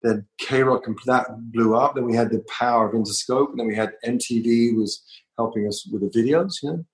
then 0.02 0.26
K 0.38 0.62
Rock 0.62 0.84
that 1.06 1.26
blew 1.52 1.76
up. 1.76 1.94
Then 1.94 2.04
we 2.04 2.14
had 2.14 2.30
the 2.30 2.44
power 2.48 2.88
of 2.88 2.94
Interscope, 2.94 3.50
and 3.50 3.58
then 3.58 3.66
we 3.66 3.74
had 3.74 3.92
MTV 4.04 4.76
was 4.76 5.02
helping 5.36 5.66
us 5.66 5.86
with 5.90 6.02
the 6.02 6.18
videos, 6.18 6.62
you 6.62 6.70
know, 6.70 6.84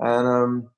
and 0.00 0.26
um, 0.26 0.70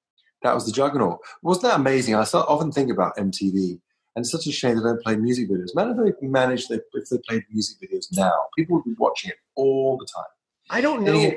that 0.42 0.54
was 0.54 0.66
the 0.66 0.72
juggernaut. 0.72 1.18
Wasn't 1.42 1.62
that 1.64 1.80
amazing? 1.80 2.14
I 2.14 2.22
often 2.22 2.72
think 2.72 2.90
about 2.90 3.16
MTV 3.16 3.80
And 4.16 4.24
it's 4.24 4.32
such 4.32 4.46
a 4.46 4.52
shame 4.52 4.76
they 4.76 4.82
don't 4.82 5.02
play 5.02 5.16
music 5.16 5.50
videos. 5.50 5.72
Imagine 5.74 6.06
if 6.06 6.20
they 6.20 6.26
managed 6.26 6.70
if 6.70 7.08
they 7.10 7.18
played 7.28 7.44
music 7.50 7.78
videos 7.80 8.06
now. 8.12 8.32
People 8.56 8.76
would 8.76 8.84
be 8.84 8.94
watching 8.98 9.30
it 9.30 9.36
all 9.54 9.98
the 9.98 10.06
time. 10.06 10.30
I 10.70 10.80
don't 10.80 11.02
know 11.02 11.32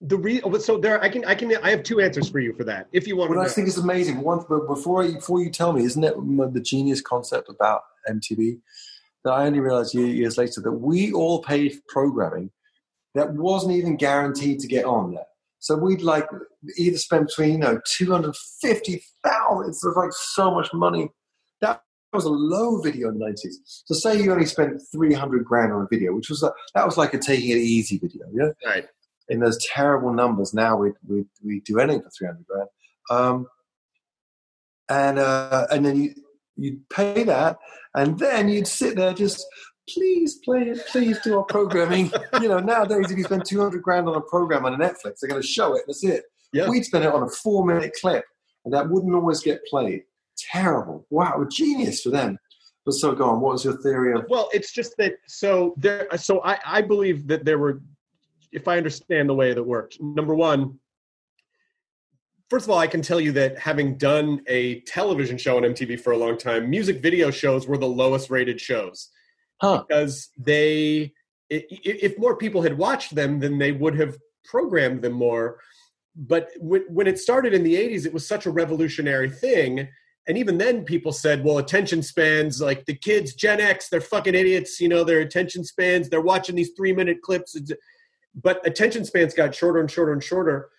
the 0.00 0.16
reason. 0.16 0.60
So 0.60 0.78
there, 0.78 1.02
I 1.02 1.08
can, 1.08 1.24
I 1.24 1.34
can, 1.34 1.56
I 1.62 1.70
have 1.70 1.82
two 1.82 2.00
answers 2.00 2.28
for 2.28 2.38
you 2.38 2.52
for 2.54 2.64
that. 2.64 2.86
If 2.92 3.06
you 3.06 3.16
want, 3.16 3.30
What 3.30 3.36
to 3.42 3.50
I 3.50 3.52
think 3.52 3.68
is 3.68 3.78
amazing. 3.78 4.20
One, 4.20 4.44
but 4.48 4.66
before 4.66 5.02
before 5.04 5.42
you 5.42 5.50
tell 5.50 5.72
me, 5.72 5.84
isn't 5.84 6.02
it 6.02 6.14
the 6.14 6.60
genius 6.60 7.00
concept 7.00 7.48
about 7.48 7.82
MTV 8.08 8.60
that 9.28 9.34
I 9.34 9.46
only 9.46 9.60
realized 9.60 9.94
years 9.94 10.38
later 10.38 10.62
that 10.62 10.72
we 10.72 11.12
all 11.12 11.42
paid 11.42 11.74
for 11.74 11.82
programming 11.88 12.50
that 13.14 13.34
wasn't 13.34 13.74
even 13.74 13.96
guaranteed 13.96 14.58
to 14.60 14.66
get 14.66 14.86
on 14.86 15.12
there. 15.12 15.26
So 15.58 15.76
we'd 15.76 16.00
like 16.00 16.26
either 16.78 16.96
spend 16.96 17.26
between 17.26 17.52
you 17.52 17.58
know 17.58 17.80
two 17.84 18.10
hundred 18.10 18.34
fifty 18.62 19.02
thousand. 19.22 19.68
It's 19.68 19.84
like 19.84 20.12
so 20.12 20.50
much 20.50 20.68
money. 20.72 21.10
That 21.60 21.82
was 22.12 22.24
a 22.24 22.30
low 22.30 22.80
video 22.80 23.08
in 23.08 23.18
the 23.18 23.26
nineties. 23.26 23.82
So 23.84 23.94
say 23.94 24.22
you 24.22 24.32
only 24.32 24.46
spent 24.46 24.80
three 24.90 25.12
hundred 25.12 25.44
grand 25.44 25.72
on 25.72 25.82
a 25.82 25.88
video, 25.90 26.14
which 26.14 26.30
was 26.30 26.42
a, 26.42 26.52
that 26.74 26.86
was 26.86 26.96
like 26.96 27.12
a 27.12 27.18
taking 27.18 27.50
it 27.50 27.58
easy 27.58 27.98
video. 27.98 28.24
Yeah 28.32 28.50
right. 28.64 28.86
in 29.28 29.40
those 29.40 29.58
terrible 29.66 30.12
numbers. 30.12 30.54
Now 30.54 30.76
we 30.76 30.92
we 31.06 31.26
we 31.44 31.60
do 31.60 31.80
anything 31.80 32.02
for 32.02 32.10
three 32.10 32.28
hundred 32.28 32.46
grand, 32.46 32.68
um, 33.10 33.46
and 34.88 35.18
uh, 35.18 35.66
and 35.70 35.84
then 35.84 36.00
you 36.00 36.14
you'd 36.58 36.88
pay 36.90 37.22
that, 37.24 37.56
and 37.94 38.18
then 38.18 38.48
you'd 38.48 38.66
sit 38.66 38.96
there 38.96 39.14
just. 39.14 39.46
Please 39.90 40.40
play 40.44 40.64
it. 40.64 40.86
Please 40.88 41.18
do 41.24 41.38
our 41.38 41.44
programming. 41.44 42.12
you 42.42 42.48
know, 42.50 42.58
nowadays, 42.58 43.10
if 43.10 43.16
you 43.16 43.24
spend 43.24 43.46
two 43.46 43.58
hundred 43.58 43.82
grand 43.82 44.06
on 44.06 44.16
a 44.16 44.20
program 44.20 44.66
on 44.66 44.74
a 44.74 44.76
Netflix, 44.76 45.20
they're 45.22 45.30
going 45.30 45.40
to 45.40 45.48
show 45.48 45.74
it. 45.76 45.84
That's 45.86 46.04
it. 46.04 46.24
Yeah. 46.52 46.68
We'd 46.68 46.84
spend 46.84 47.06
it 47.06 47.14
on 47.14 47.22
a 47.22 47.28
four-minute 47.30 47.94
clip, 47.98 48.22
and 48.66 48.74
that 48.74 48.86
wouldn't 48.90 49.14
always 49.14 49.40
get 49.40 49.64
played. 49.64 50.02
Terrible. 50.36 51.06
Wow, 51.08 51.42
genius 51.50 52.02
for 52.02 52.10
them. 52.10 52.38
But 52.84 52.92
so, 52.92 53.14
go 53.14 53.30
on. 53.30 53.40
What 53.40 53.52
was 53.54 53.64
your 53.64 53.80
theory 53.80 54.12
of? 54.12 54.26
Well, 54.28 54.50
it's 54.52 54.72
just 54.72 54.94
that. 54.98 55.14
So 55.26 55.72
there. 55.78 56.06
So 56.18 56.42
I, 56.44 56.58
I 56.66 56.82
believe 56.82 57.26
that 57.28 57.46
there 57.46 57.58
were, 57.58 57.80
if 58.52 58.68
I 58.68 58.76
understand 58.76 59.30
the 59.30 59.34
way 59.34 59.54
that 59.54 59.64
worked. 59.64 60.02
Number 60.02 60.34
one. 60.34 60.78
First 62.50 62.64
of 62.64 62.70
all, 62.70 62.78
I 62.78 62.86
can 62.86 63.02
tell 63.02 63.20
you 63.20 63.32
that 63.32 63.58
having 63.58 63.96
done 63.98 64.40
a 64.46 64.80
television 64.80 65.36
show 65.36 65.58
on 65.58 65.64
MTV 65.64 66.00
for 66.00 66.12
a 66.12 66.16
long 66.16 66.38
time, 66.38 66.70
music 66.70 67.02
video 67.02 67.30
shows 67.30 67.66
were 67.66 67.76
the 67.76 67.86
lowest 67.86 68.30
rated 68.30 68.60
shows 68.60 69.10
Huh? 69.60 69.84
because 69.86 70.30
they, 70.38 71.12
if 71.50 72.18
more 72.18 72.36
people 72.36 72.62
had 72.62 72.78
watched 72.78 73.14
them, 73.14 73.40
then 73.40 73.58
they 73.58 73.72
would 73.72 73.98
have 73.98 74.16
programmed 74.44 75.02
them 75.02 75.12
more. 75.12 75.58
But 76.16 76.50
when, 76.58 76.82
when 76.88 77.06
it 77.06 77.18
started 77.18 77.52
in 77.54 77.64
the 77.64 77.74
80s, 77.74 78.06
it 78.06 78.12
was 78.12 78.26
such 78.26 78.46
a 78.46 78.50
revolutionary 78.50 79.30
thing. 79.30 79.88
And 80.26 80.38
even 80.38 80.58
then, 80.58 80.84
people 80.84 81.12
said, 81.12 81.44
well, 81.44 81.58
attention 81.58 82.02
spans, 82.02 82.60
like 82.60 82.84
the 82.86 82.94
kids, 82.94 83.34
Gen 83.34 83.60
X, 83.60 83.88
they're 83.88 84.00
fucking 84.00 84.34
idiots. 84.34 84.80
You 84.80 84.88
know, 84.88 85.04
their 85.04 85.20
attention 85.20 85.64
spans, 85.64 86.08
they're 86.08 86.20
watching 86.20 86.54
these 86.54 86.70
three 86.76 86.92
minute 86.92 87.22
clips. 87.22 87.56
But 88.34 88.66
attention 88.66 89.04
spans 89.04 89.34
got 89.34 89.54
shorter 89.54 89.80
and 89.80 89.90
shorter 89.90 90.12
and 90.12 90.22
shorter. 90.22 90.70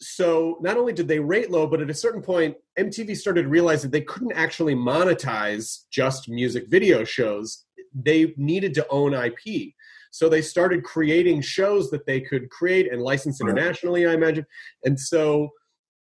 So 0.00 0.58
not 0.60 0.76
only 0.76 0.92
did 0.92 1.08
they 1.08 1.20
rate 1.20 1.50
low, 1.50 1.66
but 1.66 1.80
at 1.80 1.90
a 1.90 1.94
certain 1.94 2.22
point, 2.22 2.56
MTV 2.78 3.16
started 3.16 3.44
to 3.44 3.48
realize 3.48 3.82
that 3.82 3.92
they 3.92 4.00
couldn't 4.00 4.32
actually 4.32 4.74
monetize 4.74 5.84
just 5.90 6.28
music 6.28 6.64
video 6.68 7.04
shows. 7.04 7.64
They 7.94 8.34
needed 8.36 8.74
to 8.74 8.86
own 8.88 9.14
IP. 9.14 9.72
So 10.10 10.28
they 10.28 10.42
started 10.42 10.84
creating 10.84 11.40
shows 11.40 11.90
that 11.90 12.06
they 12.06 12.20
could 12.20 12.50
create 12.50 12.92
and 12.92 13.02
license 13.02 13.40
internationally, 13.40 14.06
I 14.06 14.12
imagine. 14.12 14.46
And 14.84 14.98
so 14.98 15.50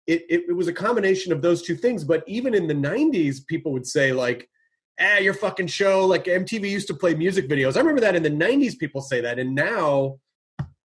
it, 0.06 0.22
it, 0.28 0.44
it 0.48 0.52
was 0.52 0.68
a 0.68 0.72
combination 0.72 1.32
of 1.32 1.40
those 1.40 1.62
two 1.62 1.76
things. 1.76 2.04
But 2.04 2.24
even 2.26 2.54
in 2.54 2.66
the 2.66 2.74
90s, 2.74 3.46
people 3.46 3.72
would 3.72 3.86
say, 3.86 4.12
like, 4.12 4.48
ah, 5.00 5.18
your 5.18 5.34
fucking 5.34 5.68
show, 5.68 6.04
like 6.06 6.24
MTV 6.24 6.68
used 6.68 6.88
to 6.88 6.94
play 6.94 7.14
music 7.14 7.48
videos. 7.48 7.76
I 7.76 7.80
remember 7.80 8.00
that 8.02 8.16
in 8.16 8.22
the 8.22 8.30
90s, 8.30 8.78
people 8.78 9.00
say 9.00 9.20
that. 9.20 9.38
And 9.38 9.54
now, 9.54 10.18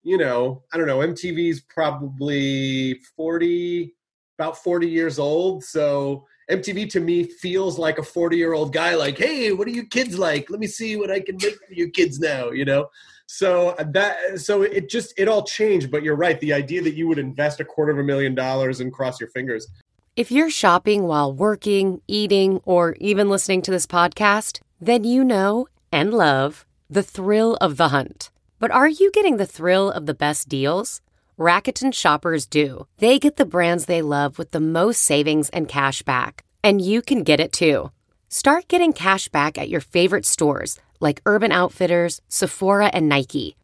you 0.08 0.18
know, 0.18 0.64
I 0.72 0.78
don't 0.78 0.88
know, 0.88 1.00
MTV's 1.00 1.60
probably 1.60 2.94
40, 3.18 3.94
about 4.40 4.58
40 4.64 4.88
years 4.88 5.20
old. 5.20 5.66
So 5.66 6.26
MTV 6.50 6.90
to 6.92 7.02
me 7.02 7.26
feels 7.26 7.78
like 7.78 7.98
a 7.98 8.04
40 8.04 8.38
year 8.38 8.54
old 8.54 8.72
guy, 8.72 8.96
like, 8.96 9.18
hey, 9.18 9.52
what 9.52 9.68
are 9.68 9.72
you 9.72 9.86
kids 9.86 10.18
like? 10.18 10.50
Let 10.50 10.62
me 10.62 10.68
see 10.68 10.96
what 10.96 11.12
I 11.12 11.20
can 11.20 11.36
make 11.36 11.56
for 11.56 11.74
you 11.74 11.90
kids 11.90 12.20
now, 12.20 12.52
you 12.52 12.64
know? 12.64 12.88
So 13.26 13.72
uh, 13.72 13.84
that, 13.92 14.40
so 14.40 14.62
it 14.62 14.90
just, 14.90 15.14
it 15.18 15.28
all 15.28 15.44
changed. 15.44 15.92
But 15.92 16.04
you're 16.04 16.16
right. 16.16 16.40
The 16.40 16.54
idea 16.54 16.82
that 16.84 16.94
you 16.96 17.10
would 17.10 17.20
invest 17.20 17.60
a 17.60 17.66
quarter 17.66 17.92
of 17.92 18.00
a 18.00 18.04
million 18.04 18.34
dollars 18.34 18.80
and 18.80 18.94
cross 18.94 19.20
your 19.20 19.30
fingers. 19.32 19.68
If 20.16 20.32
you're 20.32 20.50
shopping 20.50 21.04
while 21.04 21.34
working, 21.34 22.02
eating, 22.08 22.62
or 22.64 22.96
even 23.02 23.30
listening 23.30 23.62
to 23.64 23.72
this 23.72 23.86
podcast, 23.86 24.62
then 24.80 25.04
you 25.04 25.26
know 25.26 25.68
and 25.92 26.14
love 26.14 26.66
the 26.90 27.04
thrill 27.04 27.58
of 27.60 27.76
the 27.76 27.90
hunt. 27.90 28.30
But 28.60 28.72
are 28.72 28.88
you 28.88 29.12
getting 29.12 29.38
the 29.38 29.46
thrill 29.46 29.92
of 29.92 30.06
the 30.06 30.14
best 30.14 30.50
deals? 30.50 31.02
Rakuten 31.38 31.94
shoppers 31.94 32.46
do. 32.46 32.88
They 32.98 33.20
get 33.20 33.38
the 33.38 33.46
brands 33.46 33.86
they 33.86 34.02
love 34.02 34.38
with 34.38 34.52
the 34.52 34.60
most 34.60 35.02
savings 35.02 35.50
and 35.50 35.70
cash 35.70 36.02
back. 36.02 36.44
And 36.64 36.82
you 36.82 37.02
can 37.02 37.24
get 37.24 37.40
it 37.40 37.54
too. 37.54 37.92
Start 38.30 38.68
getting 38.68 38.94
cash 38.94 39.28
back 39.30 39.58
at 39.58 39.70
your 39.70 39.82
favorite 39.82 40.26
stores 40.26 40.80
like 41.00 41.22
Urban 41.26 41.52
Outfitters, 41.52 42.22
Sephora, 42.28 42.90
and 42.92 43.08
Nike 43.08 43.56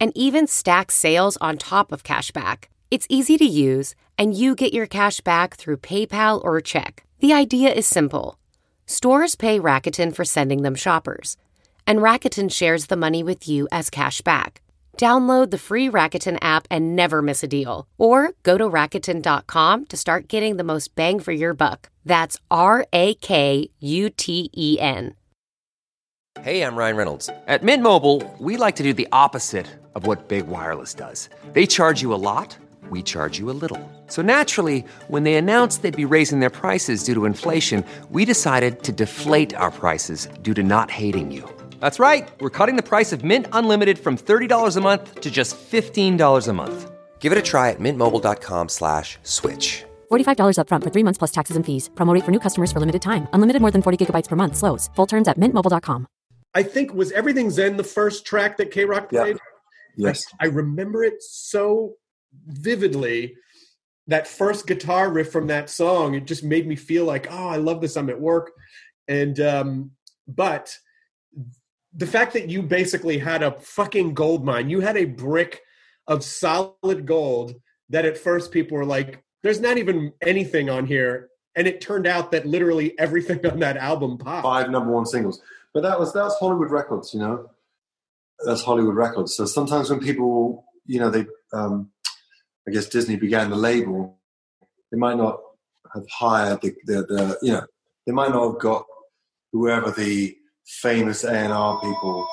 and 0.00 0.12
even 0.14 0.46
stack 0.46 0.90
sales 0.90 1.36
on 1.38 1.56
top 1.56 1.92
of 1.92 2.02
cash 2.02 2.30
back. 2.30 2.68
It's 2.90 3.06
easy 3.08 3.36
to 3.38 3.44
use, 3.44 3.94
and 4.18 4.34
you 4.34 4.54
get 4.54 4.72
your 4.72 4.86
cash 4.86 5.20
back 5.20 5.56
through 5.56 5.78
PayPal 5.78 6.42
or 6.44 6.60
check. 6.60 7.04
The 7.20 7.32
idea 7.32 7.72
is 7.72 7.86
simple. 7.86 8.38
Stores 8.86 9.34
pay 9.34 9.58
Rakuten 9.58 10.14
for 10.14 10.24
sending 10.24 10.62
them 10.62 10.74
shoppers, 10.74 11.36
and 11.86 12.00
Rakuten 12.00 12.50
shares 12.50 12.86
the 12.86 12.96
money 12.96 13.22
with 13.22 13.46
you 13.46 13.68
as 13.70 13.90
cash 13.90 14.20
back. 14.22 14.62
Download 14.98 15.50
the 15.50 15.58
free 15.58 15.90
Rakuten 15.90 16.38
app 16.40 16.66
and 16.70 16.96
never 16.96 17.20
miss 17.20 17.42
a 17.42 17.48
deal. 17.48 17.86
Or 17.98 18.32
go 18.42 18.56
to 18.58 18.64
Rakuten.com 18.64 19.86
to 19.86 19.96
start 19.96 20.28
getting 20.28 20.56
the 20.56 20.64
most 20.64 20.94
bang 20.94 21.20
for 21.20 21.32
your 21.32 21.54
buck. 21.54 21.90
That's 22.04 22.38
R 22.50 22.86
A 22.92 23.14
K 23.14 23.68
U 23.80 24.10
T 24.10 24.50
E 24.56 24.78
N. 24.80 25.14
Hey, 26.42 26.62
I'm 26.62 26.76
Ryan 26.76 26.96
Reynolds. 26.96 27.30
At 27.46 27.62
Mint 27.62 27.82
Mobile, 27.82 28.22
we 28.38 28.58
like 28.58 28.76
to 28.76 28.82
do 28.82 28.92
the 28.92 29.08
opposite 29.10 29.66
of 29.94 30.06
what 30.06 30.28
Big 30.28 30.46
Wireless 30.46 30.92
does. 30.92 31.30
They 31.54 31.66
charge 31.66 32.02
you 32.02 32.12
a 32.12 32.20
lot, 32.20 32.56
we 32.90 33.02
charge 33.02 33.38
you 33.38 33.50
a 33.50 33.56
little. 33.62 33.80
So 34.06 34.22
naturally, 34.22 34.84
when 35.08 35.24
they 35.24 35.34
announced 35.34 35.80
they'd 35.82 35.96
be 35.96 36.04
raising 36.04 36.40
their 36.40 36.50
prices 36.50 37.04
due 37.04 37.14
to 37.14 37.24
inflation, 37.24 37.84
we 38.10 38.24
decided 38.26 38.82
to 38.82 38.92
deflate 38.92 39.54
our 39.54 39.70
prices 39.70 40.28
due 40.42 40.54
to 40.54 40.62
not 40.62 40.90
hating 40.90 41.32
you. 41.32 41.55
That's 41.80 41.98
right. 41.98 42.28
We're 42.40 42.50
cutting 42.50 42.76
the 42.76 42.82
price 42.84 43.12
of 43.12 43.24
Mint 43.24 43.46
Unlimited 43.52 43.98
from 43.98 44.16
$30 44.16 44.76
a 44.76 44.80
month 44.80 45.20
to 45.22 45.30
just 45.32 45.56
$15 45.58 46.46
a 46.48 46.52
month. 46.52 46.92
Give 47.18 47.32
it 47.32 47.38
a 47.38 47.42
try 47.42 47.70
at 47.70 47.80
mintmobile.com 47.80 48.68
slash 48.68 49.18
switch. 49.24 49.82
$45 50.12 50.58
upfront 50.62 50.84
for 50.84 50.90
three 50.90 51.02
months 51.02 51.18
plus 51.18 51.32
taxes 51.32 51.56
and 51.56 51.66
fees. 51.66 51.90
Promo 51.96 52.14
rate 52.14 52.24
for 52.24 52.30
new 52.30 52.38
customers 52.38 52.70
for 52.70 52.78
limited 52.78 53.02
time. 53.02 53.26
Unlimited 53.32 53.60
more 53.60 53.72
than 53.72 53.82
40 53.82 54.06
gigabytes 54.06 54.28
per 54.28 54.36
month. 54.36 54.56
Slows. 54.56 54.88
Full 54.94 55.06
terms 55.08 55.26
at 55.26 55.38
mintmobile.com. 55.40 56.06
I 56.54 56.62
think 56.62 56.94
was 56.94 57.10
Everything 57.12 57.50
Zen 57.50 57.76
the 57.76 57.84
first 57.84 58.24
track 58.24 58.56
that 58.58 58.70
KROQ 58.70 59.10
Yeah. 59.12 59.22
played? 59.22 59.38
Yes. 59.96 60.24
I 60.40 60.46
remember 60.46 61.02
it 61.04 61.22
so 61.22 61.94
vividly. 62.46 63.36
That 64.08 64.28
first 64.28 64.66
guitar 64.68 65.10
riff 65.10 65.32
from 65.32 65.48
that 65.48 65.68
song, 65.68 66.14
it 66.14 66.26
just 66.26 66.44
made 66.44 66.66
me 66.66 66.76
feel 66.76 67.04
like, 67.04 67.26
oh, 67.30 67.48
I 67.48 67.56
love 67.56 67.80
this. 67.80 67.96
I'm 67.96 68.08
at 68.08 68.20
work, 68.20 68.52
and 69.08 69.38
um, 69.40 69.90
but 70.28 70.78
the 71.96 72.06
fact 72.06 72.34
that 72.34 72.50
you 72.50 72.62
basically 72.62 73.18
had 73.18 73.42
a 73.42 73.52
fucking 73.52 74.14
gold 74.14 74.44
mine, 74.44 74.68
you 74.68 74.80
had 74.80 74.96
a 74.96 75.06
brick 75.06 75.62
of 76.06 76.22
solid 76.22 77.06
gold 77.06 77.54
that 77.88 78.04
at 78.04 78.18
first 78.18 78.52
people 78.52 78.76
were 78.76 78.84
like, 78.84 79.22
"There's 79.42 79.60
not 79.60 79.78
even 79.78 80.12
anything 80.20 80.68
on 80.68 80.86
here," 80.86 81.30
and 81.54 81.66
it 81.66 81.80
turned 81.80 82.06
out 82.06 82.30
that 82.32 82.46
literally 82.46 82.98
everything 82.98 83.44
on 83.46 83.60
that 83.60 83.76
album 83.78 84.18
popped. 84.18 84.44
five 84.44 84.70
number 84.70 84.92
one 84.92 85.06
singles. 85.06 85.40
But 85.72 85.82
that 85.82 85.98
was 85.98 86.12
that's 86.12 86.36
Hollywood 86.38 86.70
Records, 86.70 87.14
you 87.14 87.20
know. 87.20 87.50
That's 88.44 88.62
Hollywood 88.62 88.94
Records. 88.94 89.34
So 89.34 89.46
sometimes 89.46 89.88
when 89.88 90.00
people, 90.00 90.66
you 90.84 91.00
know, 91.00 91.08
they, 91.08 91.26
um, 91.54 91.90
I 92.68 92.70
guess 92.70 92.86
Disney 92.86 93.16
began 93.16 93.48
the 93.48 93.56
label, 93.56 94.18
they 94.90 94.98
might 94.98 95.16
not 95.16 95.40
have 95.94 96.06
hired 96.10 96.60
the, 96.60 96.74
the, 96.84 97.02
the 97.02 97.38
you 97.40 97.52
know, 97.52 97.66
they 98.06 98.12
might 98.12 98.30
not 98.30 98.52
have 98.52 98.60
got 98.60 98.84
whoever 99.52 99.90
the 99.90 100.36
famous 100.66 101.24
A 101.24 101.32
and 101.32 101.52
R 101.52 101.80
people 101.80 102.26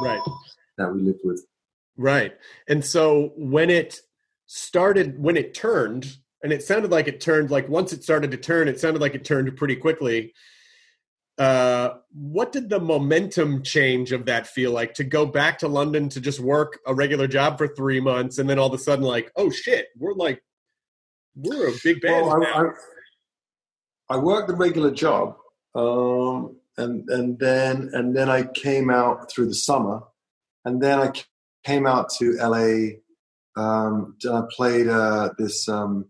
Right. 0.00 0.20
that 0.78 0.92
we 0.94 1.02
lived 1.02 1.20
with. 1.24 1.44
Right. 1.96 2.32
And 2.68 2.84
so 2.84 3.32
when 3.36 3.68
it 3.70 4.00
started, 4.46 5.20
when 5.20 5.36
it 5.36 5.54
turned, 5.54 6.16
and 6.42 6.52
it 6.52 6.62
sounded 6.62 6.90
like 6.90 7.08
it 7.08 7.20
turned, 7.20 7.50
like 7.50 7.68
once 7.68 7.92
it 7.92 8.02
started 8.02 8.30
to 8.30 8.36
turn, 8.36 8.68
it 8.68 8.80
sounded 8.80 9.00
like 9.00 9.14
it 9.14 9.24
turned 9.24 9.54
pretty 9.56 9.76
quickly. 9.76 10.32
Uh, 11.38 11.94
what 12.12 12.52
did 12.52 12.68
the 12.68 12.78
momentum 12.78 13.62
change 13.62 14.12
of 14.12 14.26
that 14.26 14.46
feel 14.46 14.70
like 14.70 14.94
to 14.94 15.04
go 15.04 15.24
back 15.24 15.58
to 15.58 15.68
London 15.68 16.08
to 16.10 16.20
just 16.20 16.40
work 16.40 16.78
a 16.86 16.94
regular 16.94 17.26
job 17.26 17.58
for 17.58 17.68
three 17.68 18.00
months 18.00 18.38
and 18.38 18.48
then 18.48 18.58
all 18.58 18.66
of 18.68 18.74
a 18.74 18.78
sudden, 18.78 19.04
like, 19.04 19.30
oh 19.36 19.50
shit, 19.50 19.88
we're 19.98 20.12
like, 20.14 20.42
we're 21.34 21.68
a 21.68 21.72
big 21.82 22.00
band 22.02 22.26
Well, 22.26 22.40
now. 22.40 22.52
I, 22.54 24.14
I, 24.14 24.16
I 24.16 24.18
worked 24.18 24.48
the 24.48 24.54
regular 24.54 24.90
job, 24.90 25.36
um, 25.74 26.56
and 26.76 27.08
and 27.08 27.38
then 27.38 27.90
and 27.92 28.16
then 28.16 28.28
I 28.28 28.44
came 28.44 28.90
out 28.90 29.30
through 29.30 29.46
the 29.46 29.54
summer, 29.54 30.02
and 30.64 30.82
then 30.82 30.98
I 30.98 31.12
came 31.64 31.86
out 31.86 32.10
to 32.18 32.36
LA. 32.36 32.98
Um, 33.54 34.16
I 34.30 34.42
played 34.50 34.88
uh, 34.88 35.30
this 35.38 35.68
um, 35.68 36.06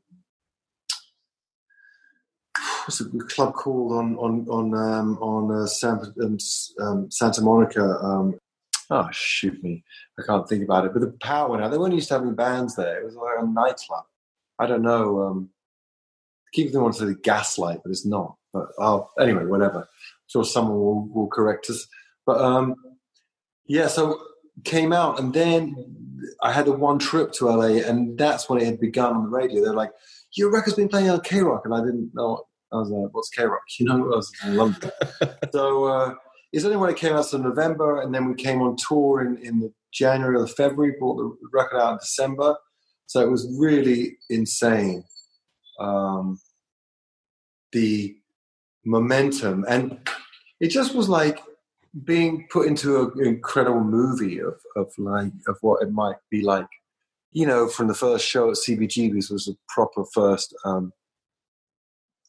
what's 2.84 2.98
the 2.98 3.24
club 3.28 3.54
called 3.54 3.92
on 3.92 4.16
on 4.16 4.46
on 4.48 4.74
um, 4.74 5.18
on 5.18 5.62
uh, 5.62 5.66
San, 5.66 6.00
um, 6.80 7.10
Santa 7.10 7.42
Monica. 7.42 7.82
Um, 7.82 8.38
oh 8.90 9.08
shoot 9.10 9.62
me, 9.62 9.84
I 10.18 10.22
can't 10.22 10.48
think 10.48 10.64
about 10.64 10.86
it. 10.86 10.92
But 10.92 11.00
the 11.00 11.14
power 11.20 11.60
out. 11.60 11.70
They 11.70 11.78
weren't 11.78 11.94
used 11.94 12.08
to 12.08 12.14
having 12.14 12.34
bands 12.34 12.76
there. 12.76 13.00
It 13.00 13.04
was 13.04 13.16
like 13.16 13.38
a 13.40 13.46
nightclub. 13.46 14.04
I 14.58 14.66
don't 14.66 14.82
know. 14.82 15.22
Um, 15.22 15.50
keep 16.52 16.72
them 16.72 16.84
on 16.84 16.92
to 16.92 17.06
the 17.06 17.14
gaslight, 17.14 17.80
but 17.82 17.90
it's 17.90 18.06
not. 18.06 18.36
But 18.52 18.68
oh, 18.78 19.08
anyway, 19.18 19.46
whatever. 19.46 19.88
Sure 20.32 20.44
someone 20.44 20.78
will, 20.78 21.08
will 21.08 21.28
correct 21.28 21.68
us. 21.68 21.86
But 22.24 22.40
um, 22.40 22.74
yeah, 23.66 23.86
so 23.86 24.18
came 24.64 24.92
out, 24.92 25.20
and 25.20 25.34
then 25.34 25.76
I 26.42 26.52
had 26.52 26.64
the 26.64 26.72
one 26.72 26.98
trip 26.98 27.32
to 27.32 27.50
LA, 27.50 27.82
and 27.86 28.16
that's 28.16 28.48
when 28.48 28.60
it 28.60 28.64
had 28.64 28.80
begun 28.80 29.14
on 29.14 29.24
the 29.24 29.28
radio. 29.28 29.62
They're 29.62 29.74
like, 29.74 29.90
"Your 30.34 30.50
record's 30.50 30.76
been 30.76 30.88
playing 30.88 31.10
on 31.10 31.20
KROQ," 31.20 31.66
and 31.66 31.74
I 31.74 31.80
didn't 31.80 32.12
know. 32.14 32.44
I 32.72 32.76
was 32.76 32.88
like, 32.88 33.12
"What's 33.12 33.30
KROQ?" 33.36 33.58
You 33.78 33.86
know, 33.86 34.12
I 34.12 34.16
was 34.16 34.32
in 34.46 34.56
London. 34.56 34.90
so 35.52 35.84
uh, 35.84 36.14
it's 36.52 36.64
only 36.64 36.78
when 36.78 36.88
it 36.88 36.96
came 36.96 37.12
out 37.12 37.30
in 37.32 37.42
November, 37.42 38.00
and 38.00 38.14
then 38.14 38.26
we 38.26 38.34
came 38.34 38.62
on 38.62 38.76
tour 38.76 39.20
in 39.20 39.36
in 39.44 39.60
the 39.60 39.70
January 39.92 40.40
or 40.40 40.46
February. 40.46 40.94
Brought 40.98 41.16
the 41.16 41.36
record 41.52 41.78
out 41.78 41.92
in 41.92 41.98
December, 41.98 42.56
so 43.06 43.20
it 43.20 43.30
was 43.30 43.54
really 43.58 44.16
insane. 44.30 45.04
Um, 45.78 46.40
the 47.72 48.16
momentum, 48.84 49.64
and 49.68 49.98
it 50.62 50.70
just 50.70 50.94
was 50.94 51.08
like 51.08 51.40
being 52.04 52.46
put 52.50 52.66
into 52.68 53.12
an 53.16 53.26
incredible 53.26 53.84
movie 53.84 54.38
of 54.38 54.54
of 54.76 54.90
like 54.96 55.32
of 55.48 55.58
what 55.60 55.82
it 55.82 55.92
might 55.92 56.16
be 56.30 56.40
like. 56.40 56.68
You 57.32 57.46
know, 57.46 57.66
from 57.68 57.88
the 57.88 57.94
first 57.94 58.26
show 58.26 58.50
at 58.50 58.56
CBGB's 58.56 59.30
was 59.30 59.48
a 59.48 59.56
proper 59.68 60.04
first 60.14 60.54
um, 60.64 60.92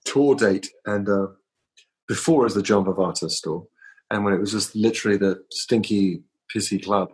tour 0.03 0.35
date, 0.35 0.69
and 0.85 1.07
uh, 1.07 1.27
before 2.07 2.43
was 2.43 2.55
the 2.55 2.63
John 2.63 2.85
Varvatos 2.85 3.31
store, 3.31 3.67
and 4.09 4.25
when 4.25 4.33
it 4.33 4.39
was 4.39 4.51
just 4.51 4.75
literally 4.75 5.17
the 5.17 5.43
stinky, 5.51 6.23
pissy 6.53 6.83
club. 6.83 7.09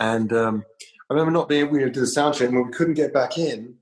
And 0.00 0.32
um, 0.32 0.64
I 1.10 1.14
remember 1.14 1.32
not 1.32 1.48
being 1.48 1.70
to 1.70 1.90
do 1.90 2.00
the 2.00 2.06
sound 2.06 2.34
check, 2.34 2.48
and 2.48 2.56
when 2.56 2.66
we 2.66 2.72
couldn't 2.72 2.94
get 2.94 3.12
back 3.12 3.36
in, 3.36 3.74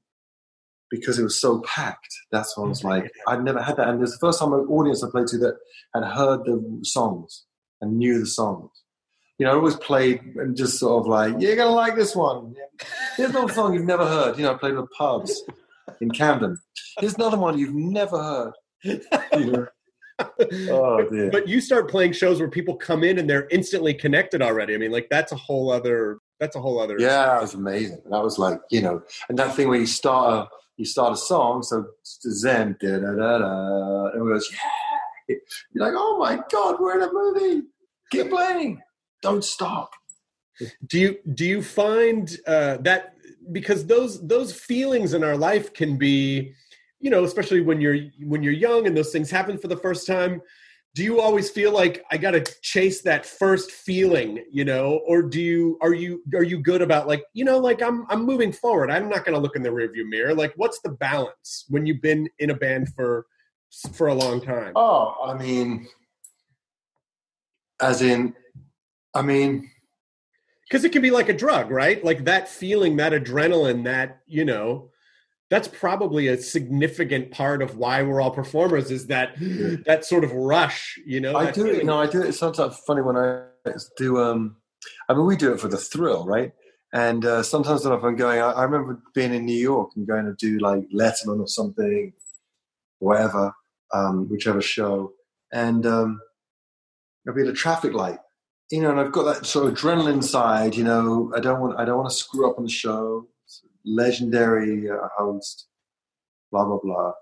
because 0.95 1.19
it 1.19 1.23
was 1.23 1.41
so 1.41 1.61
packed. 1.61 2.15
That's 2.31 2.57
what 2.57 2.67
I 2.67 2.69
was 2.69 2.85
like, 2.85 3.05
mm-hmm. 3.05 3.31
I'd 3.31 3.45
never 3.45 3.63
had 3.63 3.77
that. 3.77 3.89
And 3.89 3.99
it 3.99 4.01
was 4.01 4.13
the 4.13 4.19
first 4.19 4.39
time 4.39 4.53
an 4.53 4.61
audience 4.61 5.03
I 5.03 5.11
played 5.11 5.27
to 5.29 5.39
that 5.39 5.57
had 5.95 6.05
heard 6.05 6.45
the 6.45 6.81
songs 6.83 7.45
and 7.81 7.99
knew 7.99 8.19
the 8.19 8.27
songs. 8.27 8.71
You 9.39 9.47
know, 9.47 9.53
I 9.53 9.55
always 9.57 9.77
played 9.77 10.21
and 10.37 10.57
just 10.57 10.79
sort 10.79 11.01
of 11.01 11.09
like, 11.09 11.41
you're 11.41 11.57
going 11.57 11.69
to 11.69 11.75
like 11.75 11.97
this 11.97 12.15
one. 12.15 12.55
Here's 13.17 13.31
another 13.31 13.53
song 13.53 13.75
you've 13.75 13.85
never 13.85 14.07
heard. 14.07 14.37
You 14.37 14.45
know, 14.45 14.55
I 14.55 14.59
played 14.59 14.75
with 14.75 14.91
pubs 14.97 15.43
in 16.01 16.11
Camden. 16.11 16.57
Here's 16.99 17.15
another 17.15 17.39
one 17.39 17.59
you've 17.59 17.75
never 17.75 18.23
heard. 18.23 18.53
You 19.33 19.51
know? 19.51 19.67
oh, 20.71 21.09
dear. 21.11 21.31
But 21.31 21.49
you 21.49 21.61
start 21.61 21.91
playing 21.91 22.13
shows 22.13 22.39
where 22.39 22.49
people 22.49 22.77
come 22.77 23.03
in 23.03 23.19
and 23.19 23.29
they're 23.29 23.49
instantly 23.51 23.95
connected 23.95 24.43
already. 24.43 24.75
I 24.75 24.79
mean, 24.79 24.93
like 24.93 25.09
that's 25.11 25.33
a 25.33 25.37
whole 25.37 25.73
other. 25.73 26.19
That's 26.39 26.57
a 26.57 26.61
whole 26.61 26.79
other. 26.81 26.97
Yeah, 26.99 27.39
it 27.39 27.43
was 27.43 27.55
amazing. 27.55 28.03
That 28.11 28.23
was 28.23 28.39
like 28.39 28.61
you 28.71 28.83
know, 28.83 29.03
and 29.29 29.39
that 29.39 29.55
thing 29.57 29.69
where 29.69 29.79
you 29.79 29.87
start 29.87 30.47
a 30.47 30.49
you 30.77 30.85
start 30.85 31.13
a 31.13 31.17
song, 31.17 31.63
so 31.63 31.87
Zen, 32.05 32.77
da 32.81 32.99
da 32.99 33.13
da 33.15 33.39
da, 33.39 34.07
and 34.13 34.29
goes, 34.29 34.51
yeah. 34.53 35.37
You're 35.73 35.85
like, 35.85 35.95
oh 35.97 36.19
my 36.19 36.41
god, 36.51 36.77
we're 36.81 36.97
in 36.97 37.09
a 37.09 37.13
movie. 37.13 37.63
Keep 38.11 38.31
playing. 38.31 38.83
Don't 39.23 39.45
stop. 39.45 39.91
Do 40.87 40.99
you 40.99 41.19
do 41.33 41.45
you 41.45 41.63
find 41.63 42.37
uh, 42.47 42.77
that 42.83 43.15
because 43.53 43.87
those 43.87 44.25
those 44.27 44.53
feelings 44.53 45.15
in 45.15 45.25
our 45.25 45.37
life 45.37 45.73
can 45.73 45.97
be, 45.97 46.53
you 47.01 47.11
know, 47.11 47.25
especially 47.25 47.61
when 47.61 47.81
you're 47.81 47.99
when 48.21 48.43
you're 48.43 48.53
young 48.53 48.87
and 48.87 48.97
those 48.97 49.11
things 49.11 49.31
happen 49.31 49.59
for 49.59 49.69
the 49.69 49.77
first 49.77 50.07
time 50.07 50.43
do 50.95 51.03
you 51.03 51.21
always 51.21 51.51
feel 51.51 51.73
like 51.73 52.05
i 52.11 52.17
got 52.17 52.31
to 52.31 52.45
chase 52.63 53.03
that 53.03 53.27
first 53.27 53.71
feeling 53.71 54.45
you 54.51 54.65
know? 54.65 55.01
Or 55.07 55.23
do 55.23 55.41
you 55.41 55.79
are 55.83 55.93
you 55.93 56.23
are 56.35 56.43
you 56.43 56.59
good 56.59 56.81
about 56.81 57.09
like 57.09 57.25
you 57.35 57.45
know 57.45 57.59
like 57.59 57.83
i'm 57.83 58.07
i'm 58.09 58.25
moving 58.25 58.53
forward. 58.53 58.91
I'm 58.91 59.09
not 59.09 59.25
going 59.25 59.35
to 59.35 59.41
look 59.41 59.57
in 59.57 59.63
the 59.63 59.71
rearview 59.71 60.09
mirror. 60.09 60.35
Like 60.35 60.53
what's 60.57 60.81
the 60.81 60.91
balance 60.91 61.65
when 61.69 61.87
you've 61.87 62.01
been 62.01 62.29
in 62.39 62.51
a 62.51 62.55
band 62.55 62.89
for 62.95 63.27
for 63.93 64.07
a 64.07 64.15
long 64.15 64.41
time? 64.41 64.73
Oh 64.77 65.15
i 65.25 65.35
mean 65.35 65.89
as 67.81 68.03
in 68.03 68.35
i 69.15 69.23
mean 69.23 69.69
because 70.69 70.85
it 70.85 70.93
can 70.93 71.03
be 71.03 71.11
like 71.11 71.29
a 71.29 71.35
drug 71.35 71.71
right? 71.71 72.05
Like 72.05 72.25
that 72.25 72.49
feeling 72.49 72.97
that 72.97 73.13
adrenaline 73.13 73.85
that 73.85 74.21
you 74.27 74.45
know 74.45 74.91
that's 75.55 75.69
probably 75.69 76.27
a 76.27 76.37
significant 76.37 77.31
part 77.31 77.63
of 77.63 77.77
why 77.77 78.03
we're 78.03 78.21
all 78.21 78.33
performers 78.33 78.91
is 78.91 79.07
that 79.07 79.37
that 79.87 80.05
sort 80.05 80.25
of 80.25 80.33
rush 80.33 80.99
you 81.07 81.21
know 81.21 81.37
i 81.37 81.49
do 81.53 81.65
it 81.67 81.77
you 81.77 81.85
know 81.85 82.01
i 82.01 82.09
do 82.09 82.21
it 82.21 82.33
sometimes 82.33 82.77
funny 82.79 83.01
when 83.01 83.17
i 83.17 83.41
do 83.97 84.21
um 84.21 84.57
i 85.09 85.15
mean 85.15 85.25
we 85.27 85.37
do 85.37 85.53
it 85.53 85.61
for 85.61 85.69
the 85.69 85.77
thrill 85.77 86.27
right? 86.27 86.53
And 86.93 87.25
uh, 87.25 87.43
sometimes 87.45 87.85
when 87.85 87.93
i'm 87.93 88.17
going 88.17 88.41
I, 88.41 88.51
I, 88.51 88.65
remember 88.65 89.01
being 89.15 89.33
in 89.33 89.47
new 89.47 89.57
york 89.57 89.91
and 89.95 90.07
going 90.07 90.27
to 90.27 90.35
do 90.35 90.59
like 90.59 90.89
letterman 90.93 91.41
or 91.41 91.49
something 91.49 92.13
whatever 92.99 93.53
um, 93.93 94.29
whichever 94.29 94.61
show. 94.61 95.13
And 95.53 95.87
um, 95.87 96.21
i'll 97.29 97.35
be 97.35 97.43
at 97.43 97.49
a 97.49 97.53
traffic 97.53 97.95
light 97.95 98.19
you 98.71 98.81
know 98.83 98.91
and 98.91 98.99
i've 98.99 99.13
got 99.13 99.25
that 99.25 99.47
sort 99.47 99.67
of 99.67 99.75
adrenaline 99.75 100.25
side 100.25 100.75
you 100.75 100.85
know 100.85 101.33
i 101.37 101.41
don't 101.41 101.61
want 101.61 101.79
i 101.79 101.85
don't 101.85 101.99
want 101.99 102.09
to 102.09 102.17
screw 102.17 102.49
up 102.51 102.59
on 102.59 102.65
the 102.65 102.71
show 102.71 103.29
legendary 103.85 104.91
uh, 104.91 105.09
host, 105.17 105.67
blah, 106.51 106.65
blah, 106.65 106.79
blah. 106.83 107.13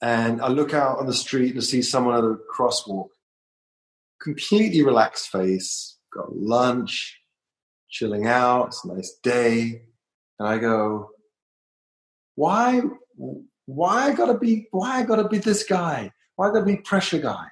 And 0.00 0.40
I 0.40 0.48
look 0.48 0.74
out 0.74 0.98
on 0.98 1.06
the 1.06 1.14
street 1.14 1.50
and 1.50 1.58
I 1.58 1.64
see 1.64 1.82
someone 1.82 2.16
at 2.16 2.24
a 2.24 2.36
crosswalk, 2.54 3.08
completely 4.22 4.82
relaxed 4.82 5.28
face, 5.28 5.98
got 6.12 6.34
lunch, 6.36 7.18
chilling 7.90 8.26
out, 8.26 8.68
it's 8.68 8.84
a 8.84 8.94
nice 8.94 9.18
day. 9.22 9.82
And 10.38 10.48
I 10.48 10.58
go, 10.58 11.10
why, 12.36 12.82
why 13.66 14.08
I 14.08 14.14
gotta 14.14 14.38
be, 14.38 14.68
why 14.70 15.00
I 15.00 15.02
gotta 15.02 15.28
be 15.28 15.38
this 15.38 15.64
guy? 15.64 16.12
Why 16.36 16.48
I 16.48 16.52
gotta 16.52 16.66
be 16.66 16.76
pressure 16.76 17.18
guy? 17.18 17.46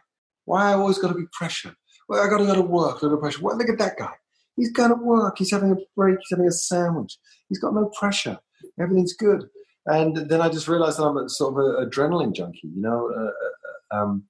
Why 0.44 0.70
I 0.70 0.74
always 0.74 0.98
gotta 0.98 1.14
be 1.14 1.26
pressure? 1.32 1.74
Well, 2.08 2.24
I 2.24 2.30
gotta 2.30 2.46
go 2.46 2.54
to 2.54 2.62
work, 2.62 3.00
go 3.00 3.08
to 3.08 3.16
pressure. 3.16 3.42
Well, 3.42 3.56
look 3.56 3.68
at 3.68 3.78
that 3.78 3.98
guy. 3.98 4.12
He's 4.56 4.72
going 4.72 4.90
to 4.90 4.96
work. 4.96 5.38
He's 5.38 5.50
having 5.50 5.72
a 5.72 5.76
break. 5.94 6.18
He's 6.18 6.30
having 6.30 6.46
a 6.46 6.52
sandwich. 6.52 7.18
He's 7.48 7.58
got 7.58 7.74
no 7.74 7.86
pressure. 7.98 8.38
Everything's 8.80 9.14
good. 9.14 9.48
And 9.86 10.16
then 10.16 10.40
I 10.40 10.48
just 10.48 10.68
realized 10.68 10.98
that 10.98 11.04
I'm 11.04 11.16
a 11.16 11.28
sort 11.28 11.52
of 11.52 11.58
an 11.58 11.88
adrenaline 11.88 12.34
junkie, 12.34 12.68
you 12.74 12.82
know, 12.82 13.12
uh, 13.12 13.96
um, 13.96 14.24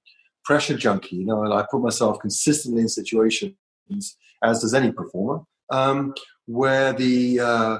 pressure 0.44 0.76
junkie. 0.76 1.16
You 1.16 1.26
know, 1.26 1.44
and 1.44 1.52
I 1.52 1.64
put 1.70 1.80
myself 1.80 2.20
consistently 2.20 2.82
in 2.82 2.88
situations, 2.88 3.54
as 4.42 4.60
does 4.60 4.74
any 4.74 4.92
performer, 4.92 5.44
um, 5.70 6.14
where 6.44 6.92
the, 6.92 7.40
uh, 7.40 7.78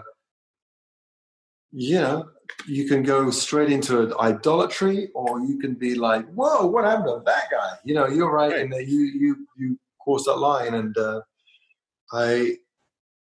you 1.70 1.97
know, 1.97 2.30
you 2.66 2.89
can 2.89 3.03
go 3.03 3.30
straight 3.30 3.70
into 3.70 4.18
idolatry, 4.18 5.11
or 5.14 5.41
you 5.41 5.59
can 5.59 5.74
be 5.74 5.95
like, 5.95 6.26
"Whoa, 6.32 6.66
what 6.66 6.84
happened 6.84 7.07
to 7.07 7.22
that 7.26 7.51
guy?" 7.51 7.74
You 7.84 7.95
know, 7.95 8.07
you're 8.07 8.32
right, 8.32 8.53
right. 8.53 8.61
and 8.61 8.72
you 8.89 9.01
you 9.01 9.47
you 9.59 9.78
cross 10.01 10.24
that 10.24 10.37
line, 10.37 10.74
and 10.74 10.97
uh, 10.97 11.20
I 12.12 12.57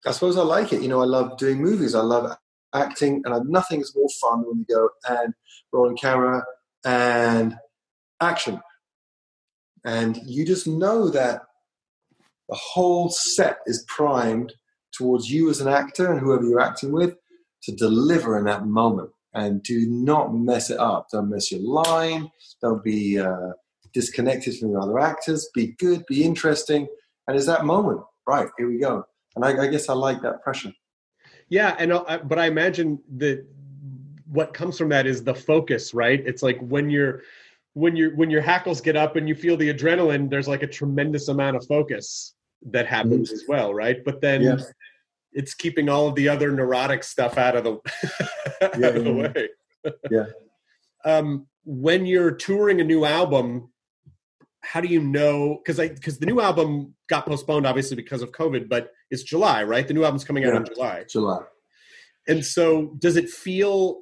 I 0.06 0.12
suppose 0.12 0.38
I 0.38 0.44
like 0.44 0.74
it. 0.74 0.82
You 0.82 0.90
know, 0.90 1.02
I 1.02 1.06
love 1.06 1.38
doing 1.38 1.62
movies. 1.62 1.96
I 1.96 2.02
love 2.02 2.36
acting, 2.74 3.22
and 3.26 3.50
nothing 3.50 3.82
is 3.82 3.96
more 3.96 4.10
fun 4.22 4.44
when 4.46 4.60
you 4.60 4.66
go 4.76 4.90
and 5.08 5.34
roll 5.72 5.88
on 5.88 5.96
camera 5.96 6.44
and 6.86 7.56
action. 8.20 8.62
And 9.86 10.18
you 10.26 10.46
just 10.46 10.68
know 10.68 11.10
that 11.10 11.42
the 12.50 12.56
whole 12.56 13.10
set 13.10 13.58
is 13.66 13.86
primed 13.88 14.54
towards 14.92 15.30
you 15.30 15.50
as 15.50 15.60
an 15.60 15.68
actor 15.68 16.12
and 16.12 16.20
whoever 16.20 16.44
you're 16.44 16.60
acting 16.60 16.92
with 16.92 17.16
to 17.64 17.76
deliver 17.76 18.38
in 18.38 18.46
that 18.46 18.66
moment. 18.66 19.10
And 19.34 19.64
do 19.64 19.88
not 19.90 20.34
mess 20.34 20.70
it 20.70 20.80
up. 20.80 21.08
Don't 21.12 21.30
mess 21.30 21.52
your 21.52 21.62
line. 21.62 22.30
Don't 22.62 22.84
be 22.84 23.20
uh, 23.20 23.54
disconnected 23.94 24.58
from 24.60 24.74
the 24.74 24.80
other 24.80 25.00
actors. 25.00 25.50
Be 25.56 25.76
good. 25.80 26.06
Be 26.08 26.24
interesting. 26.24 26.88
And 27.28 27.36
it's 27.36 27.48
that 27.48 27.66
moment 27.66 28.02
right, 28.28 28.48
here 28.58 28.70
we 28.70 28.80
go. 28.80 29.06
And 29.36 29.44
I, 29.44 29.64
I 29.64 29.68
guess 29.68 29.90
I 29.90 29.94
like 29.94 30.22
that 30.22 30.44
pressure. 30.44 30.74
Yeah, 31.50 31.76
and 31.78 31.94
uh, 31.94 32.20
but 32.24 32.40
I 32.40 32.48
imagine 32.48 33.00
that 33.18 33.46
what 34.28 34.54
comes 34.54 34.78
from 34.78 34.90
that 34.90 35.06
is 35.06 35.24
the 35.24 35.36
focus, 35.36 35.94
right? 35.94 36.22
It's 36.26 36.42
like 36.42 36.60
when 36.60 36.90
you're 36.90 37.22
when 37.74 37.96
your 37.96 38.16
when 38.16 38.30
your 38.30 38.42
hackles 38.42 38.82
get 38.82 38.96
up 38.96 39.16
and 39.16 39.28
you 39.28 39.36
feel 39.36 39.58
the 39.58 39.74
adrenaline, 39.74 40.30
there's 40.30 40.48
like 40.48 40.64
a 40.64 40.68
tremendous 40.68 41.28
amount 41.28 41.58
of 41.58 41.66
focus 41.68 42.36
that 42.72 42.88
happens 42.88 43.30
mm-hmm. 43.30 43.36
as 43.36 43.44
well, 43.48 43.74
right? 43.74 44.04
But 44.06 44.22
then 44.22 44.42
yeah. 44.42 44.58
it's 45.34 45.54
keeping 45.54 45.90
all 45.90 46.08
of 46.08 46.16
the 46.16 46.30
other 46.30 46.52
neurotic 46.52 47.04
stuff 47.04 47.38
out 47.38 47.56
of 47.56 47.64
the 47.64 47.72
out 48.62 48.80
yeah, 48.80 48.88
of 48.88 49.04
the 49.04 49.14
way. 49.14 49.50
yeah. 50.10 50.26
Um, 51.06 51.48
when 51.66 52.06
you're 52.06 52.32
touring 52.32 52.80
a 52.80 52.84
new 52.86 53.04
album, 53.04 53.74
how 54.62 54.80
do 54.80 54.88
you 54.88 55.02
know? 55.02 55.58
Because 55.62 55.78
I 55.78 55.90
because 55.90 56.18
the 56.18 56.26
new 56.26 56.40
album 56.40 56.96
got 57.14 57.26
postponed 57.28 57.66
obviously 57.68 57.96
because 57.96 58.22
of 58.24 58.32
COVID, 58.32 58.68
but 58.68 58.92
it's 59.12 59.24
July, 59.24 59.64
right? 59.64 59.88
The 59.88 59.94
new 59.94 60.04
album's 60.04 60.24
coming 60.24 60.44
out 60.46 60.54
Yeah. 60.54 60.62
in 60.62 60.66
July. 60.66 61.06
July. 61.18 61.42
And 62.28 62.44
so, 62.44 62.96
does 63.06 63.16
it 63.18 63.30
feel? 63.30 64.00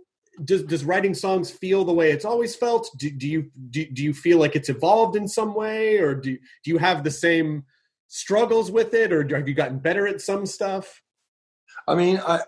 Does 0.49 0.63
does 0.63 0.83
writing 0.85 1.13
songs 1.13 1.51
feel 1.51 1.83
the 1.83 1.91
way 1.99 2.11
it's 2.11 2.23
always 2.31 2.55
felt? 2.55 2.83
Do, 2.97 3.09
do 3.21 3.27
you 3.27 3.41
do, 3.69 3.85
do 3.85 4.01
you 4.07 4.13
feel 4.13 4.37
like 4.39 4.55
it's 4.55 4.69
evolved 4.69 5.15
in 5.17 5.27
some 5.27 5.53
way, 5.53 5.97
or 5.97 6.15
do 6.15 6.31
do 6.63 6.71
you 6.71 6.77
have 6.77 7.03
the 7.03 7.11
same 7.11 7.65
struggles 8.07 8.71
with 8.71 8.93
it, 8.93 9.11
or 9.11 9.21
have 9.37 9.47
you 9.49 9.53
gotten 9.53 9.79
better 9.79 10.07
at 10.07 10.21
some 10.21 10.45
stuff? 10.45 11.01
I 11.87 11.95
mean, 11.95 12.17
I 12.25 12.41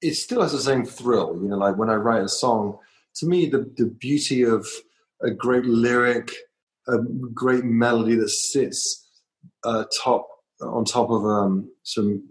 it 0.00 0.14
still 0.14 0.42
has 0.42 0.52
the 0.52 0.60
same 0.70 0.84
thrill. 0.84 1.30
You 1.42 1.48
know, 1.48 1.56
like 1.56 1.76
when 1.76 1.90
I 1.90 1.96
write 1.96 2.22
a 2.22 2.28
song, 2.28 2.78
to 3.16 3.26
me, 3.26 3.46
the 3.54 3.60
the 3.76 3.86
beauty 3.86 4.42
of 4.44 4.62
a 5.20 5.30
great 5.30 5.64
lyric, 5.64 6.30
a 6.86 6.98
great 7.42 7.64
melody 7.64 8.14
that 8.16 8.30
sits 8.30 9.03
uh, 9.64 9.84
top 10.02 10.28
on 10.60 10.84
top 10.84 11.10
of 11.10 11.24
um, 11.24 11.70
some 11.82 12.22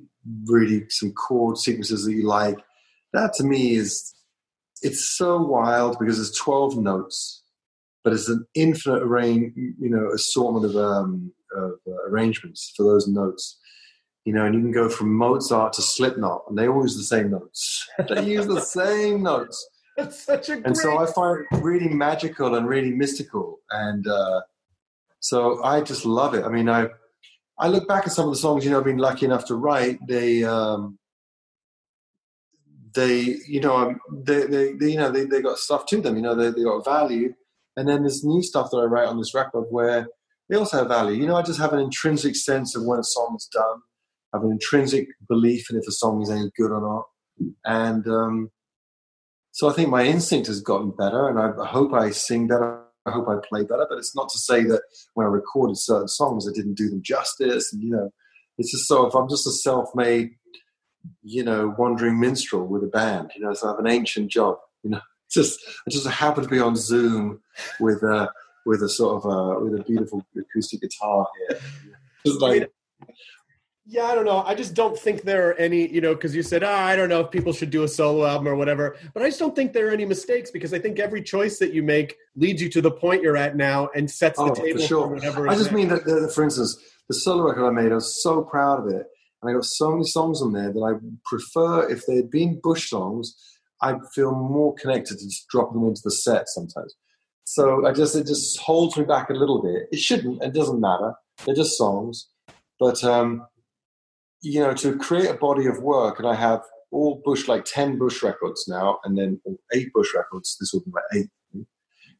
really 0.45 0.85
some 0.89 1.11
chord 1.11 1.57
sequences 1.57 2.05
that 2.05 2.13
you 2.13 2.25
like. 2.25 2.57
That 3.13 3.33
to 3.35 3.43
me 3.43 3.75
is 3.75 4.13
it's 4.81 5.17
so 5.17 5.41
wild 5.41 5.97
because 5.99 6.19
it's 6.19 6.37
twelve 6.37 6.77
notes, 6.77 7.43
but 8.03 8.13
it's 8.13 8.29
an 8.29 8.45
infinite 8.55 9.03
array, 9.03 9.51
you 9.55 9.89
know, 9.89 10.09
assortment 10.13 10.65
of, 10.65 10.75
um, 10.75 11.31
of 11.55 11.73
uh, 11.87 12.09
arrangements 12.09 12.73
for 12.75 12.83
those 12.83 13.07
notes 13.07 13.59
you 14.25 14.33
know, 14.33 14.45
and 14.45 14.55
you 14.55 14.61
can 14.61 14.71
go 14.71 14.89
from 14.89 15.13
Mozart 15.13 15.73
to 15.73 15.81
Slipknot, 15.81 16.43
and 16.47 16.57
they 16.57 16.67
all 16.67 16.81
use 16.81 16.95
the 16.95 17.03
same 17.03 17.31
notes. 17.31 17.87
they 18.09 18.25
use 18.25 18.47
the 18.47 18.61
same 18.61 19.21
notes, 19.21 19.67
That's 19.97 20.23
such 20.23 20.49
a 20.49 20.53
great. 20.53 20.65
and 20.65 20.77
so 20.77 20.97
I 20.97 21.11
find 21.11 21.45
it 21.51 21.57
really 21.61 21.89
magical 21.89 22.55
and 22.55 22.67
really 22.67 22.91
mystical, 22.91 23.59
and 23.71 24.07
uh, 24.07 24.41
so 25.19 25.61
I 25.63 25.81
just 25.81 26.05
love 26.05 26.33
it. 26.35 26.45
I 26.45 26.49
mean, 26.49 26.69
I 26.69 26.87
I 27.57 27.67
look 27.67 27.87
back 27.87 28.05
at 28.05 28.13
some 28.13 28.25
of 28.25 28.31
the 28.31 28.39
songs, 28.39 28.65
you 28.65 28.71
know, 28.71 28.79
I've 28.79 28.85
been 28.85 28.97
lucky 28.97 29.25
enough 29.25 29.45
to 29.45 29.55
write. 29.55 29.99
They 30.07 30.43
um, 30.43 30.97
they 32.95 33.37
you 33.47 33.61
know 33.61 33.75
um, 33.75 33.99
they, 34.11 34.45
they, 34.45 34.73
they 34.73 34.91
you 34.91 34.97
know 34.97 35.11
they, 35.11 35.25
they 35.25 35.41
got 35.41 35.57
stuff 35.57 35.85
to 35.87 36.01
them. 36.01 36.15
You 36.15 36.21
know, 36.21 36.35
they 36.35 36.49
they 36.49 36.63
got 36.63 36.85
value, 36.85 37.33
and 37.77 37.87
then 37.87 38.01
there's 38.01 38.23
new 38.23 38.41
stuff 38.41 38.71
that 38.71 38.77
I 38.77 38.85
write 38.85 39.07
on 39.07 39.17
this 39.17 39.33
record 39.33 39.65
where 39.69 40.07
they 40.49 40.57
also 40.57 40.77
have 40.77 40.87
value. 40.87 41.19
You 41.19 41.27
know, 41.27 41.35
I 41.35 41.41
just 41.43 41.59
have 41.59 41.73
an 41.73 41.79
intrinsic 41.79 42.35
sense 42.35 42.75
of 42.75 42.83
when 42.85 42.99
a 42.99 43.03
song 43.03 43.35
is 43.37 43.47
done 43.51 43.81
have 44.33 44.43
an 44.43 44.51
intrinsic 44.51 45.07
belief 45.27 45.69
in 45.69 45.77
if 45.77 45.87
a 45.87 45.91
song 45.91 46.21
is 46.21 46.29
any 46.29 46.51
good 46.57 46.71
or 46.71 46.81
not. 46.81 47.05
And 47.63 48.07
um, 48.07 48.51
so 49.51 49.69
I 49.69 49.73
think 49.73 49.89
my 49.89 50.03
instinct 50.03 50.47
has 50.47 50.61
gotten 50.61 50.91
better, 50.91 51.29
and 51.29 51.39
I 51.39 51.63
I 51.63 51.67
hope 51.67 51.93
I 51.93 52.11
sing 52.11 52.47
better. 52.47 52.81
I 53.05 53.11
hope 53.11 53.27
I 53.27 53.35
play 53.47 53.63
better. 53.63 53.85
But 53.89 53.97
it's 53.97 54.15
not 54.15 54.29
to 54.29 54.37
say 54.37 54.63
that 54.63 54.81
when 55.13 55.25
I 55.25 55.29
recorded 55.29 55.77
certain 55.77 56.07
songs, 56.07 56.47
I 56.47 56.53
didn't 56.53 56.75
do 56.75 56.89
them 56.89 57.01
justice. 57.03 57.71
And 57.73 57.81
you 57.81 57.89
know, 57.89 58.13
it's 58.57 58.71
just 58.71 58.87
so 58.87 59.05
if 59.07 59.15
I'm 59.15 59.29
just 59.29 59.47
a 59.47 59.51
self-made, 59.51 60.31
you 61.21 61.43
know, 61.43 61.73
wandering 61.77 62.19
minstrel 62.19 62.65
with 62.65 62.83
a 62.83 62.87
band, 62.87 63.31
you 63.35 63.43
know, 63.43 63.53
so 63.53 63.67
I 63.67 63.71
have 63.71 63.79
an 63.79 63.87
ancient 63.87 64.31
job. 64.31 64.57
You 64.83 64.91
know, 64.91 65.01
just 65.31 65.59
I 65.87 65.89
just 65.89 66.07
happen 66.07 66.43
to 66.43 66.49
be 66.49 66.59
on 66.59 66.75
Zoom 66.75 67.41
with 67.79 68.03
a 68.03 68.29
with 68.65 68.81
a 68.81 68.89
sort 68.89 69.23
of 69.23 69.31
a 69.31 69.59
with 69.59 69.79
a 69.79 69.83
beautiful 69.83 70.25
acoustic 70.37 70.81
guitar 70.81 71.27
here. 71.49 71.59
Just 72.25 72.39
like 72.39 72.71
Yeah, 73.85 74.05
I 74.05 74.15
don't 74.15 74.23
know. 74.23 74.43
I 74.43 74.55
just 74.55 74.75
don't 74.75 74.97
think 74.97 75.23
there 75.23 75.49
are 75.49 75.53
any, 75.55 75.91
you 75.91 75.99
know, 75.99 76.15
because 76.15 76.33
you 76.33 76.41
said, 76.41 76.63
ah, 76.63 76.85
I 76.85 76.95
don't 76.95 77.09
know 77.09 77.19
if 77.19 77.31
people 77.31 77.51
should 77.51 77.69
do 77.69 77.83
a 77.83 77.87
solo 77.87 78.25
album 78.25 78.47
or 78.47 78.55
whatever. 78.55 78.95
But 79.13 79.23
I 79.23 79.27
just 79.27 79.39
don't 79.39 79.53
think 79.55 79.73
there 79.73 79.89
are 79.89 79.91
any 79.91 80.05
mistakes 80.05 80.51
because 80.51 80.73
I 80.73 80.79
think 80.79 80.99
every 80.99 81.21
choice 81.21 81.59
that 81.59 81.73
you 81.73 81.83
make 81.83 82.15
leads 82.37 82.61
you 82.61 82.69
to 82.69 82.81
the 82.81 82.91
point 82.91 83.21
you're 83.21 83.35
at 83.35 83.57
now 83.57 83.89
and 83.93 84.09
sets 84.09 84.37
the 84.39 84.45
Oh, 84.45 84.53
table 84.53 84.79
for 84.79 84.87
sure. 84.87 85.07
whatever. 85.07 85.49
I 85.49 85.55
just 85.55 85.73
mean 85.73 85.89
that, 85.89 86.05
that, 86.05 86.31
for 86.33 86.45
instance, 86.45 86.77
the 87.09 87.15
solo 87.15 87.43
record 87.43 87.67
I 87.67 87.71
made, 87.71 87.91
I 87.91 87.95
was 87.95 88.23
so 88.23 88.43
proud 88.43 88.79
of 88.79 88.87
it. 88.87 89.05
And 89.41 89.51
I 89.51 89.53
got 89.53 89.65
so 89.65 89.91
many 89.91 90.05
songs 90.05 90.41
on 90.41 90.53
there 90.53 90.71
that 90.71 90.79
I 90.79 90.93
prefer, 91.25 91.89
if 91.89 92.05
they 92.05 92.15
had 92.15 92.31
been 92.31 92.61
Bush 92.63 92.89
songs, 92.89 93.35
I'd 93.81 93.99
feel 94.15 94.31
more 94.33 94.73
connected 94.75 95.17
to 95.19 95.25
just 95.25 95.49
drop 95.49 95.73
them 95.73 95.83
into 95.85 95.99
the 96.05 96.11
set 96.11 96.47
sometimes. 96.47 96.95
So 97.43 97.85
I 97.85 97.91
just, 97.91 98.15
it 98.15 98.27
just 98.27 98.57
holds 98.61 98.95
me 98.95 99.03
back 99.03 99.29
a 99.29 99.33
little 99.33 99.61
bit. 99.61 99.89
It 99.91 99.99
shouldn't, 99.99 100.41
it 100.41 100.53
doesn't 100.53 100.79
matter. 100.79 101.15
They're 101.45 101.53
just 101.53 101.77
songs. 101.77 102.29
But, 102.79 103.03
um, 103.03 103.45
you 104.43 104.59
know, 104.59 104.73
to 104.73 104.97
create 104.97 105.29
a 105.29 105.33
body 105.33 105.65
of 105.67 105.81
work, 105.81 106.19
and 106.19 106.27
I 106.27 106.35
have 106.35 106.61
all 106.91 107.21
Bush, 107.25 107.47
like 107.47 107.65
10 107.65 107.97
Bush 107.97 108.21
records 108.21 108.67
now, 108.67 108.99
and 109.03 109.17
then 109.17 109.41
eight 109.73 109.91
Bush 109.93 110.09
records. 110.13 110.57
This 110.59 110.73
will 110.73 110.81
be 110.81 110.91
my 110.91 111.01
eighth. 111.15 111.29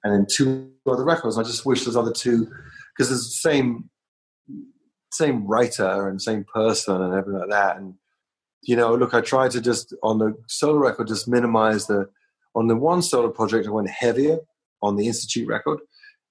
And 0.06 0.14
then 0.14 0.26
two 0.30 0.72
other 0.90 1.06
records. 1.06 1.38
I 1.38 1.44
just 1.44 1.66
wish 1.66 1.84
there's 1.84 1.96
other 1.96 2.12
two, 2.12 2.48
because 2.96 3.12
it's 3.12 3.42
the 3.42 3.50
same 3.50 3.90
same 5.12 5.46
writer 5.46 6.10
and 6.10 6.20
same 6.20 6.44
person 6.52 7.00
and 7.00 7.14
everything 7.14 7.40
like 7.40 7.50
that. 7.52 7.78
And 7.78 7.94
you 8.64 8.76
know, 8.76 8.96
look, 8.96 9.14
I 9.14 9.22
tried 9.22 9.52
to 9.52 9.62
just 9.62 9.94
on 10.02 10.18
the 10.18 10.34
solo 10.48 10.78
record 10.78 11.08
just 11.08 11.28
minimize 11.28 11.88
the. 11.88 12.10
On 12.56 12.68
the 12.68 12.76
one 12.76 13.02
solo 13.02 13.32
project, 13.32 13.68
I 13.68 13.72
went 13.72 13.90
heavier 13.90 14.38
on 14.84 14.96
the 14.96 15.08
Institute 15.08 15.48
record, 15.48 15.80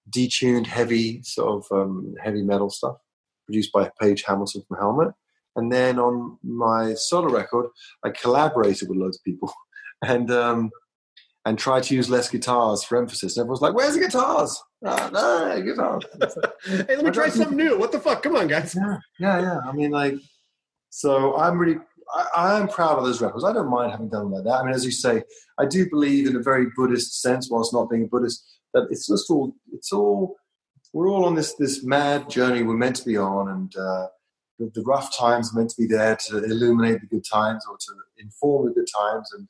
detuned 0.09 0.69
heavy 0.69 1.21
sort 1.25 1.49
of 1.49 1.77
um, 1.77 2.15
heavy 2.23 2.43
metal 2.43 2.71
stuff 2.71 2.99
produced 3.45 3.73
by 3.73 3.91
Page 4.01 4.23
Hamilton 4.25 4.63
from 4.69 4.79
Helmet. 4.79 5.15
And 5.57 5.71
then 5.71 5.99
on 5.99 6.39
my 6.43 6.95
solo 6.95 7.29
record, 7.29 7.67
I 8.05 8.11
collaborated 8.11 8.89
with 8.89 8.99
loads 8.99 9.19
of 9.19 9.25
people 9.25 9.53
and 10.03 10.31
um, 10.31 10.71
and 11.45 11.59
tried 11.59 11.83
to 11.85 11.95
use 11.95 12.09
less 12.09 12.29
guitars 12.29 12.85
for 12.85 12.97
emphasis. 12.97 13.37
And 13.37 13.43
everyone's 13.43 13.61
like, 13.61 13.75
"Where's 13.75 13.95
the 13.95 14.01
guitars? 14.01 14.63
Ah, 14.85 15.11
no, 15.13 15.63
guitars." 15.63 16.05
hey, 16.65 16.97
let 16.97 17.05
me 17.05 17.11
try 17.11 17.29
something 17.29 17.57
new. 17.57 17.79
What 17.79 17.93
the 17.93 18.01
fuck? 18.01 18.23
Come 18.23 18.37
on, 18.37 18.49
guys. 18.49 18.75
Yeah, 18.75 18.99
yeah, 19.19 19.41
yeah. 19.41 19.59
I 19.67 19.73
mean, 19.73 19.91
like, 19.91 20.15
so 20.91 21.37
I'm 21.37 21.59
really, 21.59 21.79
I, 22.15 22.59
I'm 22.59 22.69
proud 22.69 22.99
of 22.99 23.05
those 23.05 23.21
records. 23.21 23.45
I 23.45 23.53
don't 23.53 23.71
mind 23.71 23.91
having 23.91 24.09
done 24.09 24.31
like 24.31 24.45
that. 24.45 24.61
I 24.61 24.65
mean, 24.65 24.75
as 24.75 24.85
you 24.85 24.93
say, 24.93 25.23
I 25.59 25.67
do 25.67 25.89
believe 25.89 26.29
in 26.29 26.37
a 26.37 26.43
very 26.43 26.67
Buddhist 26.77 27.21
sense, 27.21 27.51
whilst 27.51 27.73
not 27.73 27.91
being 27.91 28.05
a 28.05 28.09
Buddhist, 28.09 28.45
that 28.75 28.87
it's 28.91 29.09
just 29.09 29.31
all, 29.31 29.55
it's 29.73 29.93
all, 29.93 30.37
we're 30.93 31.09
all 31.09 31.25
on 31.25 31.35
this 31.35 31.55
this 31.55 31.83
mad 31.83 32.29
journey 32.31 32.63
we're 32.63 32.77
meant 32.77 32.97
to 32.97 33.05
be 33.05 33.17
on, 33.17 33.49
and 33.49 33.75
uh, 33.77 34.07
the, 34.63 34.81
the 34.81 34.85
rough 34.87 35.17
times 35.17 35.53
are 35.53 35.59
meant 35.59 35.71
to 35.71 35.81
be 35.81 35.87
there 35.87 36.17
to 36.29 36.45
illuminate 36.45 37.01
the 37.01 37.07
good 37.07 37.25
times 37.31 37.65
or 37.69 37.77
to 37.77 37.93
inform 38.19 38.67
the 38.67 38.73
good 38.73 38.89
times, 38.97 39.31
and 39.37 39.49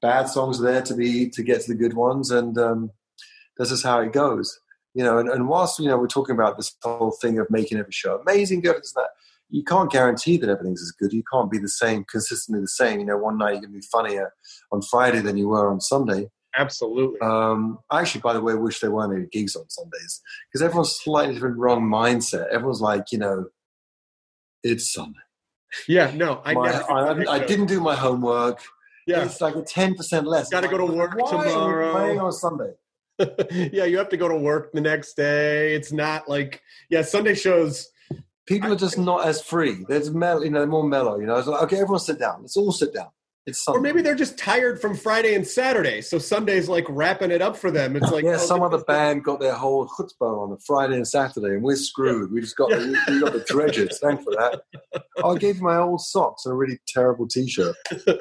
bad 0.00 0.28
songs 0.28 0.60
are 0.60 0.64
there 0.64 0.82
to 0.82 0.94
be 0.94 1.28
to 1.30 1.42
get 1.42 1.62
to 1.62 1.72
the 1.72 1.78
good 1.78 1.94
ones, 1.94 2.30
and 2.30 2.56
um, 2.58 2.90
this 3.58 3.70
is 3.70 3.82
how 3.82 4.00
it 4.00 4.12
goes. 4.12 4.60
You 4.94 5.02
know, 5.02 5.18
and, 5.18 5.28
and 5.28 5.48
whilst 5.48 5.80
you 5.80 5.88
know 5.88 5.98
we're 5.98 6.06
talking 6.06 6.34
about 6.34 6.56
this 6.56 6.74
whole 6.82 7.16
thing 7.20 7.38
of 7.38 7.50
making 7.50 7.78
every 7.78 7.92
show 7.92 8.18
amazing, 8.18 8.60
good, 8.60 8.76
and 8.76 8.84
that, 8.96 9.10
you 9.50 9.64
can't 9.64 9.90
guarantee 9.90 10.36
that 10.38 10.48
everything's 10.48 10.82
as 10.82 10.92
good. 10.92 11.12
You 11.12 11.24
can't 11.32 11.50
be 11.50 11.58
the 11.58 11.68
same, 11.68 12.04
consistently 12.04 12.60
the 12.60 12.68
same. 12.68 13.00
You 13.00 13.06
know, 13.06 13.18
one 13.18 13.38
night 13.38 13.52
you're 13.52 13.62
going 13.62 13.72
to 13.72 13.78
be 13.78 13.86
funnier 13.90 14.32
on 14.72 14.82
Friday 14.82 15.20
than 15.20 15.36
you 15.36 15.48
were 15.48 15.70
on 15.70 15.80
Sunday. 15.80 16.28
Absolutely. 16.56 17.18
Um, 17.20 17.78
I 17.90 18.00
actually, 18.00 18.20
by 18.20 18.32
the 18.32 18.40
way, 18.40 18.54
wish 18.54 18.78
there 18.78 18.92
weren't 18.92 19.12
any 19.12 19.26
gigs 19.26 19.56
on 19.56 19.68
Sundays 19.68 20.22
because 20.48 20.62
everyone's 20.62 20.96
slightly 21.02 21.34
different, 21.34 21.58
wrong 21.58 21.82
mindset. 21.82 22.46
Everyone's 22.48 22.80
like, 22.80 23.10
you 23.10 23.18
know, 23.18 23.46
it's 24.64 24.92
Sunday. 24.92 25.20
Yeah, 25.88 26.10
no, 26.14 26.40
I 26.44 26.54
My- 26.54 26.70
never. 26.70 26.90
I, 26.90 27.34
I 27.34 27.38
didn't 27.44 27.66
do 27.66 27.80
my 27.80 27.94
homework. 27.94 28.60
Yeah. 29.06 29.24
It's 29.24 29.40
like 29.40 29.54
a 29.54 29.62
ten 29.62 29.94
percent 29.94 30.26
less. 30.26 30.48
Gotta 30.48 30.68
go 30.68 30.78
to 30.78 30.86
work 30.86 31.14
Why 31.16 31.30
are 31.30 31.44
you 31.46 31.52
tomorrow. 31.52 31.92
playing 31.92 32.20
on 32.20 32.32
Sunday? 32.32 32.72
yeah, 33.72 33.84
you 33.84 33.98
have 33.98 34.08
to 34.08 34.16
go 34.16 34.28
to 34.28 34.36
work 34.36 34.72
the 34.72 34.80
next 34.80 35.14
day. 35.14 35.74
It's 35.74 35.92
not 35.92 36.28
like 36.28 36.62
yeah, 36.90 37.02
Sunday 37.02 37.34
shows. 37.34 37.88
People 38.46 38.72
are 38.72 38.76
just 38.76 38.98
not 38.98 39.26
as 39.26 39.40
free. 39.42 39.84
There's 39.88 40.10
mellow, 40.10 40.42
you 40.42 40.50
know, 40.50 40.66
more 40.66 40.84
mellow. 40.86 41.18
You 41.18 41.26
know, 41.26 41.36
it's 41.36 41.48
like, 41.48 41.62
okay, 41.62 41.76
everyone 41.76 42.00
sit 42.00 42.18
down. 42.18 42.42
Let's 42.42 42.56
all 42.56 42.72
sit 42.72 42.92
down. 42.92 43.08
It's 43.46 43.62
Sunday. 43.62 43.78
Or 43.78 43.82
maybe 43.82 44.00
they're 44.00 44.14
just 44.14 44.38
tired 44.38 44.80
from 44.80 44.96
Friday 44.96 45.34
and 45.34 45.46
Saturday, 45.46 46.00
so 46.00 46.18
Sunday's 46.18 46.66
like 46.68 46.86
wrapping 46.88 47.30
it 47.30 47.42
up 47.42 47.56
for 47.58 47.70
them. 47.70 47.94
It's 47.94 48.10
like 48.10 48.24
yeah, 48.24 48.36
oh, 48.36 48.38
some 48.38 48.60
look 48.60 48.72
other 48.72 48.84
band 48.84 49.22
got 49.22 49.38
their 49.38 49.52
whole 49.54 49.86
chutzpah 49.86 50.44
on 50.44 50.52
a 50.52 50.56
Friday 50.66 50.94
and 50.94 51.06
Saturday, 51.06 51.54
and 51.54 51.62
we're 51.62 51.76
screwed. 51.76 52.32
We 52.32 52.40
just 52.40 52.56
got 52.56 52.70
the, 52.70 52.98
we 53.08 53.20
got 53.20 53.34
the 53.34 53.40
dredges. 53.40 53.98
Thanks 54.02 54.24
for 54.24 54.30
that. 54.32 54.62
I 55.22 55.34
gave 55.36 55.60
my 55.60 55.76
old 55.76 56.00
socks 56.00 56.46
and 56.46 56.52
a 56.54 56.56
really 56.56 56.78
terrible 56.86 57.28
T-shirt. 57.28 57.76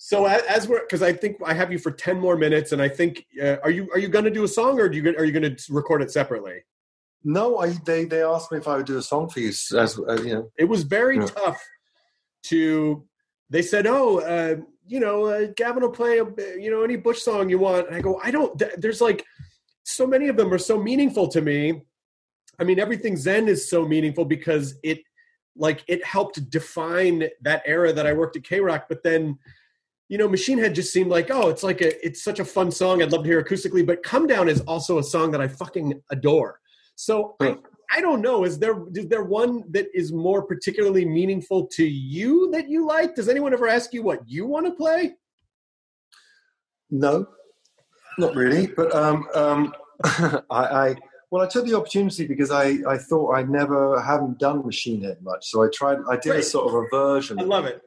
So 0.00 0.24
as 0.24 0.66
we're 0.66 0.80
because 0.80 1.02
I 1.02 1.12
think 1.12 1.36
I 1.44 1.52
have 1.52 1.70
you 1.70 1.78
for 1.78 1.90
ten 1.90 2.18
more 2.18 2.34
minutes, 2.34 2.72
and 2.72 2.80
I 2.80 2.88
think 2.88 3.26
uh, 3.42 3.56
are 3.62 3.68
you 3.68 3.90
are 3.92 3.98
you 3.98 4.08
going 4.08 4.24
to 4.24 4.30
do 4.30 4.42
a 4.42 4.48
song 4.48 4.80
or 4.80 4.88
do 4.88 4.96
you 4.96 5.14
are 5.18 5.24
you 5.24 5.32
going 5.32 5.54
to 5.54 5.62
record 5.72 6.00
it 6.00 6.10
separately? 6.10 6.60
No, 7.24 7.58
I 7.58 7.74
they 7.84 8.06
they 8.06 8.22
asked 8.22 8.50
me 8.50 8.56
if 8.56 8.66
I 8.66 8.76
would 8.78 8.86
do 8.86 8.96
a 8.96 9.02
song 9.02 9.28
for 9.28 9.40
you. 9.40 9.48
As 9.50 9.74
uh, 9.76 10.14
you 10.22 10.34
know, 10.34 10.50
It 10.56 10.64
was 10.64 10.84
very 10.84 11.16
Yeah. 11.18 11.26
tough 11.26 11.62
to. 12.44 13.04
They 13.50 13.62
said, 13.62 13.86
"Oh, 13.86 14.18
uh, 14.20 14.56
you 14.86 15.00
know, 15.00 15.26
uh, 15.26 15.46
Gavin 15.56 15.82
will 15.82 15.90
play, 15.90 16.18
a, 16.18 16.24
you 16.58 16.70
know, 16.70 16.82
any 16.82 16.96
Bush 16.96 17.22
song 17.22 17.48
you 17.48 17.58
want." 17.58 17.86
And 17.86 17.96
I 17.96 18.00
go, 18.00 18.20
"I 18.22 18.30
don't." 18.30 18.58
th- 18.58 18.74
There's 18.78 19.00
like 19.00 19.24
so 19.88 20.06
many 20.06 20.28
of 20.28 20.36
them 20.36 20.52
are 20.52 20.58
so 20.58 20.80
meaningful 20.80 21.28
to 21.28 21.40
me. 21.40 21.82
I 22.60 22.64
mean, 22.64 22.78
everything 22.78 23.16
Zen 23.16 23.48
is 23.48 23.70
so 23.70 23.86
meaningful 23.86 24.26
because 24.26 24.74
it, 24.82 24.98
like, 25.56 25.82
it 25.88 26.04
helped 26.04 26.50
define 26.50 27.28
that 27.42 27.62
era 27.64 27.92
that 27.92 28.06
I 28.06 28.12
worked 28.12 28.36
at 28.36 28.42
KROQ. 28.42 28.82
But 28.88 29.02
then, 29.02 29.38
you 30.08 30.18
know, 30.18 30.28
Machine 30.28 30.58
Head 30.58 30.74
just 30.74 30.92
seemed 30.92 31.10
like, 31.10 31.30
oh, 31.30 31.48
it's 31.48 31.62
like 31.62 31.80
a, 31.80 32.06
it's 32.06 32.22
such 32.22 32.38
a 32.38 32.44
fun 32.44 32.70
song. 32.70 33.02
I'd 33.02 33.12
love 33.12 33.22
to 33.22 33.28
hear 33.28 33.42
acoustically. 33.42 33.86
But 33.86 34.02
Come 34.02 34.26
Down 34.26 34.48
is 34.48 34.60
also 34.62 34.98
a 34.98 35.02
song 35.02 35.30
that 35.30 35.40
I 35.40 35.48
fucking 35.48 36.02
adore. 36.10 36.60
So 36.96 37.36
I, 37.40 37.56
I 37.90 38.00
don't 38.00 38.20
know. 38.20 38.44
Is 38.44 38.58
there 38.58 38.76
is 38.94 39.08
there 39.08 39.24
one 39.24 39.64
that 39.70 39.86
is 39.94 40.12
more 40.12 40.42
particularly 40.42 41.04
meaningful 41.04 41.66
to 41.68 41.84
you 41.86 42.50
that 42.52 42.68
you 42.68 42.86
like? 42.86 43.14
Does 43.14 43.28
anyone 43.28 43.52
ever 43.52 43.68
ask 43.68 43.94
you 43.94 44.02
what 44.02 44.28
you 44.28 44.46
want 44.46 44.66
to 44.66 44.72
play? 44.72 45.14
No, 46.90 47.26
not 48.18 48.34
really. 48.34 48.66
But 48.66 48.94
um, 48.94 49.26
um, 49.34 49.74
I, 50.04 50.42
I 50.50 50.96
well, 51.30 51.42
I 51.42 51.46
took 51.46 51.66
the 51.66 51.74
opportunity 51.74 52.26
because 52.26 52.50
I, 52.50 52.78
I 52.88 52.96
thought 52.96 53.34
I 53.34 53.42
never 53.42 54.00
haven't 54.00 54.38
done 54.38 54.64
Machine 54.64 55.02
Head 55.02 55.18
much, 55.22 55.46
so 55.50 55.62
I 55.62 55.68
tried. 55.72 55.98
I 56.10 56.16
did 56.16 56.30
Great. 56.30 56.40
a 56.40 56.42
sort 56.42 56.68
of 56.68 56.74
a 56.74 56.86
version. 56.90 57.38
I 57.38 57.42
love 57.42 57.66
it. 57.66 57.82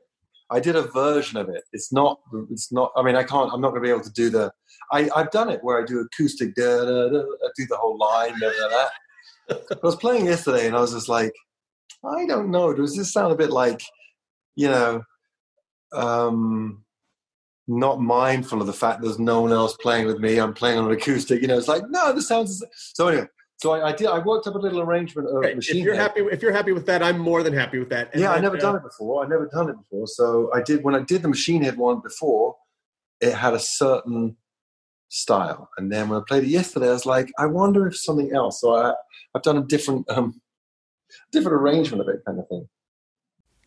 I 0.51 0.59
did 0.59 0.75
a 0.75 0.83
version 0.83 1.37
of 1.37 1.49
it. 1.49 1.63
It's 1.73 1.93
not. 1.93 2.19
It's 2.51 2.71
not. 2.71 2.91
I 2.95 3.01
mean, 3.03 3.15
I 3.15 3.23
can't. 3.23 3.51
I'm 3.51 3.61
not 3.61 3.69
going 3.69 3.81
to 3.81 3.87
be 3.87 3.89
able 3.89 4.03
to 4.03 4.13
do 4.13 4.29
the. 4.29 4.51
I, 4.91 5.09
I've 5.15 5.31
done 5.31 5.49
it 5.49 5.63
where 5.63 5.81
I 5.81 5.85
do 5.85 6.01
acoustic. 6.01 6.53
Da, 6.55 6.85
da, 6.85 7.09
da, 7.09 7.19
I 7.19 7.49
do 7.55 7.65
the 7.67 7.77
whole 7.77 7.97
line. 7.97 8.33
I 9.49 9.55
was 9.83 9.95
playing 9.95 10.25
yesterday, 10.25 10.67
and 10.67 10.75
I 10.75 10.79
was 10.81 10.93
just 10.93 11.09
like, 11.09 11.33
I 12.05 12.25
don't 12.25 12.51
know. 12.51 12.73
Does 12.73 12.95
this 12.95 13.13
sound 13.13 13.31
a 13.31 13.35
bit 13.35 13.51
like, 13.51 13.81
you 14.55 14.67
know, 14.67 15.03
um, 15.93 16.83
not 17.67 18.01
mindful 18.01 18.61
of 18.61 18.67
the 18.67 18.73
fact 18.73 19.01
there's 19.01 19.19
no 19.19 19.41
one 19.41 19.51
else 19.51 19.75
playing 19.77 20.07
with 20.07 20.19
me? 20.19 20.39
I'm 20.39 20.53
playing 20.53 20.79
on 20.79 20.85
an 20.85 20.91
acoustic. 20.91 21.41
You 21.41 21.47
know, 21.47 21.57
it's 21.57 21.67
like 21.67 21.83
no, 21.89 22.13
this 22.13 22.27
sounds. 22.27 22.63
So 22.93 23.07
anyway, 23.07 23.27
so 23.57 23.73
I, 23.73 23.89
I 23.89 23.91
did. 23.91 24.07
I 24.07 24.19
worked 24.19 24.47
up 24.47 24.55
a 24.55 24.57
little 24.57 24.81
arrangement 24.81 25.29
of 25.29 25.35
Great. 25.35 25.55
machine. 25.55 25.77
If 25.77 25.83
you're 25.83 25.93
Head. 25.93 26.01
happy, 26.01 26.21
if 26.21 26.41
you're 26.41 26.51
happy 26.51 26.71
with 26.71 26.87
that, 26.87 27.03
I'm 27.03 27.19
more 27.19 27.43
than 27.43 27.53
happy 27.53 27.77
with 27.77 27.89
that. 27.89 28.09
And 28.13 28.21
yeah, 28.21 28.31
I 28.31 28.39
never 28.39 28.57
uh, 28.57 28.59
done 28.59 28.75
it 28.75 28.83
before. 28.83 29.23
I 29.23 29.27
never 29.27 29.47
done 29.47 29.69
it 29.69 29.75
before. 29.77 30.07
So 30.07 30.51
I 30.53 30.61
did 30.61 30.83
when 30.83 30.95
I 30.95 31.01
did 31.01 31.21
the 31.21 31.27
Machine 31.27 31.61
Head 31.61 31.77
one 31.77 32.01
before. 32.01 32.55
It 33.19 33.35
had 33.35 33.53
a 33.53 33.59
certain 33.59 34.35
style, 35.11 35.69
and 35.77 35.91
then 35.91 36.09
when 36.09 36.19
I 36.19 36.23
played 36.27 36.43
it 36.43 36.49
yesterday, 36.49 36.89
I 36.89 36.93
was 36.93 37.05
like, 37.05 37.31
I 37.37 37.45
wonder 37.45 37.85
if 37.85 37.97
something 37.97 38.33
else. 38.33 38.61
So 38.61 38.75
I, 38.75 38.93
I've 39.35 39.43
done 39.43 39.57
a 39.57 39.63
different, 39.63 40.09
um, 40.09 40.41
different 41.31 41.61
arrangement 41.61 42.01
of 42.01 42.07
it, 42.07 42.21
kind 42.25 42.39
of 42.39 42.47
thing. 42.47 42.67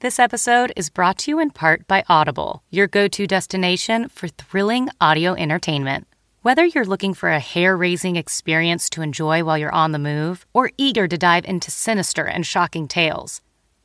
This 0.00 0.18
episode 0.18 0.72
is 0.74 0.90
brought 0.90 1.18
to 1.18 1.30
you 1.30 1.38
in 1.38 1.50
part 1.50 1.86
by 1.86 2.02
Audible, 2.08 2.62
your 2.70 2.86
go 2.86 3.08
to 3.08 3.26
destination 3.26 4.08
for 4.08 4.28
thrilling 4.28 4.88
audio 5.00 5.34
entertainment. 5.34 6.06
Whether 6.42 6.64
you're 6.66 6.84
looking 6.84 7.14
for 7.14 7.30
a 7.30 7.40
hair 7.40 7.76
raising 7.76 8.16
experience 8.16 8.90
to 8.90 9.02
enjoy 9.02 9.44
while 9.44 9.56
you're 9.56 9.72
on 9.72 9.92
the 9.92 9.98
move 9.98 10.46
or 10.52 10.72
eager 10.76 11.08
to 11.08 11.16
dive 11.16 11.44
into 11.44 11.70
sinister 11.70 12.24
and 12.24 12.46
shocking 12.46 12.88
tales, 12.88 13.40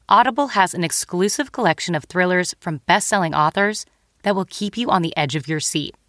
Audible 0.09 0.47
has 0.47 0.73
an 0.73 0.83
exclusive 0.83 1.51
collection 1.51 1.93
of 1.93 2.05
thrillers 2.05 2.55
from 2.59 2.81
best 2.85 3.07
selling 3.07 3.33
authors 3.33 3.85
that 4.23 4.35
will 4.35 4.45
keep 4.49 4.77
you 4.77 4.89
on 4.89 5.01
the 5.01 5.15
edge 5.15 5.35
of 5.35 5.47
your 5.47 5.59
seat, 5.59 5.95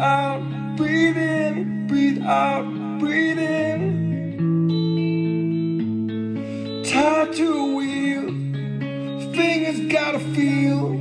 Out, 0.00 0.40
breathe 0.76 1.16
in, 1.16 1.86
breathe 1.86 2.22
out, 2.22 2.64
breathe 2.98 3.38
in. 3.38 4.06
Tied 6.84 7.32
to 7.34 7.52
a 7.52 7.74
wheel, 7.74 8.26
fingers 9.34 9.80
gotta 9.92 10.18
feel. 10.18 11.00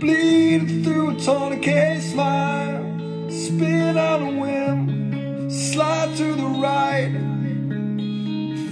Bleed 0.00 0.84
through 0.84 1.16
a 1.16 1.20
tourniquet 1.20 2.02
smile, 2.02 2.84
spin 3.30 3.96
on 3.96 4.22
a 4.22 4.30
whim, 4.40 5.50
slide 5.50 6.16
to 6.16 6.34
the 6.34 6.46
right. 6.46 7.12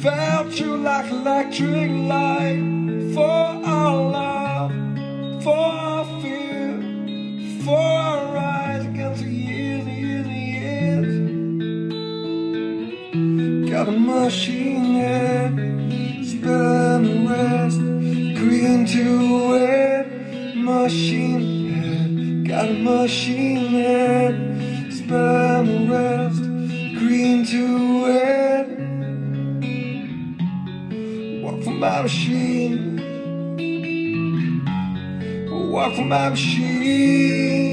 Felt 0.02 0.60
you 0.60 0.76
like 0.76 1.10
electric 1.10 1.90
light 1.90 2.62
for 3.14 3.22
our 3.22 3.96
love, 4.10 4.23
machine 14.24 14.94
head, 14.94 15.54
than 15.54 17.02
the 17.04 17.16
rest. 17.28 17.78
Green 18.40 18.86
to 18.86 19.52
red, 19.52 20.56
machine 20.56 21.72
head. 21.74 22.48
Got 22.48 22.70
a 22.70 22.72
machine 22.72 23.68
head, 23.68 24.34
than 25.08 25.66
the 25.66 25.78
rest. 25.92 26.42
Green 26.98 27.44
to 27.52 27.64
red. 28.06 28.66
Walk 31.42 31.62
for 31.62 31.76
my 31.84 32.02
machine. 32.02 32.96
Walk 35.70 35.96
for 35.96 36.04
my 36.04 36.30
machine. 36.30 37.63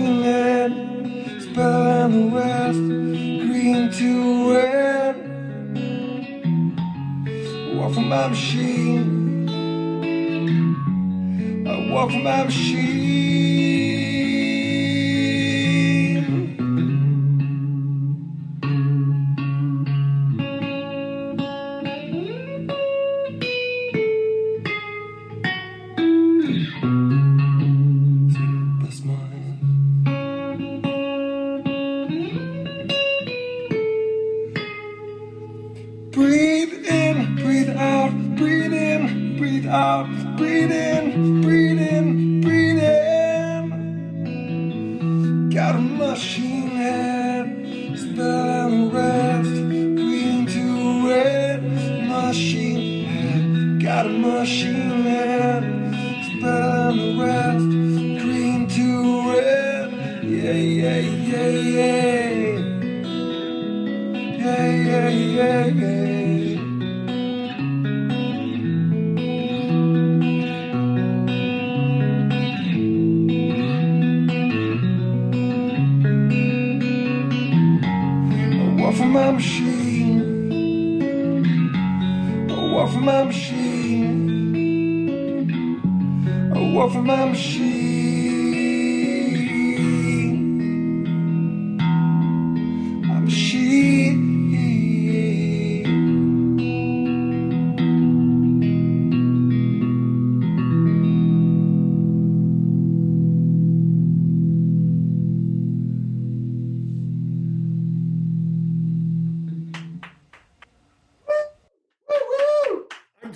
lead, 0.00 0.72
spell 1.42 2.04
in 2.04 2.10
the 2.12 2.26
west, 2.34 2.78
green 3.46 3.90
to 3.92 4.10
red. 4.54 5.16
Walk 7.76 7.92
from 7.94 8.08
my 8.08 8.28
machine, 8.28 9.48
I 11.66 11.92
walk 11.92 12.10
from 12.10 12.22
my 12.24 12.44
machine. 12.44 13.09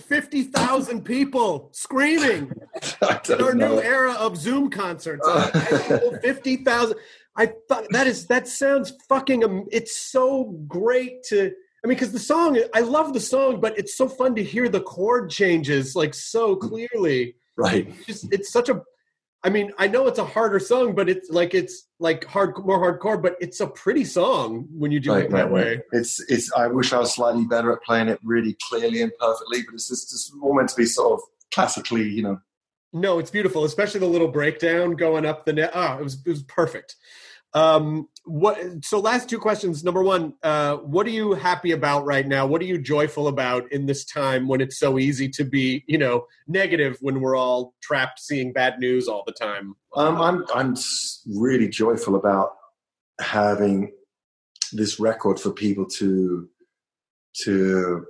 50,000 0.09 1.05
people 1.05 1.71
screaming. 1.73 2.53
Our 3.03 3.55
know. 3.55 3.77
new 3.77 3.83
era 3.83 4.13
of 4.13 4.37
Zoom 4.37 4.71
concerts. 4.71 5.27
Uh, 5.27 6.19
50,000. 6.23 6.97
I 7.37 7.53
thought 7.69 7.87
that 7.91 8.07
is 8.07 8.27
that 8.29 8.47
sounds 8.47 8.93
fucking 9.09 9.67
it's 9.73 9.97
so 9.97 10.57
great 10.69 11.25
to 11.25 11.51
I 11.85 11.89
mean 11.89 11.99
cuz 11.99 12.13
the 12.13 12.21
song 12.21 12.61
I 12.73 12.81
love 12.81 13.13
the 13.13 13.19
song 13.19 13.61
but 13.61 13.77
it's 13.77 13.97
so 13.97 14.09
fun 14.09 14.37
to 14.37 14.45
hear 14.45 14.69
the 14.69 14.81
chord 14.81 15.31
changes 15.31 15.97
like 15.97 16.15
so 16.15 16.55
clearly. 16.55 17.35
Right. 17.57 17.89
It's 17.89 18.07
just 18.07 18.33
it's 18.33 18.53
such 18.53 18.69
a 18.69 18.83
I 19.47 19.51
mean, 19.51 19.73
I 19.79 19.87
know 19.89 20.07
it's 20.07 20.19
a 20.19 20.25
harder 20.25 20.59
song 20.59 20.95
but 20.95 21.09
it's 21.09 21.29
like 21.31 21.53
it's 21.55 21.87
like 22.01 22.25
hard 22.25 22.57
more 22.65 22.79
hardcore 22.81 23.21
but 23.23 23.37
it's 23.41 23.61
a 23.61 23.67
pretty 23.67 24.05
song 24.05 24.67
when 24.73 24.91
you 24.91 25.01
do 25.01 25.13
Right, 25.13 25.25
it 25.27 25.31
that 25.33 25.45
right, 25.45 25.53
way. 25.53 25.69
right. 25.77 25.81
It's 25.93 26.19
it's. 26.31 26.51
I 26.53 26.67
wish 26.67 26.93
I 26.95 26.99
was 26.99 27.15
slightly 27.15 27.45
better 27.45 27.71
at 27.73 27.83
playing 27.83 28.09
it 28.09 28.19
really 28.25 28.57
clearly 28.69 29.03
and 29.03 29.13
perfectly, 29.21 29.63
but 29.63 29.75
it's 29.75 29.89
just, 29.89 30.13
it's 30.13 30.33
all 30.43 30.55
meant 30.55 30.71
to 30.71 30.77
be 30.77 30.87
sort 30.87 31.13
of 31.13 31.21
classically, 31.53 32.09
you 32.09 32.23
know. 32.23 32.41
No, 32.95 33.19
it's 33.19 33.31
beautiful, 33.31 33.65
especially 33.65 34.01
the 34.01 34.07
little 34.07 34.29
breakdown 34.29 34.93
going 34.93 35.27
up 35.27 35.45
the 35.45 35.53
net. 35.53 35.73
Ah, 35.75 35.99
it 35.99 36.03
was 36.03 36.15
it 36.25 36.31
was 36.31 36.43
perfect. 36.45 36.97
Um, 37.55 38.09
what? 38.25 38.85
So, 38.85 38.99
last 38.99 39.29
two 39.29 39.39
questions. 39.39 39.85
Number 39.85 40.03
one, 40.03 40.35
uh, 40.43 40.77
what 40.79 41.07
are 41.07 41.11
you 41.11 41.35
happy 41.35 41.71
about 41.71 42.05
right 42.05 42.27
now? 42.27 42.47
What 42.47 42.61
are 42.61 42.67
you 42.67 42.79
joyful 42.79 43.29
about 43.29 43.71
in 43.73 43.87
this 43.87 44.05
time 44.05 44.49
when 44.49 44.61
it's 44.61 44.79
so 44.79 44.99
easy 44.99 45.29
to 45.31 45.45
be, 45.45 45.85
you 45.87 45.99
know, 45.99 46.27
negative 46.49 46.99
when 47.01 47.21
we're 47.21 47.37
all 47.37 47.75
trapped 47.83 48.19
seeing 48.19 48.53
bad 48.53 48.81
news 48.81 49.07
all 49.09 49.23
the 49.27 49.33
time? 49.33 49.77
Um, 49.95 50.21
I'm 50.21 50.45
I'm 50.55 50.75
really 51.37 51.69
joyful 51.69 52.17
about 52.17 52.57
having 53.21 53.93
this 54.73 54.99
record 54.99 55.39
for 55.39 55.53
people 55.53 55.87
to 55.87 56.49
to 57.45 58.07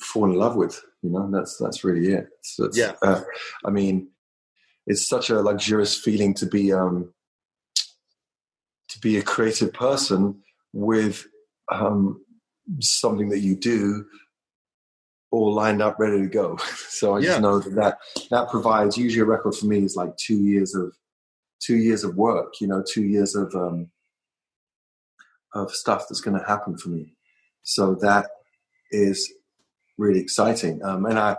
fall 0.00 0.24
in 0.24 0.34
love 0.34 0.56
with. 0.56 0.80
You 1.02 1.10
know, 1.10 1.30
that's 1.30 1.58
that's 1.58 1.84
really 1.84 2.12
it. 2.12 2.28
It's, 2.38 2.78
Yeah. 2.78 2.94
Uh, 3.02 3.20
I 3.64 3.70
mean, 3.70 4.08
it's 4.86 5.06
such 5.06 5.28
a 5.28 5.42
luxurious 5.42 5.96
feeling 5.98 6.34
to 6.34 6.46
be 6.46 6.72
um, 6.72 7.12
to 8.98 9.08
be 9.08 9.16
a 9.16 9.22
creative 9.22 9.72
person 9.72 10.40
with 10.72 11.26
um, 11.70 12.20
something 12.80 13.28
that 13.30 13.40
you 13.40 13.56
do 13.56 14.04
all 15.30 15.52
lined 15.52 15.82
up, 15.82 15.98
ready 15.98 16.20
to 16.22 16.28
go. 16.28 16.58
So 16.90 17.14
I 17.14 17.22
just 17.22 17.40
know 17.40 17.60
that, 17.60 17.74
that 17.76 17.98
that 18.30 18.48
provides. 18.50 18.98
Usually, 18.98 19.22
a 19.22 19.24
record 19.24 19.54
for 19.54 19.66
me 19.66 19.84
is 19.84 19.94
like 19.94 20.16
two 20.16 20.42
years 20.42 20.74
of 20.74 20.92
two 21.60 21.76
years 21.76 22.02
of 22.02 22.16
work. 22.16 22.54
You 22.60 22.66
know, 22.66 22.82
two 22.82 23.04
years 23.04 23.36
of 23.36 23.54
um, 23.54 23.88
of 25.54 25.70
stuff 25.70 26.06
that's 26.08 26.20
going 26.20 26.36
to 26.36 26.44
happen 26.44 26.76
for 26.76 26.88
me. 26.88 27.14
So 27.62 27.94
that 28.00 28.26
is 28.90 29.32
really 29.96 30.18
exciting. 30.18 30.82
Um, 30.82 31.06
and 31.06 31.20
I, 31.20 31.36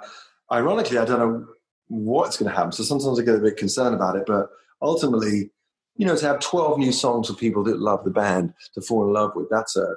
ironically, 0.50 0.98
I 0.98 1.04
don't 1.04 1.20
know 1.20 1.46
what's 1.90 2.38
going 2.38 2.50
to 2.50 2.56
happen. 2.56 2.72
So 2.72 2.84
sometimes 2.84 3.20
I 3.20 3.24
get 3.24 3.36
a 3.36 3.40
bit 3.40 3.58
concerned 3.58 3.96
about 3.96 4.16
it. 4.16 4.24
But 4.26 4.48
ultimately, 4.82 5.52
you 6.00 6.06
know, 6.06 6.16
to 6.16 6.26
have 6.26 6.40
twelve 6.40 6.80
new 6.80 6.94
songs 6.94 7.28
for 7.28 7.34
people 7.34 7.62
that 7.66 7.78
love 7.78 8.06
the 8.06 8.10
band 8.10 8.54
to 8.74 8.82
fall 8.82 9.04
in 9.04 9.12
love 9.12 9.34
with, 9.36 9.50
that's 9.52 9.76
a 9.76 9.96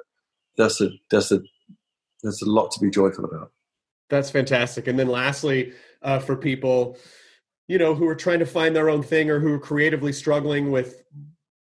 that's 0.57 0.81
a 0.81 0.89
that's 1.09 1.31
a 1.31 1.39
that's 2.21 2.41
a 2.41 2.45
lot 2.45 2.71
to 2.71 2.81
be 2.81 2.89
joyful 2.89 3.23
about. 3.23 3.53
That's 4.09 4.29
fantastic. 4.29 4.87
And 4.87 4.99
then 4.99 5.07
lastly, 5.07 5.71
uh, 6.01 6.19
for 6.19 6.35
people, 6.35 6.97
you 7.69 7.77
know, 7.77 7.95
who 7.95 8.05
are 8.05 8.15
trying 8.15 8.39
to 8.39 8.45
find 8.45 8.75
their 8.75 8.89
own 8.89 9.01
thing 9.01 9.29
or 9.29 9.39
who 9.39 9.53
are 9.53 9.59
creatively 9.59 10.11
struggling 10.11 10.71
with 10.71 11.01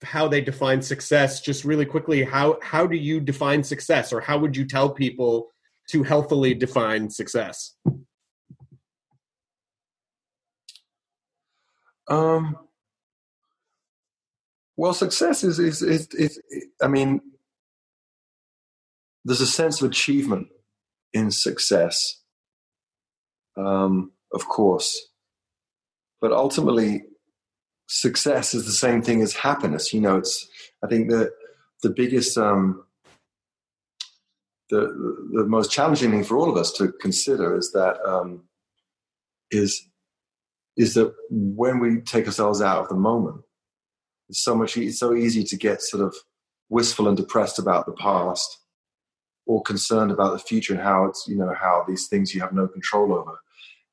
how 0.04 0.30
they 0.30 0.40
define 0.40 0.82
success, 0.82 1.42
just 1.42 1.66
really 1.66 1.86
quickly, 1.86 2.24
how 2.24 2.60
how 2.62 2.88
do 2.88 2.96
you 2.96 3.20
define 3.20 3.62
success, 3.62 4.14
or 4.14 4.22
how 4.22 4.38
would 4.38 4.56
you 4.56 4.66
tell 4.66 4.90
people 4.90 5.50
to 5.90 6.02
healthily 6.04 6.54
define 6.54 7.10
success? 7.10 7.76
Um, 12.08 12.58
well, 14.80 14.94
success 14.94 15.44
is, 15.44 15.60
is, 15.60 15.82
is, 15.82 16.08
is, 16.14 16.40
I 16.82 16.88
mean, 16.88 17.20
there's 19.26 19.42
a 19.42 19.46
sense 19.46 19.82
of 19.82 19.90
achievement 19.90 20.48
in 21.12 21.32
success, 21.32 22.22
um, 23.58 24.14
of 24.34 24.48
course. 24.48 25.10
But 26.22 26.32
ultimately, 26.32 27.04
success 27.90 28.54
is 28.54 28.66
the 28.66 28.72
same 28.72 29.02
thing 29.02 29.22
as 29.22 29.34
happiness. 29.34 29.92
You 29.92 30.00
know, 30.00 30.16
it's, 30.16 30.48
I 30.82 30.88
think 30.88 31.10
that 31.10 31.34
the 31.84 31.90
biggest, 31.90 32.38
um, 32.38 32.86
the, 34.70 34.80
the 35.34 35.44
most 35.44 35.72
challenging 35.72 36.12
thing 36.12 36.24
for 36.24 36.38
all 36.38 36.50
of 36.50 36.56
us 36.56 36.72
to 36.78 36.94
consider 37.02 37.54
is 37.58 37.74
that, 37.74 37.98
um, 38.08 38.44
is 39.52 39.90
is 40.78 40.94
that 40.94 41.14
when 41.30 41.80
we 41.80 42.00
take 42.00 42.26
ourselves 42.28 42.62
out 42.62 42.84
of 42.84 42.88
the 42.88 42.96
moment, 42.96 43.42
it's 44.30 44.44
so 44.44 44.56
much 44.56 44.78
it's 44.78 45.00
so 45.00 45.14
easy 45.14 45.44
to 45.44 45.58
get 45.58 45.82
sort 45.82 46.04
of 46.04 46.16
wistful 46.70 47.08
and 47.08 47.18
depressed 47.18 47.60
about 47.60 47.86
the 47.86 47.94
past 47.94 48.60
or 49.46 49.62
concerned 49.64 50.12
about 50.12 50.32
the 50.32 50.40
future 50.40 50.74
and 50.74 50.84
how 50.84 51.06
it's 51.06 51.26
you 51.28 51.36
know 51.36 51.54
how 51.60 51.84
these 51.88 52.08
things 52.08 52.34
you 52.34 52.42
have 52.42 52.54
no 52.54 52.68
control 52.68 53.14
over. 53.14 53.40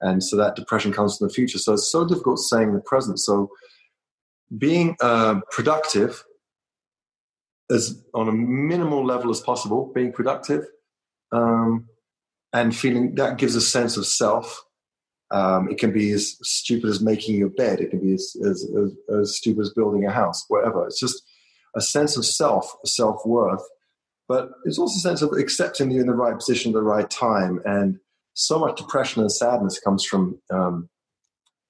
And 0.03 0.23
so 0.23 0.37
that 0.37 0.57
depression 0.57 0.93
comes 0.93 1.17
from 1.17 1.29
the 1.29 1.33
future. 1.33 1.59
So 1.59 1.73
it's 1.73 1.91
so 1.91 2.07
difficult 2.07 2.39
saying 2.39 2.75
the 2.75 2.81
present. 2.81 3.19
So 3.19 3.51
being 4.59 4.95
uh, 5.01 5.41
productive 5.51 6.23
as 7.71 8.03
on 8.15 8.29
a 8.29 8.33
minimal 8.33 9.05
level 9.05 9.31
as 9.31 9.41
possible 9.41 9.91
being 9.95 10.13
productive 10.13 10.67
um, 11.33 11.87
and 12.53 12.77
feeling 12.77 13.15
that 13.17 13.39
gives 13.39 13.57
a 13.57 13.61
sense 13.61 13.97
of 13.97 14.07
self 14.07 14.65
um, 15.31 15.69
it 15.71 15.79
can 15.79 15.93
be 15.93 16.11
as 16.13 16.37
stupid 16.43 16.89
as 16.89 17.01
making 17.01 17.37
your 17.37 17.49
bed. 17.49 17.81
It 17.81 17.91
can 17.91 18.01
be 18.01 18.15
as, 18.15 18.37
as, 18.45 18.69
as, 18.77 19.17
as 19.21 19.37
stupid 19.37 19.63
as 19.63 19.71
building 19.71 20.07
a 20.07 20.13
house, 20.13 20.45
whatever. 20.49 20.87
It's 20.87 21.01
just 21.01 21.23
a 21.75 21.81
sense 21.81 22.17
of 22.17 22.25
self, 22.25 22.73
self 22.85 23.25
worth. 23.25 23.63
But 24.29 24.51
it's 24.65 24.79
also 24.79 24.97
a 24.97 25.01
sense 25.01 25.23
of 25.23 25.33
accepting 25.33 25.91
you're 25.91 26.01
in 26.01 26.07
the 26.09 26.15
right 26.15 26.37
position 26.37 26.73
at 26.73 26.75
the 26.75 26.83
right 26.83 27.09
time. 27.09 27.61
And 27.65 27.99
so 28.35 28.59
much 28.59 28.77
depression 28.77 29.23
and 29.23 29.31
sadness 29.31 29.79
comes 29.79 30.05
from 30.05 30.41
um, 30.51 30.89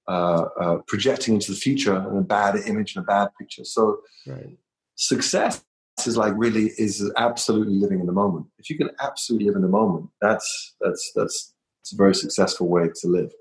uh, 0.08 0.44
uh, 0.60 0.78
projecting 0.86 1.34
into 1.34 1.52
the 1.52 1.58
future 1.58 1.94
and 1.94 2.18
a 2.18 2.22
bad 2.22 2.56
image 2.66 2.96
and 2.96 3.04
a 3.04 3.06
bad 3.06 3.28
picture. 3.38 3.64
So 3.64 3.98
right. 4.26 4.56
success 4.94 5.62
is 6.04 6.16
like 6.16 6.34
really 6.36 6.72
is 6.78 7.10
absolutely 7.16 7.74
living 7.74 8.00
in 8.00 8.06
the 8.06 8.12
moment. 8.12 8.46
If 8.58 8.68
you 8.70 8.76
can 8.76 8.90
absolutely 9.00 9.48
live 9.48 9.56
in 9.56 9.62
the 9.62 9.68
moment, 9.68 10.08
that's 10.20 10.74
that's 10.80 11.12
that's 11.14 11.54
it's 11.82 11.92
a 11.92 11.96
very 11.96 12.14
successful 12.14 12.68
way 12.68 12.88
to 13.00 13.08
live. 13.08 13.32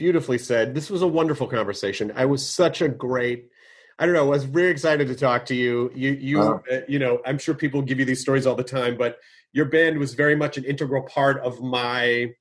Beautifully 0.00 0.38
said. 0.38 0.74
This 0.74 0.88
was 0.88 1.02
a 1.02 1.06
wonderful 1.06 1.46
conversation. 1.46 2.10
I 2.16 2.24
was 2.24 2.48
such 2.48 2.80
a 2.80 2.88
great. 2.88 3.50
I 3.98 4.06
don't 4.06 4.14
know. 4.14 4.24
I 4.24 4.30
was 4.30 4.44
very 4.44 4.70
excited 4.70 5.08
to 5.08 5.14
talk 5.14 5.44
to 5.44 5.54
you. 5.54 5.92
You, 5.94 6.12
you, 6.12 6.40
uh, 6.40 6.80
you 6.88 6.98
know, 6.98 7.20
I'm 7.26 7.36
sure 7.36 7.54
people 7.54 7.82
give 7.82 7.98
you 7.98 8.06
these 8.06 8.22
stories 8.22 8.46
all 8.46 8.54
the 8.54 8.64
time, 8.64 8.96
but 8.96 9.18
your 9.52 9.66
band 9.66 9.98
was 9.98 10.14
very 10.14 10.34
much 10.34 10.56
an 10.56 10.64
integral 10.64 11.02
part 11.02 11.38
of 11.40 11.60
my 11.60 12.32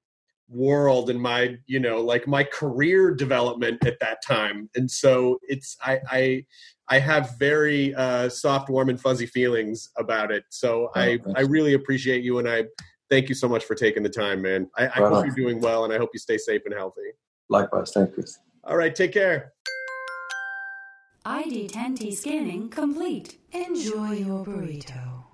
world 0.47 1.09
and 1.09 1.21
my 1.21 1.57
you 1.67 1.81
know 1.81 1.99
like 1.99 2.27
my 2.27 2.45
career 2.45 3.13
development 3.13 3.85
at 3.85 3.99
that 3.99 4.17
time 4.25 4.67
and 4.75 4.89
so 4.89 5.37
it's 5.43 5.77
i 5.83 5.99
i 6.09 6.45
i 6.87 6.97
have 6.97 7.37
very 7.37 7.93
uh 7.93 8.27
soft 8.27 8.67
warm 8.67 8.89
and 8.89 8.99
fuzzy 8.99 9.27
feelings 9.27 9.89
about 9.97 10.31
it 10.31 10.43
so 10.49 10.89
oh, 10.95 10.99
i 10.99 11.19
i 11.35 11.41
really 11.41 11.73
appreciate 11.73 12.23
you 12.23 12.39
and 12.39 12.49
i 12.49 12.63
thank 13.11 13.29
you 13.29 13.35
so 13.35 13.47
much 13.47 13.63
for 13.63 13.75
taking 13.75 14.01
the 14.01 14.09
time 14.09 14.41
man 14.41 14.67
i, 14.75 14.85
I 14.85 15.07
hope 15.07 15.23
you're 15.23 15.35
doing 15.35 15.61
well 15.61 15.83
and 15.83 15.93
i 15.93 15.97
hope 15.97 16.09
you 16.13 16.19
stay 16.19 16.39
safe 16.39 16.63
and 16.65 16.73
healthy 16.73 17.11
likewise 17.49 17.91
thank 17.91 18.15
you 18.17 18.23
all 18.63 18.77
right 18.77 18.95
take 18.95 19.11
care 19.11 19.53
ID10T 21.25 22.13
scanning 22.13 22.69
complete. 22.69 23.37
Enjoy 23.51 24.13
your 24.13 24.45
burrito. 24.45 25.25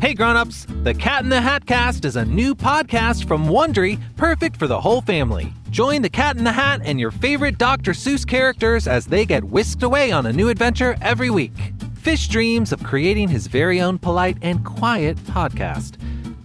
Hey 0.00 0.14
grown-ups, 0.14 0.66
The 0.84 0.94
Cat 0.94 1.24
in 1.24 1.28
the 1.28 1.40
Hat 1.40 1.66
Cast 1.66 2.04
is 2.04 2.16
a 2.16 2.24
new 2.24 2.54
podcast 2.54 3.26
from 3.26 3.48
Wondery, 3.48 4.00
perfect 4.16 4.56
for 4.56 4.68
the 4.68 4.80
whole 4.80 5.02
family. 5.02 5.52
Join 5.70 6.00
the 6.00 6.08
Cat 6.08 6.38
in 6.38 6.44
the 6.44 6.52
Hat 6.52 6.80
and 6.84 7.00
your 7.00 7.10
favorite 7.10 7.58
Dr. 7.58 7.92
Seuss 7.92 8.26
characters 8.26 8.86
as 8.86 9.06
they 9.06 9.26
get 9.26 9.44
whisked 9.44 9.82
away 9.82 10.12
on 10.12 10.26
a 10.26 10.32
new 10.32 10.48
adventure 10.48 10.96
every 11.02 11.30
week. 11.30 11.74
Fish 11.96 12.28
dreams 12.28 12.72
of 12.72 12.82
creating 12.84 13.28
his 13.28 13.48
very 13.48 13.80
own 13.80 13.98
polite 13.98 14.38
and 14.40 14.64
quiet 14.64 15.16
podcast. 15.24 15.96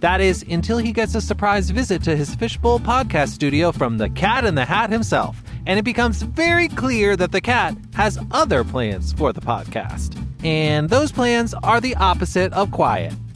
That 0.04 0.20
is, 0.20 0.44
until 0.50 0.76
he 0.76 0.92
gets 0.92 1.14
a 1.14 1.20
surprise 1.22 1.70
visit 1.70 2.02
to 2.02 2.14
his 2.14 2.34
Fishbowl 2.34 2.80
podcast 2.80 3.28
studio 3.28 3.72
from 3.72 3.96
the 3.96 4.10
Cat 4.10 4.44
in 4.44 4.54
the 4.54 4.66
Hat 4.66 4.92
himself, 4.92 5.42
and 5.66 5.78
it 5.78 5.82
becomes 5.82 6.20
very 6.20 6.68
clear 6.68 7.16
that 7.16 7.32
the 7.32 7.40
cat 7.40 7.74
has 7.94 8.18
other 8.30 8.64
plans 8.64 9.14
for 9.14 9.32
the 9.32 9.40
podcast. 9.40 10.22
And 10.44 10.90
those 10.90 11.10
plans 11.10 11.54
are 11.54 11.80
the 11.80 11.96
opposite 11.96 12.52
of 12.52 12.70
quiet. 12.70 13.14